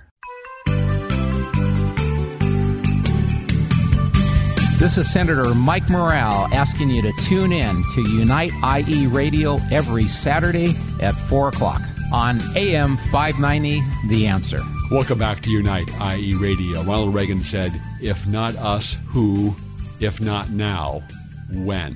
This 4.81 4.97
is 4.97 5.13
Senator 5.13 5.53
Mike 5.53 5.87
Morrell 5.91 6.47
asking 6.51 6.89
you 6.89 7.03
to 7.03 7.13
tune 7.21 7.51
in 7.51 7.83
to 7.93 8.01
Unite 8.17 8.51
IE 8.63 9.05
Radio 9.05 9.59
every 9.69 10.05
Saturday 10.05 10.73
at 10.99 11.11
4 11.11 11.49
o'clock 11.49 11.83
on 12.11 12.39
AM 12.55 12.97
590 12.97 13.79
The 14.09 14.25
Answer. 14.25 14.59
Welcome 14.89 15.19
back 15.19 15.41
to 15.43 15.51
Unite 15.51 15.91
IE 16.01 16.33
Radio. 16.33 16.81
Ronald 16.81 17.13
Reagan 17.13 17.43
said, 17.43 17.71
If 18.01 18.25
not 18.25 18.55
us, 18.55 18.97
who? 19.09 19.55
If 19.99 20.19
not 20.19 20.49
now, 20.49 21.03
when? 21.51 21.95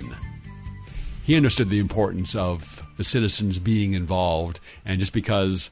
He 1.23 1.35
understood 1.35 1.71
the 1.71 1.79
importance 1.79 2.35
of 2.35 2.83
the 2.97 3.03
citizens 3.03 3.57
being 3.57 3.93
involved, 3.93 4.59
and 4.85 4.99
just 4.99 5.11
because 5.11 5.71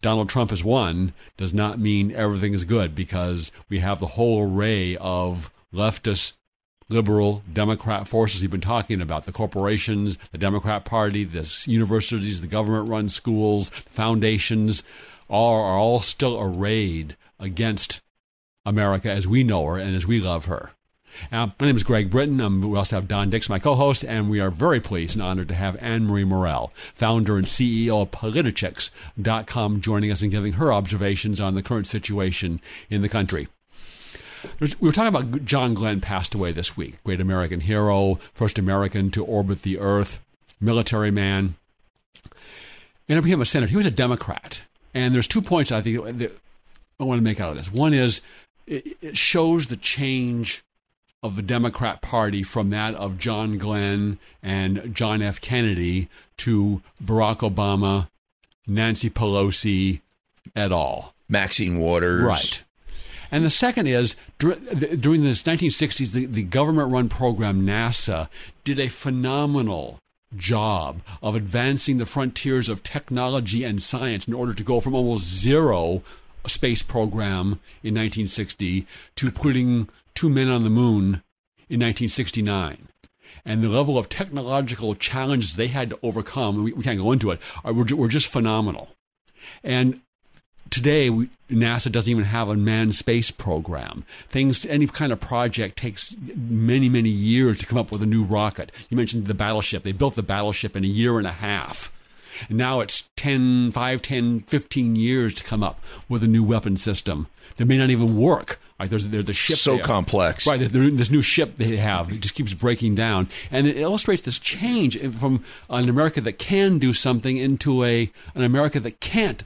Donald 0.00 0.28
Trump 0.28 0.50
has 0.50 0.62
won 0.62 1.12
does 1.36 1.52
not 1.52 1.80
mean 1.80 2.12
everything 2.12 2.54
is 2.54 2.64
good 2.64 2.94
because 2.94 3.50
we 3.68 3.80
have 3.80 3.98
the 3.98 4.06
whole 4.06 4.44
array 4.44 4.96
of 4.98 5.50
leftist, 5.74 6.34
liberal, 6.92 7.42
Democrat 7.52 8.06
forces 8.06 8.40
we've 8.40 8.50
been 8.50 8.60
talking 8.60 9.00
about 9.00 9.24
the 9.26 9.32
corporations, 9.32 10.18
the 10.30 10.38
Democrat 10.38 10.84
Party, 10.84 11.24
the 11.24 11.50
universities, 11.66 12.40
the 12.40 12.46
government 12.46 12.88
run 12.88 13.08
schools, 13.08 13.70
foundations 13.70 14.82
are 15.28 15.78
all 15.78 16.00
still 16.00 16.38
arrayed 16.40 17.16
against 17.40 18.00
America 18.64 19.10
as 19.10 19.26
we 19.26 19.42
know 19.42 19.64
her 19.64 19.78
and 19.78 19.96
as 19.96 20.06
we 20.06 20.20
love 20.20 20.44
her. 20.44 20.72
Uh, 21.30 21.48
my 21.60 21.66
name 21.66 21.76
is 21.76 21.82
Greg 21.82 22.10
Britton. 22.10 22.40
Um, 22.40 22.62
we 22.62 22.76
also 22.76 22.96
have 22.96 23.08
Don 23.08 23.30
Dix, 23.30 23.48
my 23.48 23.58
co 23.58 23.74
host, 23.74 24.04
and 24.04 24.30
we 24.30 24.40
are 24.40 24.50
very 24.50 24.80
pleased 24.80 25.14
and 25.14 25.22
honored 25.22 25.48
to 25.48 25.54
have 25.54 25.76
Anne 25.80 26.06
Marie 26.06 26.24
Murrell, 26.24 26.72
founder 26.94 27.36
and 27.36 27.46
CEO 27.46 28.02
of 28.02 28.10
Politichicks.com, 28.10 29.80
joining 29.80 30.10
us 30.10 30.22
and 30.22 30.30
giving 30.30 30.54
her 30.54 30.72
observations 30.72 31.40
on 31.40 31.54
the 31.54 31.62
current 31.62 31.86
situation 31.86 32.60
in 32.88 33.02
the 33.02 33.08
country. 33.08 33.48
There's, 34.58 34.80
we 34.80 34.88
were 34.88 34.92
talking 34.92 35.14
about 35.14 35.44
John 35.44 35.74
Glenn 35.74 36.00
passed 36.00 36.34
away 36.34 36.52
this 36.52 36.76
week. 36.76 37.02
Great 37.04 37.20
American 37.20 37.60
hero, 37.60 38.18
first 38.34 38.58
American 38.58 39.10
to 39.12 39.24
orbit 39.24 39.62
the 39.62 39.78
Earth, 39.78 40.20
military 40.60 41.10
man. 41.10 41.56
And 43.08 43.18
he 43.18 43.20
became 43.20 43.40
a 43.40 43.44
senator. 43.44 43.70
He 43.70 43.76
was 43.76 43.86
a 43.86 43.90
Democrat. 43.90 44.62
And 44.94 45.14
there's 45.14 45.28
two 45.28 45.42
points 45.42 45.72
I 45.72 45.80
think 45.80 46.18
that 46.18 46.32
I 47.00 47.04
want 47.04 47.18
to 47.18 47.24
make 47.24 47.40
out 47.40 47.50
of 47.50 47.56
this. 47.56 47.72
One 47.72 47.94
is 47.94 48.20
it, 48.66 48.96
it 49.00 49.16
shows 49.16 49.66
the 49.66 49.76
change 49.76 50.62
of 51.22 51.36
the 51.36 51.42
Democrat 51.42 52.02
Party 52.02 52.42
from 52.42 52.70
that 52.70 52.94
of 52.94 53.18
John 53.18 53.58
Glenn 53.58 54.18
and 54.42 54.94
John 54.94 55.22
F. 55.22 55.40
Kennedy 55.40 56.08
to 56.38 56.82
Barack 57.02 57.38
Obama, 57.38 58.08
Nancy 58.66 59.08
Pelosi, 59.08 60.00
et 60.56 60.72
al. 60.72 61.14
Maxine 61.28 61.78
Waters. 61.78 62.22
Right. 62.22 62.64
And 63.32 63.46
the 63.46 63.50
second 63.50 63.86
is 63.86 64.14
during 64.38 64.60
the 64.62 65.30
1960s, 65.30 66.12
the, 66.12 66.26
the 66.26 66.42
government 66.42 66.92
run 66.92 67.08
program 67.08 67.66
NASA 67.66 68.28
did 68.62 68.78
a 68.78 68.88
phenomenal 68.88 69.98
job 70.36 71.00
of 71.22 71.34
advancing 71.34 71.96
the 71.96 72.06
frontiers 72.06 72.68
of 72.68 72.82
technology 72.82 73.64
and 73.64 73.82
science 73.82 74.28
in 74.28 74.34
order 74.34 74.52
to 74.52 74.62
go 74.62 74.80
from 74.80 74.94
almost 74.94 75.24
zero 75.24 76.02
space 76.46 76.82
program 76.82 77.60
in 77.82 77.94
1960 77.94 78.86
to 79.16 79.30
putting 79.32 79.88
two 80.14 80.28
men 80.28 80.48
on 80.48 80.62
the 80.62 80.70
moon 80.70 81.22
in 81.68 81.80
1969 81.80 82.88
and 83.46 83.62
the 83.62 83.68
level 83.68 83.96
of 83.96 84.10
technological 84.10 84.94
challenges 84.94 85.56
they 85.56 85.68
had 85.68 85.88
to 85.88 85.98
overcome, 86.02 86.62
we, 86.62 86.72
we 86.72 86.82
can't 86.82 86.98
go 86.98 87.12
into 87.12 87.30
it, 87.30 87.40
are, 87.64 87.72
were, 87.72 87.84
were 87.96 88.08
just 88.08 88.26
phenomenal. 88.26 88.90
And 89.64 90.00
today, 90.72 91.10
we, 91.10 91.28
NASA 91.50 91.92
doesn't 91.92 92.10
even 92.10 92.24
have 92.24 92.48
a 92.48 92.56
manned 92.56 92.94
space 92.94 93.30
program. 93.30 94.04
Things, 94.28 94.64
any 94.66 94.86
kind 94.86 95.12
of 95.12 95.20
project 95.20 95.78
takes 95.78 96.16
many, 96.34 96.88
many 96.88 97.10
years 97.10 97.58
to 97.58 97.66
come 97.66 97.78
up 97.78 97.92
with 97.92 98.02
a 98.02 98.06
new 98.06 98.24
rocket. 98.24 98.72
You 98.88 98.96
mentioned 98.96 99.26
the 99.26 99.34
battleship. 99.34 99.82
They 99.82 99.92
built 99.92 100.14
the 100.14 100.22
battleship 100.22 100.74
in 100.76 100.84
a 100.84 100.88
year 100.88 101.18
and 101.18 101.26
a 101.26 101.32
half. 101.32 101.92
And 102.48 102.56
now 102.58 102.80
it's 102.80 103.04
10, 103.16 103.72
5, 103.72 104.02
10, 104.02 104.40
15 104.40 104.96
years 104.96 105.34
to 105.34 105.44
come 105.44 105.62
up 105.62 105.78
with 106.08 106.22
a 106.24 106.26
new 106.26 106.42
weapon 106.42 106.76
system 106.78 107.26
that 107.56 107.66
may 107.66 107.76
not 107.76 107.90
even 107.90 108.16
work. 108.16 108.58
Like 108.80 108.88
there's, 108.90 109.08
there's 109.10 109.26
the 109.26 109.34
ship. 109.34 109.56
So 109.58 109.78
complex. 109.78 110.46
Right. 110.46 110.58
there- 110.58 110.90
This 110.90 111.10
new 111.10 111.22
ship 111.22 111.56
they 111.58 111.76
have 111.76 112.10
it 112.10 112.20
just 112.20 112.34
keeps 112.34 112.54
breaking 112.54 112.94
down. 112.94 113.28
And 113.50 113.66
it 113.68 113.76
illustrates 113.76 114.22
this 114.22 114.38
change 114.38 114.98
from 115.12 115.44
an 115.68 115.88
America 115.88 116.20
that 116.22 116.38
can 116.38 116.78
do 116.78 116.92
something 116.94 117.36
into 117.36 117.84
a 117.84 118.10
an 118.34 118.42
America 118.42 118.80
that 118.80 119.00
can't 119.00 119.44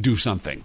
do 0.00 0.16
something. 0.16 0.64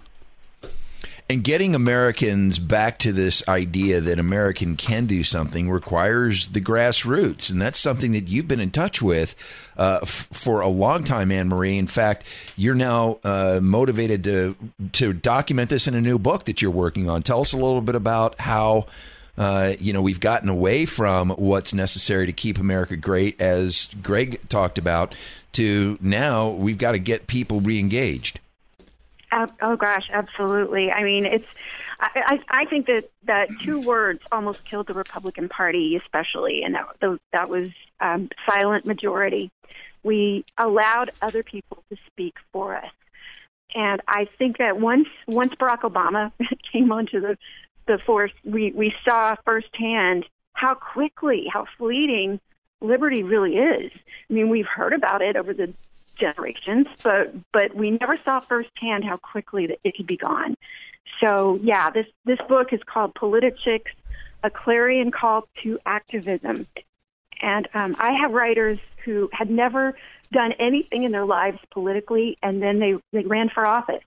And 1.30 1.42
getting 1.42 1.74
Americans 1.74 2.58
back 2.58 2.98
to 2.98 3.10
this 3.10 3.42
idea 3.48 3.98
that 4.02 4.18
American 4.18 4.76
can 4.76 5.06
do 5.06 5.24
something 5.24 5.70
requires 5.70 6.48
the 6.48 6.60
grassroots. 6.60 7.50
And 7.50 7.62
that's 7.62 7.78
something 7.78 8.12
that 8.12 8.28
you've 8.28 8.46
been 8.46 8.60
in 8.60 8.70
touch 8.70 9.00
with 9.00 9.34
uh, 9.78 10.00
f- 10.02 10.28
for 10.32 10.60
a 10.60 10.68
long 10.68 11.02
time, 11.02 11.32
Anne 11.32 11.48
Marie. 11.48 11.78
In 11.78 11.86
fact, 11.86 12.24
you're 12.56 12.74
now 12.74 13.20
uh, 13.24 13.58
motivated 13.62 14.22
to, 14.24 14.54
to 14.92 15.14
document 15.14 15.70
this 15.70 15.88
in 15.88 15.94
a 15.94 16.00
new 16.00 16.18
book 16.18 16.44
that 16.44 16.60
you're 16.60 16.70
working 16.70 17.08
on. 17.08 17.22
Tell 17.22 17.40
us 17.40 17.54
a 17.54 17.58
little 17.58 17.80
bit 17.80 17.94
about 17.94 18.38
how. 18.40 18.86
Uh, 19.36 19.74
you 19.80 19.92
know, 19.92 20.00
we've 20.00 20.20
gotten 20.20 20.48
away 20.48 20.84
from 20.84 21.30
what's 21.30 21.74
necessary 21.74 22.24
to 22.24 22.32
keep 22.32 22.56
America 22.56 22.96
great, 22.96 23.40
as 23.40 23.88
Greg 24.00 24.40
talked 24.48 24.78
about, 24.78 25.12
to 25.54 25.98
now 26.00 26.50
we've 26.50 26.78
got 26.78 26.92
to 26.92 27.00
get 27.00 27.26
people 27.26 27.60
re-engaged. 27.60 28.38
Oh 29.60 29.76
gosh, 29.76 30.08
absolutely. 30.12 30.90
I 30.90 31.02
mean, 31.02 31.26
it's. 31.26 31.46
I, 31.98 32.38
I, 32.48 32.62
I 32.62 32.64
think 32.66 32.86
that 32.86 33.10
that 33.24 33.48
two 33.64 33.80
words 33.80 34.20
almost 34.30 34.64
killed 34.64 34.86
the 34.86 34.94
Republican 34.94 35.48
Party, 35.48 35.96
especially, 36.00 36.62
and 36.62 36.74
that 36.74 36.86
those- 37.00 37.18
that 37.32 37.48
was 37.48 37.68
um, 38.00 38.28
silent 38.48 38.86
majority. 38.86 39.50
We 40.02 40.44
allowed 40.58 41.10
other 41.22 41.42
people 41.42 41.82
to 41.90 41.96
speak 42.06 42.34
for 42.52 42.76
us, 42.76 42.92
and 43.74 44.00
I 44.06 44.28
think 44.38 44.58
that 44.58 44.78
once 44.78 45.08
once 45.26 45.54
Barack 45.54 45.80
Obama 45.80 46.30
came 46.72 46.92
onto 46.92 47.20
the 47.20 47.36
the 47.86 47.98
force, 48.06 48.32
we 48.44 48.70
we 48.72 48.94
saw 49.04 49.34
firsthand 49.44 50.26
how 50.52 50.74
quickly, 50.74 51.46
how 51.52 51.66
fleeting 51.76 52.38
liberty 52.80 53.22
really 53.22 53.56
is. 53.56 53.90
I 54.30 54.32
mean, 54.32 54.48
we've 54.48 54.66
heard 54.66 54.92
about 54.92 55.22
it 55.22 55.36
over 55.36 55.52
the 55.52 55.72
generations, 56.18 56.86
but 57.02 57.34
but 57.52 57.74
we 57.74 57.90
never 57.90 58.18
saw 58.24 58.40
firsthand 58.40 59.04
how 59.04 59.16
quickly 59.16 59.76
it 59.84 59.96
could 59.96 60.06
be 60.06 60.16
gone. 60.16 60.56
So 61.22 61.58
yeah, 61.62 61.90
this 61.90 62.06
this 62.24 62.38
book 62.48 62.72
is 62.72 62.80
called 62.84 63.14
Politichicks: 63.14 63.92
A 64.42 64.50
Clarion 64.50 65.10
Call 65.10 65.48
to 65.62 65.78
Activism, 65.86 66.66
and 67.40 67.68
um, 67.74 67.96
I 67.98 68.12
have 68.22 68.32
writers 68.32 68.78
who 69.04 69.28
had 69.32 69.50
never 69.50 69.96
done 70.32 70.52
anything 70.58 71.04
in 71.04 71.12
their 71.12 71.26
lives 71.26 71.58
politically, 71.70 72.36
and 72.42 72.62
then 72.62 72.78
they 72.78 72.94
they 73.12 73.24
ran 73.24 73.48
for 73.48 73.66
office, 73.66 74.02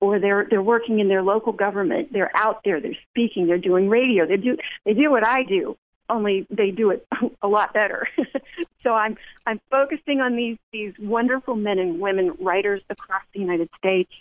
or 0.00 0.18
they're 0.18 0.46
they're 0.48 0.62
working 0.62 0.98
in 0.98 1.08
their 1.08 1.22
local 1.22 1.52
government. 1.52 2.12
They're 2.12 2.34
out 2.36 2.62
there. 2.64 2.80
They're 2.80 2.98
speaking. 3.10 3.46
They're 3.46 3.58
doing 3.58 3.88
radio. 3.88 4.26
They 4.26 4.36
do 4.36 4.56
they 4.84 4.94
do 4.94 5.10
what 5.10 5.26
I 5.26 5.44
do, 5.44 5.76
only 6.10 6.46
they 6.50 6.70
do 6.70 6.90
it 6.90 7.06
a 7.42 7.48
lot 7.48 7.72
better. 7.72 8.08
so 8.82 8.94
I'm 8.94 9.16
I'm 9.46 9.60
focusing 9.70 10.20
on 10.20 10.36
these 10.36 10.58
these 10.72 10.94
wonderful 10.98 11.56
men 11.56 11.78
and 11.78 12.00
women 12.00 12.36
writers 12.40 12.82
across 12.90 13.22
the 13.32 13.40
United 13.40 13.68
States, 13.78 14.12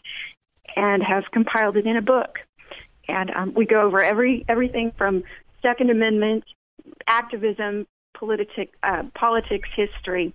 and 0.76 1.04
have 1.04 1.24
compiled 1.32 1.78
it 1.78 1.86
in 1.86 1.98
a 1.98 2.02
book. 2.02 2.40
And 3.08 3.32
um, 3.32 3.54
we 3.54 3.66
go 3.66 3.82
over 3.82 4.04
every 4.04 4.46
everything 4.48 4.92
from 4.98 5.24
Second 5.62 5.90
Amendment, 5.90 6.44
activism, 7.08 7.88
politic, 8.14 8.72
uh, 8.84 9.04
politics, 9.16 9.70
history, 9.72 10.34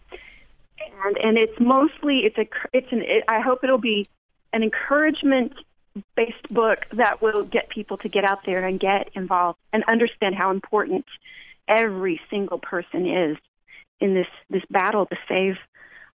and 1.04 1.16
and 1.18 1.38
it's 1.38 1.58
mostly 1.60 2.20
it's 2.20 2.38
a 2.38 2.46
it's 2.72 2.90
an 2.92 3.02
it, 3.02 3.24
I 3.28 3.40
hope 3.40 3.62
it'll 3.62 3.78
be 3.78 4.06
an 4.52 4.62
encouragement 4.62 5.52
based 6.16 6.48
book 6.50 6.86
that 6.92 7.22
will 7.22 7.44
get 7.44 7.68
people 7.68 7.96
to 7.98 8.08
get 8.08 8.24
out 8.24 8.44
there 8.44 8.64
and 8.64 8.80
get 8.80 9.10
involved 9.14 9.58
and 9.72 9.84
understand 9.84 10.34
how 10.34 10.50
important 10.50 11.04
every 11.68 12.20
single 12.30 12.58
person 12.58 13.06
is 13.06 13.36
in 14.00 14.14
this 14.14 14.26
this 14.50 14.62
battle 14.70 15.06
to 15.06 15.16
save 15.28 15.56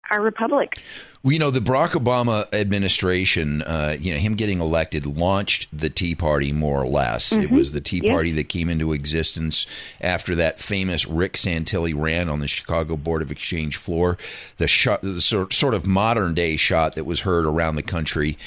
our 0.10 0.22
republic. 0.22 0.78
Well, 1.22 1.34
you 1.34 1.40
know, 1.40 1.52
the 1.52 1.60
Barack 1.60 1.92
Obama 1.92 2.52
administration, 2.54 3.62
uh, 3.62 3.98
you 4.00 4.14
know, 4.14 4.20
him 4.20 4.36
getting 4.36 4.62
elected 4.62 5.06
launched 5.06 5.68
the 5.78 5.90
Tea 5.90 6.16
Party 6.16 6.54
more 6.54 6.82
or 6.82 6.88
less. 6.88 7.32
Mm-hmm. 7.32 7.44
It 7.44 7.52
was 7.52 7.72
the 7.72 7.82
Tea 7.82 8.02
Party 8.02 8.32
that 8.32 8.46
came 8.46 8.70
into 8.70 8.94
existence 8.94 9.66
after 10.00 10.36
that 10.36 10.60
famous 10.60 11.06
Rick 11.06 11.34
Santelli 11.34 11.94
ran 11.96 12.30
on 12.30 12.40
the 12.40 12.48
Chicago 12.48 12.96
Board 12.96 13.22
of 13.22 13.32
Exchange 13.32 13.76
floor. 13.76 14.18
The 14.58 14.68
shot, 14.68 15.02
the 15.02 15.22
sort 15.22 15.74
of 15.74 15.86
modern 15.86 16.34
day 16.34 16.56
shot 16.56 16.96
that 16.96 17.06
was 17.06 17.22
heard 17.22 17.46
around 17.46 17.76
the 17.76 17.84
country 17.84 18.38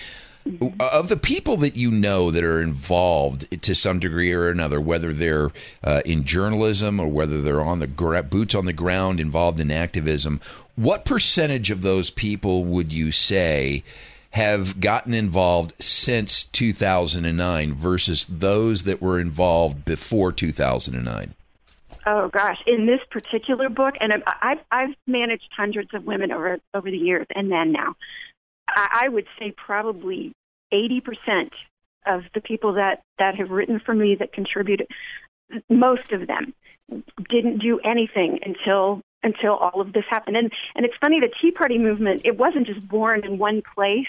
of 0.79 1.09
the 1.09 1.17
people 1.17 1.57
that 1.59 1.77
you 1.77 1.91
know 1.91 2.31
that 2.31 2.45
are 2.45 2.61
involved 2.61 3.63
to 3.63 3.75
some 3.75 3.99
degree 3.99 4.33
or 4.33 4.49
another, 4.49 4.81
whether 4.81 5.13
they're 5.13 5.51
uh, 5.85 6.03
in 6.05 6.25
journalism 6.25 6.99
or 6.99 7.09
whether 7.09 7.43
they're 7.43 7.61
on 7.61 7.79
the 7.79 7.87
gra- 7.87 8.23
boots 8.23 8.55
on 8.55 8.65
the 8.65 8.73
ground 8.73 9.21
involved 9.21 9.61
in 9.61 9.71
activism, 9.71 10.41
what 10.77 11.05
percentage 11.05 11.71
of 11.71 11.83
those 11.83 12.11
people 12.11 12.65
would 12.65 12.93
you 12.93 13.13
say 13.13 13.83
have 14.31 14.81
gotten 14.81 15.13
involved 15.13 15.75
since 15.83 16.45
2009 16.45 17.75
versus 17.75 18.27
those 18.29 18.85
that 18.85 19.03
were 19.03 19.21
involved 19.21 19.85
before 19.85 20.33
2009? 20.33 21.35
Oh 22.07 22.29
gosh, 22.29 22.59
in 22.67 22.87
this 22.87 23.01
particular 23.11 23.69
book, 23.69 23.95
and 24.01 24.23
I've 24.41 24.61
I've 24.71 24.95
managed 25.07 25.49
hundreds 25.55 25.93
of 25.93 26.07
women 26.07 26.33
over 26.33 26.59
over 26.73 26.91
the 26.91 26.97
years 26.97 27.27
and 27.35 27.53
then 27.53 27.73
now. 27.73 27.95
I 28.77 29.09
would 29.09 29.27
say 29.39 29.53
probably 29.57 30.33
80% 30.73 31.51
of 32.07 32.23
the 32.35 32.41
people 32.41 32.75
that, 32.75 33.03
that 33.19 33.37
have 33.37 33.51
written 33.51 33.81
for 33.81 33.95
me 33.95 34.17
that 34.17 34.33
contributed, 34.33 34.87
most 35.69 36.13
of 36.13 36.27
them 36.27 36.55
didn't 37.29 37.59
do 37.59 37.79
anything 37.81 38.41
until 38.43 39.03
until 39.23 39.55
all 39.55 39.83
of 39.83 39.93
this 39.93 40.05
happened. 40.09 40.37
And 40.37 40.51
and 40.75 40.85
it's 40.85 40.95
funny 41.01 41.21
the 41.21 41.31
Tea 41.41 41.51
Party 41.51 41.79
movement, 41.79 42.23
it 42.25 42.39
wasn't 42.39 42.67
just 42.67 42.87
born 42.87 43.25
in 43.25 43.39
one 43.39 43.63
place. 43.75 44.09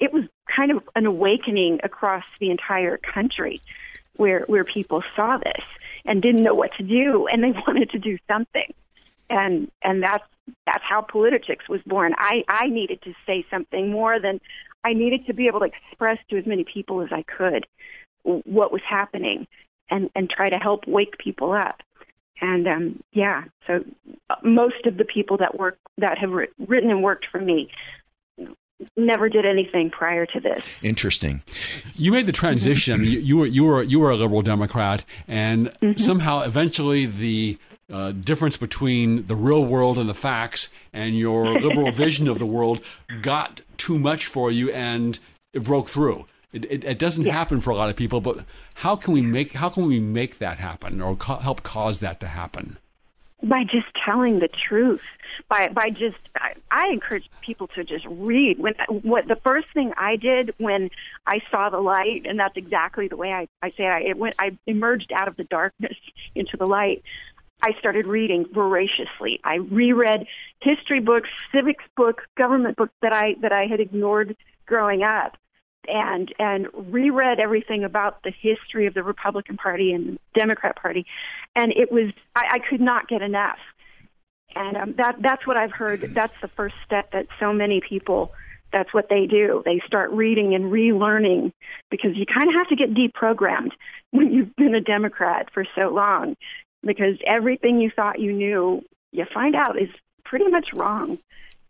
It 0.00 0.12
was 0.12 0.24
kind 0.54 0.70
of 0.70 0.82
an 0.94 1.06
awakening 1.06 1.80
across 1.82 2.24
the 2.40 2.50
entire 2.50 2.96
country 2.98 3.60
where 4.16 4.44
where 4.46 4.64
people 4.64 5.02
saw 5.14 5.38
this 5.38 5.64
and 6.04 6.22
didn't 6.22 6.42
know 6.42 6.54
what 6.54 6.72
to 6.78 6.82
do 6.82 7.26
and 7.26 7.42
they 7.42 7.50
wanted 7.66 7.90
to 7.90 7.98
do 7.98 8.18
something. 8.26 8.72
And 9.30 9.70
and 9.82 10.02
that's 10.02 10.24
that's 10.66 10.84
how 10.88 11.02
Politichicks 11.02 11.68
was 11.68 11.80
born. 11.86 12.14
I, 12.18 12.44
I 12.48 12.68
needed 12.68 13.02
to 13.02 13.14
say 13.26 13.44
something 13.50 13.90
more 13.90 14.20
than 14.20 14.40
I 14.84 14.92
needed 14.92 15.26
to 15.26 15.34
be 15.34 15.46
able 15.46 15.60
to 15.60 15.66
express 15.66 16.18
to 16.30 16.38
as 16.38 16.46
many 16.46 16.64
people 16.64 17.02
as 17.02 17.08
I 17.12 17.22
could 17.22 17.66
what 18.22 18.72
was 18.72 18.82
happening 18.88 19.46
and, 19.90 20.10
and 20.14 20.28
try 20.28 20.50
to 20.50 20.56
help 20.56 20.86
wake 20.86 21.18
people 21.18 21.52
up. 21.52 21.80
And 22.40 22.68
um, 22.68 23.02
yeah, 23.12 23.44
so 23.66 23.84
uh, 24.30 24.36
most 24.44 24.86
of 24.86 24.96
the 24.96 25.04
people 25.04 25.38
that 25.38 25.58
work 25.58 25.76
that 25.98 26.18
have 26.18 26.30
written 26.30 26.90
and 26.90 27.02
worked 27.02 27.26
for 27.30 27.40
me 27.40 27.70
never 28.96 29.28
did 29.28 29.44
anything 29.44 29.90
prior 29.90 30.24
to 30.26 30.40
this. 30.40 30.64
Interesting. 30.82 31.42
You 31.96 32.12
made 32.12 32.26
the 32.26 32.32
transition. 32.32 33.02
you, 33.04 33.18
you, 33.18 33.36
were 33.38 33.46
you 33.46 33.64
were 33.64 33.82
you 33.82 33.98
were 33.98 34.10
a 34.10 34.16
liberal 34.16 34.42
Democrat, 34.42 35.04
and 35.26 35.68
mm-hmm. 35.82 35.98
somehow 35.98 36.42
eventually 36.42 37.06
the 37.06 37.58
uh, 37.92 38.12
difference 38.12 38.56
between 38.56 39.26
the 39.26 39.36
real 39.36 39.64
world 39.64 39.98
and 39.98 40.08
the 40.08 40.14
facts 40.14 40.68
and 40.92 41.16
your 41.16 41.58
liberal 41.60 41.90
vision 41.90 42.28
of 42.28 42.38
the 42.38 42.46
world 42.46 42.82
got 43.22 43.60
too 43.76 43.98
much 43.98 44.26
for 44.26 44.50
you 44.50 44.70
and 44.72 45.18
it 45.52 45.64
broke 45.64 45.88
through. 45.88 46.26
It, 46.52 46.64
it, 46.66 46.84
it 46.84 46.98
doesn't 46.98 47.24
yeah. 47.24 47.32
happen 47.32 47.60
for 47.60 47.70
a 47.70 47.76
lot 47.76 47.90
of 47.90 47.96
people, 47.96 48.20
but 48.20 48.44
how 48.76 48.96
can 48.96 49.12
we 49.12 49.20
make 49.20 49.52
how 49.52 49.68
can 49.68 49.86
we 49.86 50.00
make 50.00 50.38
that 50.38 50.58
happen 50.58 51.00
or 51.00 51.14
co- 51.14 51.36
help 51.36 51.62
cause 51.62 51.98
that 51.98 52.20
to 52.20 52.26
happen? 52.26 52.78
By 53.42 53.64
just 53.64 53.86
telling 54.04 54.38
the 54.40 54.48
truth. 54.48 55.02
By 55.48 55.68
by 55.68 55.90
just 55.90 56.16
I, 56.36 56.54
I 56.70 56.88
encourage 56.88 57.30
people 57.42 57.68
to 57.68 57.84
just 57.84 58.06
read. 58.08 58.58
When 58.58 58.74
what 59.02 59.28
the 59.28 59.36
first 59.36 59.68
thing 59.74 59.92
I 59.96 60.16
did 60.16 60.54
when 60.56 60.90
I 61.26 61.40
saw 61.50 61.68
the 61.68 61.80
light, 61.80 62.24
and 62.24 62.38
that's 62.38 62.56
exactly 62.56 63.08
the 63.08 63.16
way 63.16 63.30
I 63.32 63.46
I 63.62 63.70
say 63.70 63.84
it, 63.84 63.90
I, 63.90 64.00
it 64.00 64.18
went. 64.18 64.34
I 64.38 64.56
emerged 64.66 65.12
out 65.12 65.28
of 65.28 65.36
the 65.36 65.44
darkness 65.44 65.96
into 66.34 66.56
the 66.56 66.66
light. 66.66 67.02
I 67.60 67.72
started 67.78 68.06
reading 68.06 68.46
voraciously. 68.52 69.40
I 69.44 69.56
reread 69.56 70.26
history 70.60 71.00
books, 71.00 71.28
civics 71.52 71.84
books, 71.96 72.24
government 72.36 72.76
books 72.76 72.94
that 73.02 73.12
I 73.12 73.34
that 73.42 73.52
I 73.52 73.66
had 73.66 73.80
ignored 73.80 74.36
growing 74.66 75.02
up, 75.02 75.36
and 75.88 76.32
and 76.38 76.68
reread 76.74 77.40
everything 77.40 77.82
about 77.82 78.22
the 78.22 78.30
history 78.30 78.86
of 78.86 78.94
the 78.94 79.02
Republican 79.02 79.56
Party 79.56 79.92
and 79.92 80.14
the 80.14 80.18
Democrat 80.38 80.76
Party, 80.76 81.04
and 81.56 81.72
it 81.72 81.90
was 81.90 82.12
I, 82.36 82.46
I 82.52 82.58
could 82.70 82.80
not 82.80 83.08
get 83.08 83.22
enough. 83.22 83.58
And 84.54 84.76
um, 84.76 84.94
that 84.98 85.16
that's 85.20 85.46
what 85.46 85.56
I've 85.56 85.72
heard. 85.72 86.12
That's 86.14 86.34
the 86.40 86.48
first 86.48 86.76
step 86.84 87.12
that 87.12 87.26
so 87.40 87.52
many 87.52 87.80
people. 87.80 88.32
That's 88.70 88.92
what 88.92 89.08
they 89.08 89.26
do. 89.26 89.62
They 89.64 89.80
start 89.86 90.10
reading 90.10 90.54
and 90.54 90.66
relearning 90.66 91.52
because 91.90 92.10
you 92.14 92.26
kind 92.26 92.48
of 92.48 92.54
have 92.54 92.68
to 92.68 92.76
get 92.76 92.92
deprogrammed 92.92 93.70
when 94.10 94.30
you've 94.30 94.54
been 94.56 94.74
a 94.74 94.80
Democrat 94.82 95.48
for 95.54 95.64
so 95.74 95.88
long 95.88 96.36
because 96.88 97.18
everything 97.26 97.80
you 97.80 97.90
thought 97.94 98.18
you 98.18 98.32
knew, 98.32 98.82
you 99.12 99.24
find 99.32 99.54
out 99.54 99.80
is 99.80 99.90
pretty 100.24 100.48
much 100.48 100.68
wrong. 100.74 101.18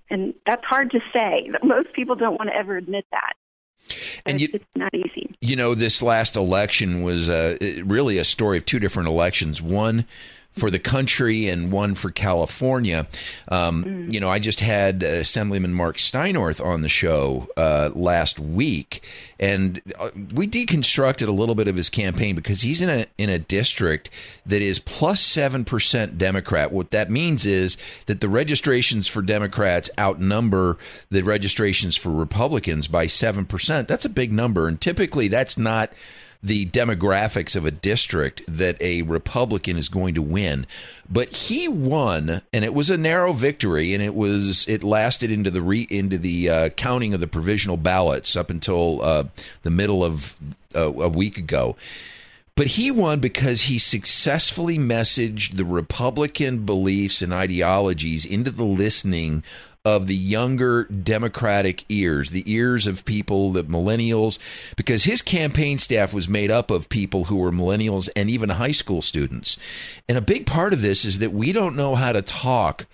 And 0.08 0.32
that's 0.46 0.64
hard 0.64 0.92
to 0.92 1.00
say. 1.12 1.50
Most 1.62 1.92
people 1.92 2.14
don't 2.14 2.38
want 2.38 2.48
to 2.48 2.56
ever 2.56 2.76
admit 2.76 3.04
that. 3.12 3.34
And 4.24 4.40
you, 4.40 4.48
it's 4.52 4.64
not 4.76 4.94
easy. 4.94 5.34
You 5.40 5.56
know, 5.56 5.74
this 5.74 6.02
last 6.02 6.36
election 6.36 7.02
was 7.02 7.28
uh, 7.28 7.56
really 7.84 8.18
a 8.18 8.24
story 8.24 8.58
of 8.58 8.64
two 8.64 8.78
different 8.78 9.08
elections. 9.08 9.60
One 9.60 10.06
for 10.58 10.70
the 10.70 10.78
country 10.78 11.48
and 11.48 11.70
one 11.70 11.94
for 11.94 12.10
California. 12.10 13.06
Um, 13.48 13.84
mm. 13.84 14.12
You 14.12 14.20
know, 14.20 14.28
I 14.28 14.38
just 14.38 14.60
had 14.60 15.02
Assemblyman 15.02 15.72
Marc 15.72 15.96
Steinorth 15.96 16.64
on 16.64 16.82
the 16.82 16.88
show 16.88 17.48
uh, 17.56 17.90
last 17.94 18.40
week, 18.40 19.02
and 19.38 19.80
uh, 19.98 20.10
we 20.34 20.46
deconstructed 20.46 21.28
a 21.28 21.32
little 21.32 21.54
bit 21.54 21.68
of 21.68 21.76
his 21.76 21.88
campaign 21.88 22.34
because 22.34 22.62
he's 22.62 22.82
in 22.82 22.90
a 22.90 23.06
in 23.16 23.30
a 23.30 23.38
district 23.38 24.10
that 24.44 24.60
is 24.60 24.78
plus 24.78 25.20
seven 25.20 25.64
percent 25.64 26.18
Democrat. 26.18 26.72
What 26.72 26.90
that 26.90 27.10
means 27.10 27.46
is 27.46 27.76
that 28.06 28.20
the 28.20 28.28
registrations 28.28 29.06
for 29.06 29.22
Democrats 29.22 29.88
outnumber 29.98 30.76
the 31.10 31.22
registrations 31.22 31.96
for 31.96 32.10
Republicans 32.10 32.88
by 32.88 33.06
seven 33.06 33.46
percent. 33.46 33.86
That's 33.86 34.04
a 34.04 34.10
big 34.10 34.32
number, 34.32 34.66
and 34.66 34.80
typically 34.80 35.28
that's 35.28 35.56
not 35.56 35.92
the 36.42 36.66
demographics 36.66 37.56
of 37.56 37.64
a 37.64 37.70
district 37.70 38.42
that 38.46 38.80
a 38.80 39.02
Republican 39.02 39.76
is 39.76 39.88
going 39.88 40.14
to 40.14 40.22
win. 40.22 40.66
But 41.10 41.30
he 41.30 41.66
won, 41.66 42.42
and 42.52 42.64
it 42.64 42.74
was 42.74 42.90
a 42.90 42.96
narrow 42.96 43.32
victory, 43.32 43.92
and 43.94 44.02
it 44.02 44.14
was 44.14 44.66
it 44.68 44.84
lasted 44.84 45.30
into 45.30 45.50
the 45.50 45.62
re, 45.62 45.86
into 45.90 46.18
the 46.18 46.48
uh, 46.48 46.68
counting 46.70 47.14
of 47.14 47.20
the 47.20 47.26
provisional 47.26 47.76
ballots 47.76 48.36
up 48.36 48.50
until 48.50 49.02
uh, 49.02 49.24
the 49.62 49.70
middle 49.70 50.04
of 50.04 50.34
uh, 50.74 50.92
a 50.92 51.08
week 51.08 51.38
ago. 51.38 51.76
But 52.54 52.66
he 52.66 52.90
won 52.90 53.20
because 53.20 53.62
he 53.62 53.78
successfully 53.78 54.78
messaged 54.78 55.56
the 55.56 55.64
Republican 55.64 56.66
beliefs 56.66 57.22
and 57.22 57.32
ideologies 57.32 58.24
into 58.24 58.50
the 58.50 58.64
listening 58.64 59.44
of 59.88 60.06
the 60.06 60.14
younger 60.14 60.84
Democratic 60.84 61.84
ears, 61.88 62.28
the 62.28 62.44
ears 62.52 62.86
of 62.86 63.06
people, 63.06 63.52
the 63.52 63.64
millennials, 63.64 64.38
because 64.76 65.04
his 65.04 65.22
campaign 65.22 65.78
staff 65.78 66.12
was 66.12 66.28
made 66.28 66.50
up 66.50 66.70
of 66.70 66.90
people 66.90 67.24
who 67.24 67.36
were 67.36 67.50
millennials 67.50 68.10
and 68.14 68.28
even 68.28 68.50
high 68.50 68.70
school 68.70 69.00
students. 69.00 69.56
And 70.06 70.18
a 70.18 70.22
big 70.22 70.44
part 70.44 70.74
of 70.74 70.82
this 70.82 71.06
is 71.06 71.20
that 71.20 71.32
we 71.32 71.52
don't 71.52 71.74
know 71.74 71.94
how 71.94 72.12
to 72.12 72.20
talk 72.20 72.86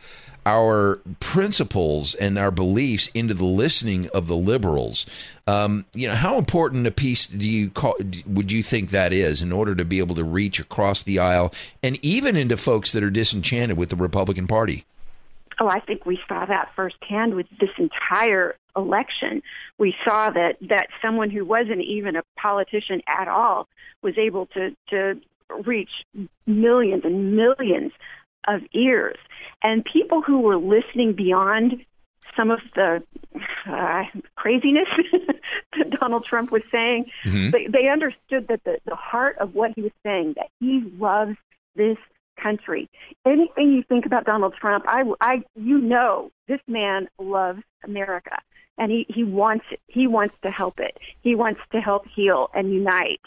our 0.46 1.00
principles 1.18 2.14
and 2.14 2.38
our 2.38 2.52
beliefs 2.52 3.08
into 3.08 3.34
the 3.34 3.44
listening 3.44 4.08
of 4.10 4.28
the 4.28 4.36
liberals. 4.36 5.06
Um, 5.48 5.86
you 5.94 6.06
know, 6.06 6.14
how 6.14 6.38
important 6.38 6.86
a 6.86 6.92
piece 6.92 7.26
do 7.26 7.48
you 7.48 7.70
call, 7.70 7.96
would 8.26 8.52
you 8.52 8.62
think 8.62 8.90
that 8.90 9.12
is 9.12 9.42
in 9.42 9.50
order 9.50 9.74
to 9.74 9.84
be 9.84 9.98
able 9.98 10.14
to 10.14 10.24
reach 10.24 10.60
across 10.60 11.02
the 11.02 11.18
aisle 11.18 11.52
and 11.82 11.98
even 12.02 12.36
into 12.36 12.56
folks 12.56 12.92
that 12.92 13.02
are 13.02 13.10
disenchanted 13.10 13.76
with 13.76 13.88
the 13.88 13.96
Republican 13.96 14.46
Party? 14.46 14.84
Oh, 15.60 15.68
I 15.68 15.80
think 15.80 16.04
we 16.06 16.18
saw 16.28 16.44
that 16.46 16.70
firsthand 16.74 17.34
with 17.34 17.46
this 17.60 17.70
entire 17.78 18.56
election. 18.76 19.42
We 19.78 19.94
saw 20.04 20.30
that 20.30 20.56
that 20.68 20.88
someone 21.00 21.30
who 21.30 21.44
wasn't 21.44 21.82
even 21.82 22.16
a 22.16 22.22
politician 22.36 23.02
at 23.06 23.28
all 23.28 23.68
was 24.02 24.18
able 24.18 24.46
to 24.46 24.74
to 24.90 25.20
reach 25.64 25.90
millions 26.46 27.04
and 27.04 27.36
millions 27.36 27.92
of 28.48 28.60
ears 28.72 29.16
and 29.62 29.84
people 29.84 30.20
who 30.22 30.40
were 30.40 30.56
listening 30.56 31.12
beyond 31.14 31.84
some 32.36 32.50
of 32.50 32.58
the 32.74 33.02
uh, 33.66 34.02
craziness 34.34 34.88
that 35.78 35.90
Donald 36.00 36.24
Trump 36.24 36.50
was 36.50 36.62
saying, 36.70 37.06
Mhm. 37.24 37.52
they, 37.52 37.66
they 37.68 37.88
understood 37.88 38.48
that 38.48 38.64
the, 38.64 38.78
the 38.86 38.96
heart 38.96 39.36
of 39.38 39.54
what 39.54 39.70
he 39.76 39.82
was 39.82 39.92
saying, 40.02 40.34
that 40.36 40.48
he 40.58 40.80
loves 40.98 41.36
this 41.76 41.96
country. 42.40 42.88
Anything 43.26 43.72
you 43.72 43.82
think 43.88 44.06
about 44.06 44.24
Donald 44.24 44.54
Trump, 44.60 44.84
I, 44.88 45.02
I, 45.20 45.42
you 45.54 45.78
know, 45.78 46.30
this 46.48 46.60
man 46.66 47.08
loves 47.18 47.62
America, 47.84 48.38
and 48.78 48.90
he 48.90 49.06
he 49.08 49.24
wants. 49.24 49.64
He 49.88 50.06
wants 50.06 50.34
to 50.42 50.50
help 50.50 50.78
it. 50.78 50.98
He 51.22 51.34
wants 51.34 51.60
to 51.72 51.80
help 51.80 52.04
heal 52.14 52.48
and 52.54 52.72
unite, 52.72 53.20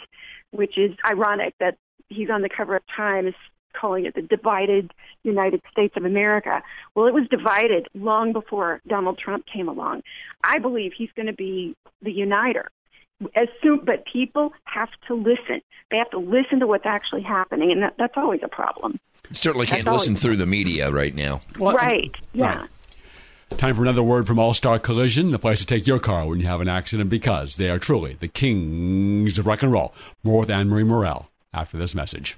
which 0.52 0.78
is 0.78 0.92
ironic 1.06 1.56
that 1.60 1.78
he's 2.10 2.30
on 2.30 2.42
the 2.42 2.50
cover 2.50 2.76
of 2.76 2.84
Time 2.96 3.28
is 3.28 3.36
calling 3.80 4.06
it 4.06 4.16
the 4.16 4.22
divided 4.22 4.92
United 5.24 5.62
States 5.72 5.94
of 5.98 6.06
America. 6.06 6.64
Well, 6.96 7.08
it 7.08 7.14
was 7.14 7.28
divided 7.30 7.88
long 7.94 8.34
before 8.34 8.82
Donald 8.88 9.20
Trump 9.20 9.46
came 9.52 9.68
along. 9.68 10.02
I 10.44 10.60
believe 10.60 10.94
he's 10.98 11.12
going 11.16 11.28
to 11.28 11.34
be 11.34 11.76
the 12.02 12.12
uniter. 12.12 12.72
As 13.36 13.48
soon, 13.64 13.82
but 13.84 14.06
people 14.06 14.54
have 14.66 14.90
to 15.08 15.16
listen. 15.16 15.62
They 15.90 15.98
have 15.98 16.10
to 16.12 16.20
listen 16.20 16.60
to 16.60 16.68
what's 16.68 16.86
actually 16.86 17.24
happening, 17.24 17.72
and 17.72 17.82
that, 17.82 17.96
that's 17.98 18.14
always 18.16 18.42
a 18.44 18.48
problem. 18.48 19.00
Certainly 19.34 19.68
can't 19.68 19.88
all 19.88 19.96
listen 19.96 20.14
it- 20.14 20.20
through 20.20 20.38
the 20.38 20.46
media 20.46 20.92
right 20.92 21.16
now. 21.16 21.42
right? 21.58 22.12
Yeah. 22.34 22.60
Right. 22.62 22.70
Time 23.58 23.76
for 23.76 23.82
another 23.82 24.04
word 24.04 24.28
from 24.28 24.40
All 24.40 24.54
Star 24.54 24.78
Collision, 24.78 25.32
the 25.32 25.40
place 25.40 25.60
to 25.60 25.66
take 25.66 25.88
your 25.88 26.00
car 26.00 26.28
when 26.28 26.40
you 26.42 26.48
have 26.48 26.60
an 26.62 26.68
accident 26.68 27.10
because 27.10 27.56
they 27.56 27.70
are 27.70 27.80
truly 27.80 28.18
the 28.20 28.28
kings 28.28 29.40
of 29.40 29.48
rock 29.48 29.64
and 29.64 29.72
roll. 29.72 29.94
More 30.22 30.40
with 30.42 30.50
Anne 30.50 30.68
Marie 30.68 30.84
Murrell 30.84 31.30
after 31.54 31.78
this 31.78 31.96
message. 31.96 32.38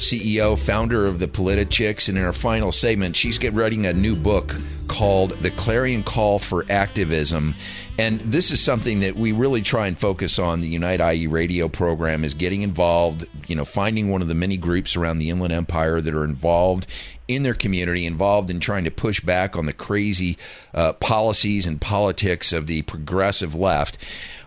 CEO, 0.00 0.58
founder 0.58 1.04
of 1.04 1.18
the 1.18 1.28
Politichicks, 1.28 2.08
and 2.08 2.18
in 2.18 2.24
our 2.24 2.32
final 2.32 2.72
segment, 2.72 3.16
she's 3.16 3.38
getting 3.38 3.58
writing 3.58 3.86
a 3.86 3.92
new 3.92 4.16
book 4.16 4.56
called 4.88 5.38
The 5.40 5.50
Clarion 5.50 6.02
Call 6.02 6.38
for 6.38 6.64
Activism. 6.68 7.54
And 7.98 8.18
this 8.20 8.50
is 8.50 8.60
something 8.60 9.00
that 9.00 9.14
we 9.14 9.32
really 9.32 9.62
try 9.62 9.86
and 9.86 9.98
focus 9.98 10.38
on. 10.38 10.62
The 10.62 10.68
Unite 10.68 11.00
IE 11.00 11.26
radio 11.26 11.68
program 11.68 12.24
is 12.24 12.34
getting 12.34 12.62
involved, 12.62 13.26
you 13.46 13.54
know, 13.54 13.64
finding 13.64 14.08
one 14.08 14.22
of 14.22 14.28
the 14.28 14.34
many 14.34 14.56
groups 14.56 14.96
around 14.96 15.18
the 15.18 15.28
Inland 15.28 15.52
Empire 15.52 16.00
that 16.00 16.14
are 16.14 16.24
involved 16.24 16.86
in 17.34 17.42
their 17.42 17.54
community, 17.54 18.06
involved 18.06 18.50
in 18.50 18.60
trying 18.60 18.84
to 18.84 18.90
push 18.90 19.20
back 19.20 19.56
on 19.56 19.66
the 19.66 19.72
crazy 19.72 20.36
uh, 20.74 20.92
policies 20.94 21.66
and 21.66 21.80
politics 21.80 22.52
of 22.52 22.66
the 22.66 22.82
progressive 22.82 23.54
left. 23.54 23.98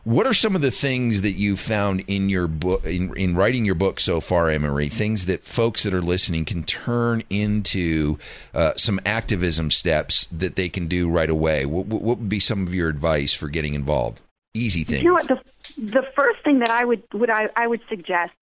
What 0.03 0.27
are 0.27 0.33
some 0.33 0.53
of 0.53 0.61
the 0.61 0.71
things 0.71 1.21
that 1.21 1.31
you 1.31 1.55
found 1.55 2.03
in 2.07 2.27
your 2.27 2.47
book, 2.47 2.85
in, 2.85 3.15
in 3.15 3.35
writing 3.35 3.63
your 3.63 3.75
book 3.75 4.01
so 4.01 4.19
far, 4.19 4.49
Emery? 4.49 4.89
Things 4.89 5.25
that 5.25 5.45
folks 5.45 5.83
that 5.83 5.93
are 5.93 6.01
listening 6.01 6.43
can 6.43 6.63
turn 6.63 7.23
into 7.29 8.17
uh, 8.53 8.73
some 8.75 8.99
activism 9.05 9.71
steps 9.71 10.27
that 10.31 10.57
they 10.57 10.67
can 10.67 10.87
do 10.87 11.09
right 11.09 11.29
away. 11.29 11.65
What, 11.65 11.85
what 11.85 12.01
would 12.01 12.27
be 12.27 12.41
some 12.41 12.67
of 12.67 12.75
your 12.75 12.89
advice 12.89 13.31
for 13.31 13.47
getting 13.47 13.75
involved? 13.75 14.19
Easy 14.53 14.83
things. 14.83 15.03
You 15.03 15.09
know 15.09 15.13
what? 15.13 15.27
The 15.27 15.39
the 15.77 16.05
first 16.15 16.43
thing 16.43 16.59
that 16.59 16.69
I 16.69 16.83
would 16.83 17.01
would 17.13 17.29
I, 17.29 17.49
I 17.55 17.65
would 17.65 17.81
suggest 17.89 18.33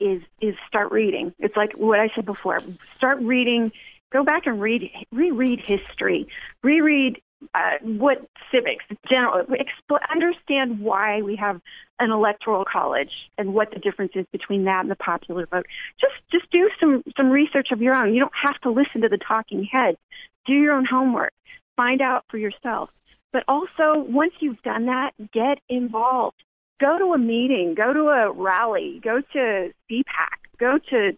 is 0.00 0.22
is 0.40 0.56
start 0.66 0.90
reading. 0.90 1.32
It's 1.38 1.56
like 1.56 1.72
what 1.74 2.00
I 2.00 2.10
said 2.14 2.24
before. 2.24 2.60
Start 2.96 3.20
reading. 3.20 3.70
Go 4.12 4.24
back 4.24 4.46
and 4.46 4.60
read 4.60 4.90
reread 5.12 5.60
history. 5.60 6.26
Reread 6.62 7.20
uh, 7.54 7.78
what 7.82 8.18
civics, 8.52 8.84
general, 9.10 9.44
expl- 9.46 9.98
understand 10.12 10.80
why 10.80 11.22
we 11.22 11.36
have 11.36 11.60
an 11.98 12.10
electoral 12.10 12.64
college 12.70 13.10
and 13.38 13.54
what 13.54 13.70
the 13.70 13.78
difference 13.78 14.12
is 14.14 14.26
between 14.32 14.64
that 14.64 14.80
and 14.80 14.90
the 14.90 14.96
popular 14.96 15.46
vote. 15.46 15.66
Just 16.00 16.14
just 16.30 16.50
do 16.50 16.70
some 16.80 17.02
some 17.16 17.30
research 17.30 17.68
of 17.72 17.80
your 17.80 17.94
own. 17.94 18.12
You 18.14 18.20
don't 18.20 18.32
have 18.42 18.60
to 18.62 18.70
listen 18.70 19.02
to 19.02 19.08
the 19.08 19.18
talking 19.18 19.64
heads. 19.64 19.98
Do 20.46 20.52
your 20.52 20.74
own 20.74 20.84
homework. 20.84 21.32
Find 21.76 22.00
out 22.00 22.24
for 22.30 22.38
yourself. 22.38 22.90
But 23.32 23.44
also, 23.46 24.04
once 24.08 24.32
you've 24.40 24.60
done 24.62 24.86
that, 24.86 25.12
get 25.32 25.60
involved. 25.68 26.42
Go 26.80 26.98
to 26.98 27.12
a 27.12 27.18
meeting. 27.18 27.74
Go 27.74 27.92
to 27.92 28.08
a 28.08 28.32
rally. 28.32 29.00
Go 29.02 29.20
to 29.32 29.70
CPAC. 29.90 30.36
Go 30.58 30.78
to 30.90 31.12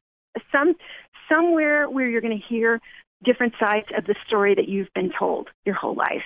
some 0.50 0.74
somewhere 1.32 1.88
where 1.88 2.08
you're 2.08 2.20
going 2.20 2.38
to 2.38 2.46
hear 2.46 2.80
different 3.24 3.54
sides 3.58 3.86
of 3.96 4.04
the 4.04 4.14
story 4.26 4.54
that 4.54 4.68
you've 4.68 4.92
been 4.94 5.12
told 5.16 5.48
your 5.64 5.74
whole 5.74 5.94
life. 5.94 6.22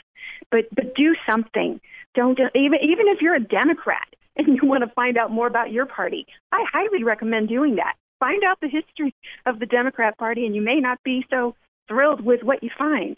But 0.51 0.67
but 0.75 0.95
do 0.95 1.15
something. 1.29 1.81
Don't 2.15 2.39
even 2.55 2.79
even 2.83 3.09
if 3.09 3.21
you're 3.21 3.35
a 3.35 3.41
Democrat 3.41 4.09
and 4.37 4.49
you 4.49 4.69
want 4.69 4.85
to 4.85 4.91
find 4.95 5.17
out 5.17 5.31
more 5.31 5.47
about 5.47 5.73
your 5.73 5.87
party, 5.87 6.27
I 6.53 6.65
highly 6.73 7.05
recommend 7.05 7.49
doing 7.49 7.77
that. 7.77 7.95
Find 8.19 8.43
out 8.45 8.59
the 8.61 8.69
history 8.69 9.15
of 9.45 9.59
the 9.59 9.67
Democrat 9.67 10.17
Party, 10.17 10.47
and 10.47 10.55
you 10.55 10.63
may 10.63 10.81
not 10.81 11.03
be 11.05 11.27
so 11.31 11.55
thrilled 11.87 12.23
with 12.23 12.43
what 12.43 12.63
you 12.63 12.71
find. 12.77 13.17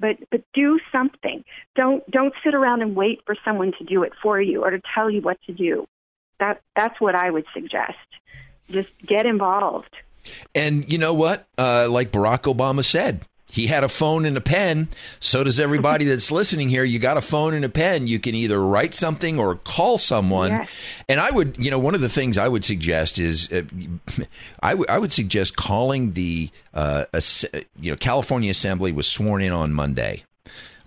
But 0.00 0.16
but 0.30 0.42
do 0.54 0.78
something. 0.92 1.44
Don't 1.74 2.08
don't 2.10 2.32
sit 2.44 2.54
around 2.54 2.82
and 2.82 2.94
wait 2.94 3.20
for 3.26 3.36
someone 3.44 3.72
to 3.78 3.84
do 3.84 4.04
it 4.04 4.12
for 4.22 4.40
you 4.40 4.62
or 4.64 4.70
to 4.70 4.80
tell 4.94 5.10
you 5.10 5.20
what 5.20 5.38
to 5.46 5.52
do. 5.52 5.86
That 6.38 6.60
that's 6.76 7.00
what 7.00 7.14
I 7.14 7.30
would 7.30 7.46
suggest. 7.52 7.98
Just 8.70 8.90
get 9.06 9.26
involved. 9.26 9.94
And 10.54 10.90
you 10.90 10.98
know 10.98 11.14
what? 11.14 11.46
Uh, 11.56 11.88
like 11.88 12.12
Barack 12.12 12.42
Obama 12.52 12.84
said, 12.84 13.20
he 13.50 13.66
had 13.66 13.82
a 13.82 13.88
phone 13.88 14.26
and 14.26 14.36
a 14.36 14.42
pen. 14.42 14.88
So 15.20 15.42
does 15.42 15.58
everybody 15.58 16.04
that's 16.06 16.30
listening 16.30 16.68
here. 16.68 16.84
You 16.84 16.98
got 16.98 17.16
a 17.16 17.22
phone 17.22 17.54
and 17.54 17.64
a 17.64 17.68
pen. 17.70 18.06
You 18.06 18.18
can 18.20 18.34
either 18.34 18.60
write 18.62 18.92
something 18.94 19.38
or 19.38 19.56
call 19.56 19.96
someone. 19.96 20.50
Yes. 20.50 20.68
And 21.08 21.18
I 21.18 21.30
would, 21.30 21.56
you 21.56 21.70
know, 21.70 21.78
one 21.78 21.94
of 21.94 22.02
the 22.02 22.10
things 22.10 22.36
I 22.36 22.46
would 22.46 22.64
suggest 22.64 23.18
is, 23.18 23.50
uh, 23.50 23.62
I 24.62 24.74
would- 24.74 24.90
I 24.90 24.98
would 24.98 25.12
suggest 25.12 25.56
calling 25.56 26.12
the, 26.12 26.50
uh, 26.74 27.06
ass- 27.14 27.46
you 27.80 27.90
know, 27.90 27.96
California 27.96 28.50
Assembly 28.50 28.92
was 28.92 29.06
sworn 29.06 29.40
in 29.42 29.52
on 29.52 29.72
Monday. 29.72 30.24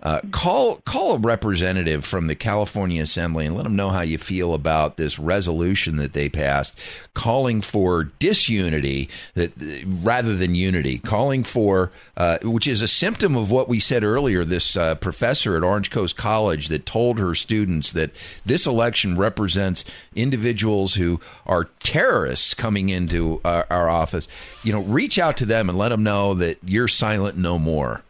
Uh, 0.02 0.20
call 0.32 0.76
call 0.84 1.14
a 1.14 1.18
representative 1.18 2.04
from 2.04 2.26
the 2.26 2.34
California 2.34 3.00
Assembly 3.00 3.46
and 3.46 3.54
let 3.54 3.62
them 3.62 3.76
know 3.76 3.90
how 3.90 4.00
you 4.00 4.18
feel 4.18 4.52
about 4.52 4.96
this 4.96 5.16
resolution 5.16 5.96
that 5.96 6.12
they 6.12 6.28
passed, 6.28 6.76
calling 7.14 7.60
for 7.60 8.04
disunity 8.18 9.08
that 9.34 9.52
rather 9.86 10.36
than 10.36 10.56
unity, 10.56 10.98
calling 10.98 11.44
for 11.44 11.92
uh, 12.16 12.38
which 12.42 12.66
is 12.66 12.82
a 12.82 12.88
symptom 12.88 13.36
of 13.36 13.50
what 13.50 13.68
we 13.68 13.78
said 13.78 14.02
earlier. 14.02 14.44
This 14.44 14.76
uh, 14.76 14.96
professor 14.96 15.56
at 15.56 15.62
Orange 15.62 15.90
Coast 15.90 16.16
College 16.16 16.66
that 16.68 16.84
told 16.84 17.20
her 17.20 17.34
students 17.34 17.92
that 17.92 18.10
this 18.44 18.66
election 18.66 19.16
represents 19.16 19.84
individuals 20.16 20.94
who 20.94 21.20
are 21.46 21.68
terrorists 21.80 22.54
coming 22.54 22.88
into 22.88 23.40
our, 23.44 23.66
our 23.70 23.88
office. 23.88 24.26
You 24.64 24.72
know, 24.72 24.80
reach 24.80 25.18
out 25.18 25.36
to 25.36 25.46
them 25.46 25.68
and 25.68 25.78
let 25.78 25.90
them 25.90 26.02
know 26.02 26.34
that 26.34 26.58
you're 26.64 26.88
silent 26.88 27.36
no 27.36 27.56
more. 27.56 28.02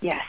Yes. 0.00 0.22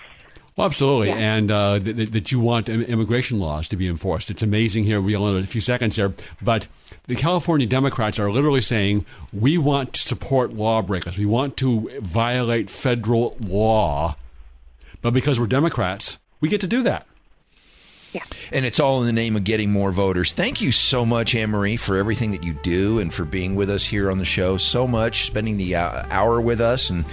Well, 0.60 0.66
absolutely, 0.66 1.08
Yeah. 1.08 1.16
and 1.38 1.52
uh, 1.52 1.80
th- 1.80 1.96
th- 1.96 2.12
that 2.12 2.34
you 2.34 2.42
want 2.42 2.68
immigration 2.68 3.40
laws 3.40 3.70
to 3.70 3.78
be 3.78 3.88
enforced. 3.88 4.30
It's 4.30 4.44
amazing 4.44 4.84
here. 4.84 5.00
We 5.00 5.16
only 5.16 5.36
have 5.36 5.44
a 5.46 5.48
few 5.48 5.62
seconds 5.62 5.96
here, 5.96 6.14
but 6.42 6.68
the 7.08 7.16
California 7.16 7.66
Democrats 7.66 8.20
are 8.20 8.30
literally 8.30 8.60
saying 8.60 9.06
we 9.32 9.58
want 9.58 9.94
to 9.94 10.02
support 10.02 10.52
lawbreakers. 10.52 11.18
We 11.18 11.26
want 11.26 11.56
to 11.58 11.90
violate 12.02 12.70
federal 12.70 13.38
law, 13.40 14.18
but 15.02 15.12
because 15.14 15.40
we're 15.40 15.48
Democrats, 15.48 16.18
we 16.42 16.50
get 16.50 16.60
to 16.60 16.68
do 16.68 16.84
that. 16.84 17.08
And 18.52 18.66
it's 18.66 18.80
all 18.80 19.02
in 19.02 19.06
the 19.08 19.14
name 19.14 19.36
of 19.36 19.44
getting 19.44 19.72
more 19.72 19.92
voters. 19.92 20.34
Thank 20.34 20.62
you 20.62 20.72
so 20.72 21.06
much, 21.06 21.36
Anne 21.36 21.50
Marie, 21.52 21.78
for 21.78 21.96
everything 21.98 22.32
that 22.32 22.44
you 22.44 22.54
do 22.64 23.00
and 23.00 23.14
for 23.14 23.26
being 23.26 23.56
with 23.56 23.70
us 23.70 23.86
here 23.86 24.10
on 24.10 24.18
the 24.18 24.26
show. 24.26 24.58
So 24.58 24.88
much, 24.88 25.28
spending 25.28 25.58
the 25.58 25.76
uh, 25.76 26.06
hour 26.10 26.42
with 26.42 26.62
us 26.62 26.90
and 26.90 27.06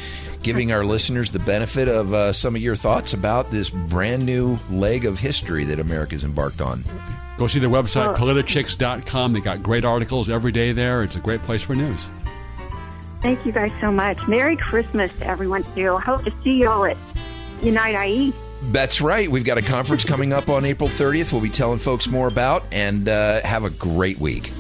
giving 0.43 0.73
our 0.73 0.85
listeners 0.85 1.31
the 1.31 1.39
benefit 1.41 1.89
of 1.89 2.15
uh, 2.15 2.33
some 2.33 2.55
of 2.55 2.63
your 2.63 2.77
thoughts 2.77 3.13
about 3.15 3.51
this 3.51 3.69
brand 3.71 4.25
new 4.25 4.59
leg 4.71 5.05
of 5.05 5.19
history 5.19 5.65
that 5.65 5.81
America's 5.81 6.25
embarked 6.25 6.61
on. 6.61 6.85
Go 7.37 7.47
see 7.47 7.59
their 7.59 7.69
website, 7.69 8.07
Well- 8.07 8.17
politichicks.com. 8.17 9.33
They 9.33 9.41
got 9.41 9.63
great 9.63 9.85
articles 9.85 10.31
every 10.31 10.53
day 10.53 10.73
there. 10.73 11.03
It's 11.03 11.17
a 11.17 11.21
great 11.21 11.41
place 11.43 11.63
for 11.63 11.75
news. 11.75 12.07
Thank 13.23 13.45
you 13.45 13.53
guys 13.53 13.73
so 13.81 13.91
much. 13.91 14.27
Merry 14.29 14.57
Christmas 14.57 15.11
to 15.19 15.27
everyone 15.27 15.63
too. 15.75 15.97
I 15.97 16.01
hope 16.01 16.25
to 16.25 16.33
see 16.45 16.55
you 16.61 16.69
all 16.69 16.85
at 16.85 16.97
Unite 17.63 18.07
IE. 18.09 18.33
That's 18.63 19.01
right. 19.01 19.31
We've 19.31 19.45
got 19.45 19.59
a 19.59 19.63
conference 19.63 20.05
coming 20.05 20.33
up 20.33 20.49
on 20.49 20.65
April 20.65 20.89
30th. 20.89 21.33
We'll 21.33 21.43
be 21.43 21.51
telling 21.51 21.79
folks 21.79 22.07
more 22.07 22.27
about, 22.27 22.65
and 22.73 23.09
uh, 23.09 23.43
have 23.43 23.65
a 23.65 23.71
great 23.71 24.19
week. 24.19 24.53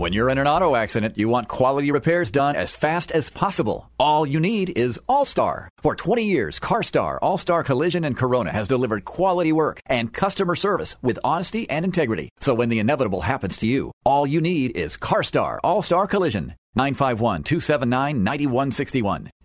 When 0.00 0.14
you're 0.14 0.30
in 0.30 0.38
an 0.38 0.46
auto 0.46 0.76
accident, 0.76 1.18
you 1.18 1.28
want 1.28 1.48
quality 1.48 1.90
repairs 1.90 2.30
done 2.30 2.56
as 2.56 2.70
fast 2.70 3.12
as 3.12 3.28
possible. 3.28 3.90
All 3.98 4.26
you 4.26 4.40
need 4.40 4.78
is 4.78 4.98
All 5.10 5.26
Star. 5.26 5.68
For 5.82 5.94
20 5.94 6.24
years, 6.24 6.58
CarStar, 6.58 7.18
All 7.20 7.36
Star 7.36 7.62
Collision, 7.62 8.04
and 8.04 8.16
Corona 8.16 8.50
has 8.50 8.66
delivered 8.66 9.04
quality 9.04 9.52
work 9.52 9.82
and 9.84 10.10
customer 10.10 10.56
service 10.56 10.96
with 11.02 11.18
honesty 11.22 11.68
and 11.68 11.84
integrity. 11.84 12.30
So 12.40 12.54
when 12.54 12.70
the 12.70 12.78
inevitable 12.78 13.20
happens 13.20 13.58
to 13.58 13.66
you, 13.66 13.92
all 14.02 14.26
you 14.26 14.40
need 14.40 14.74
is 14.74 14.96
CarStar, 14.96 15.58
All 15.62 15.82
Star 15.82 16.06
Collision. 16.06 16.54
951 16.76 17.42
279 17.42 18.24
9161. 18.24 19.30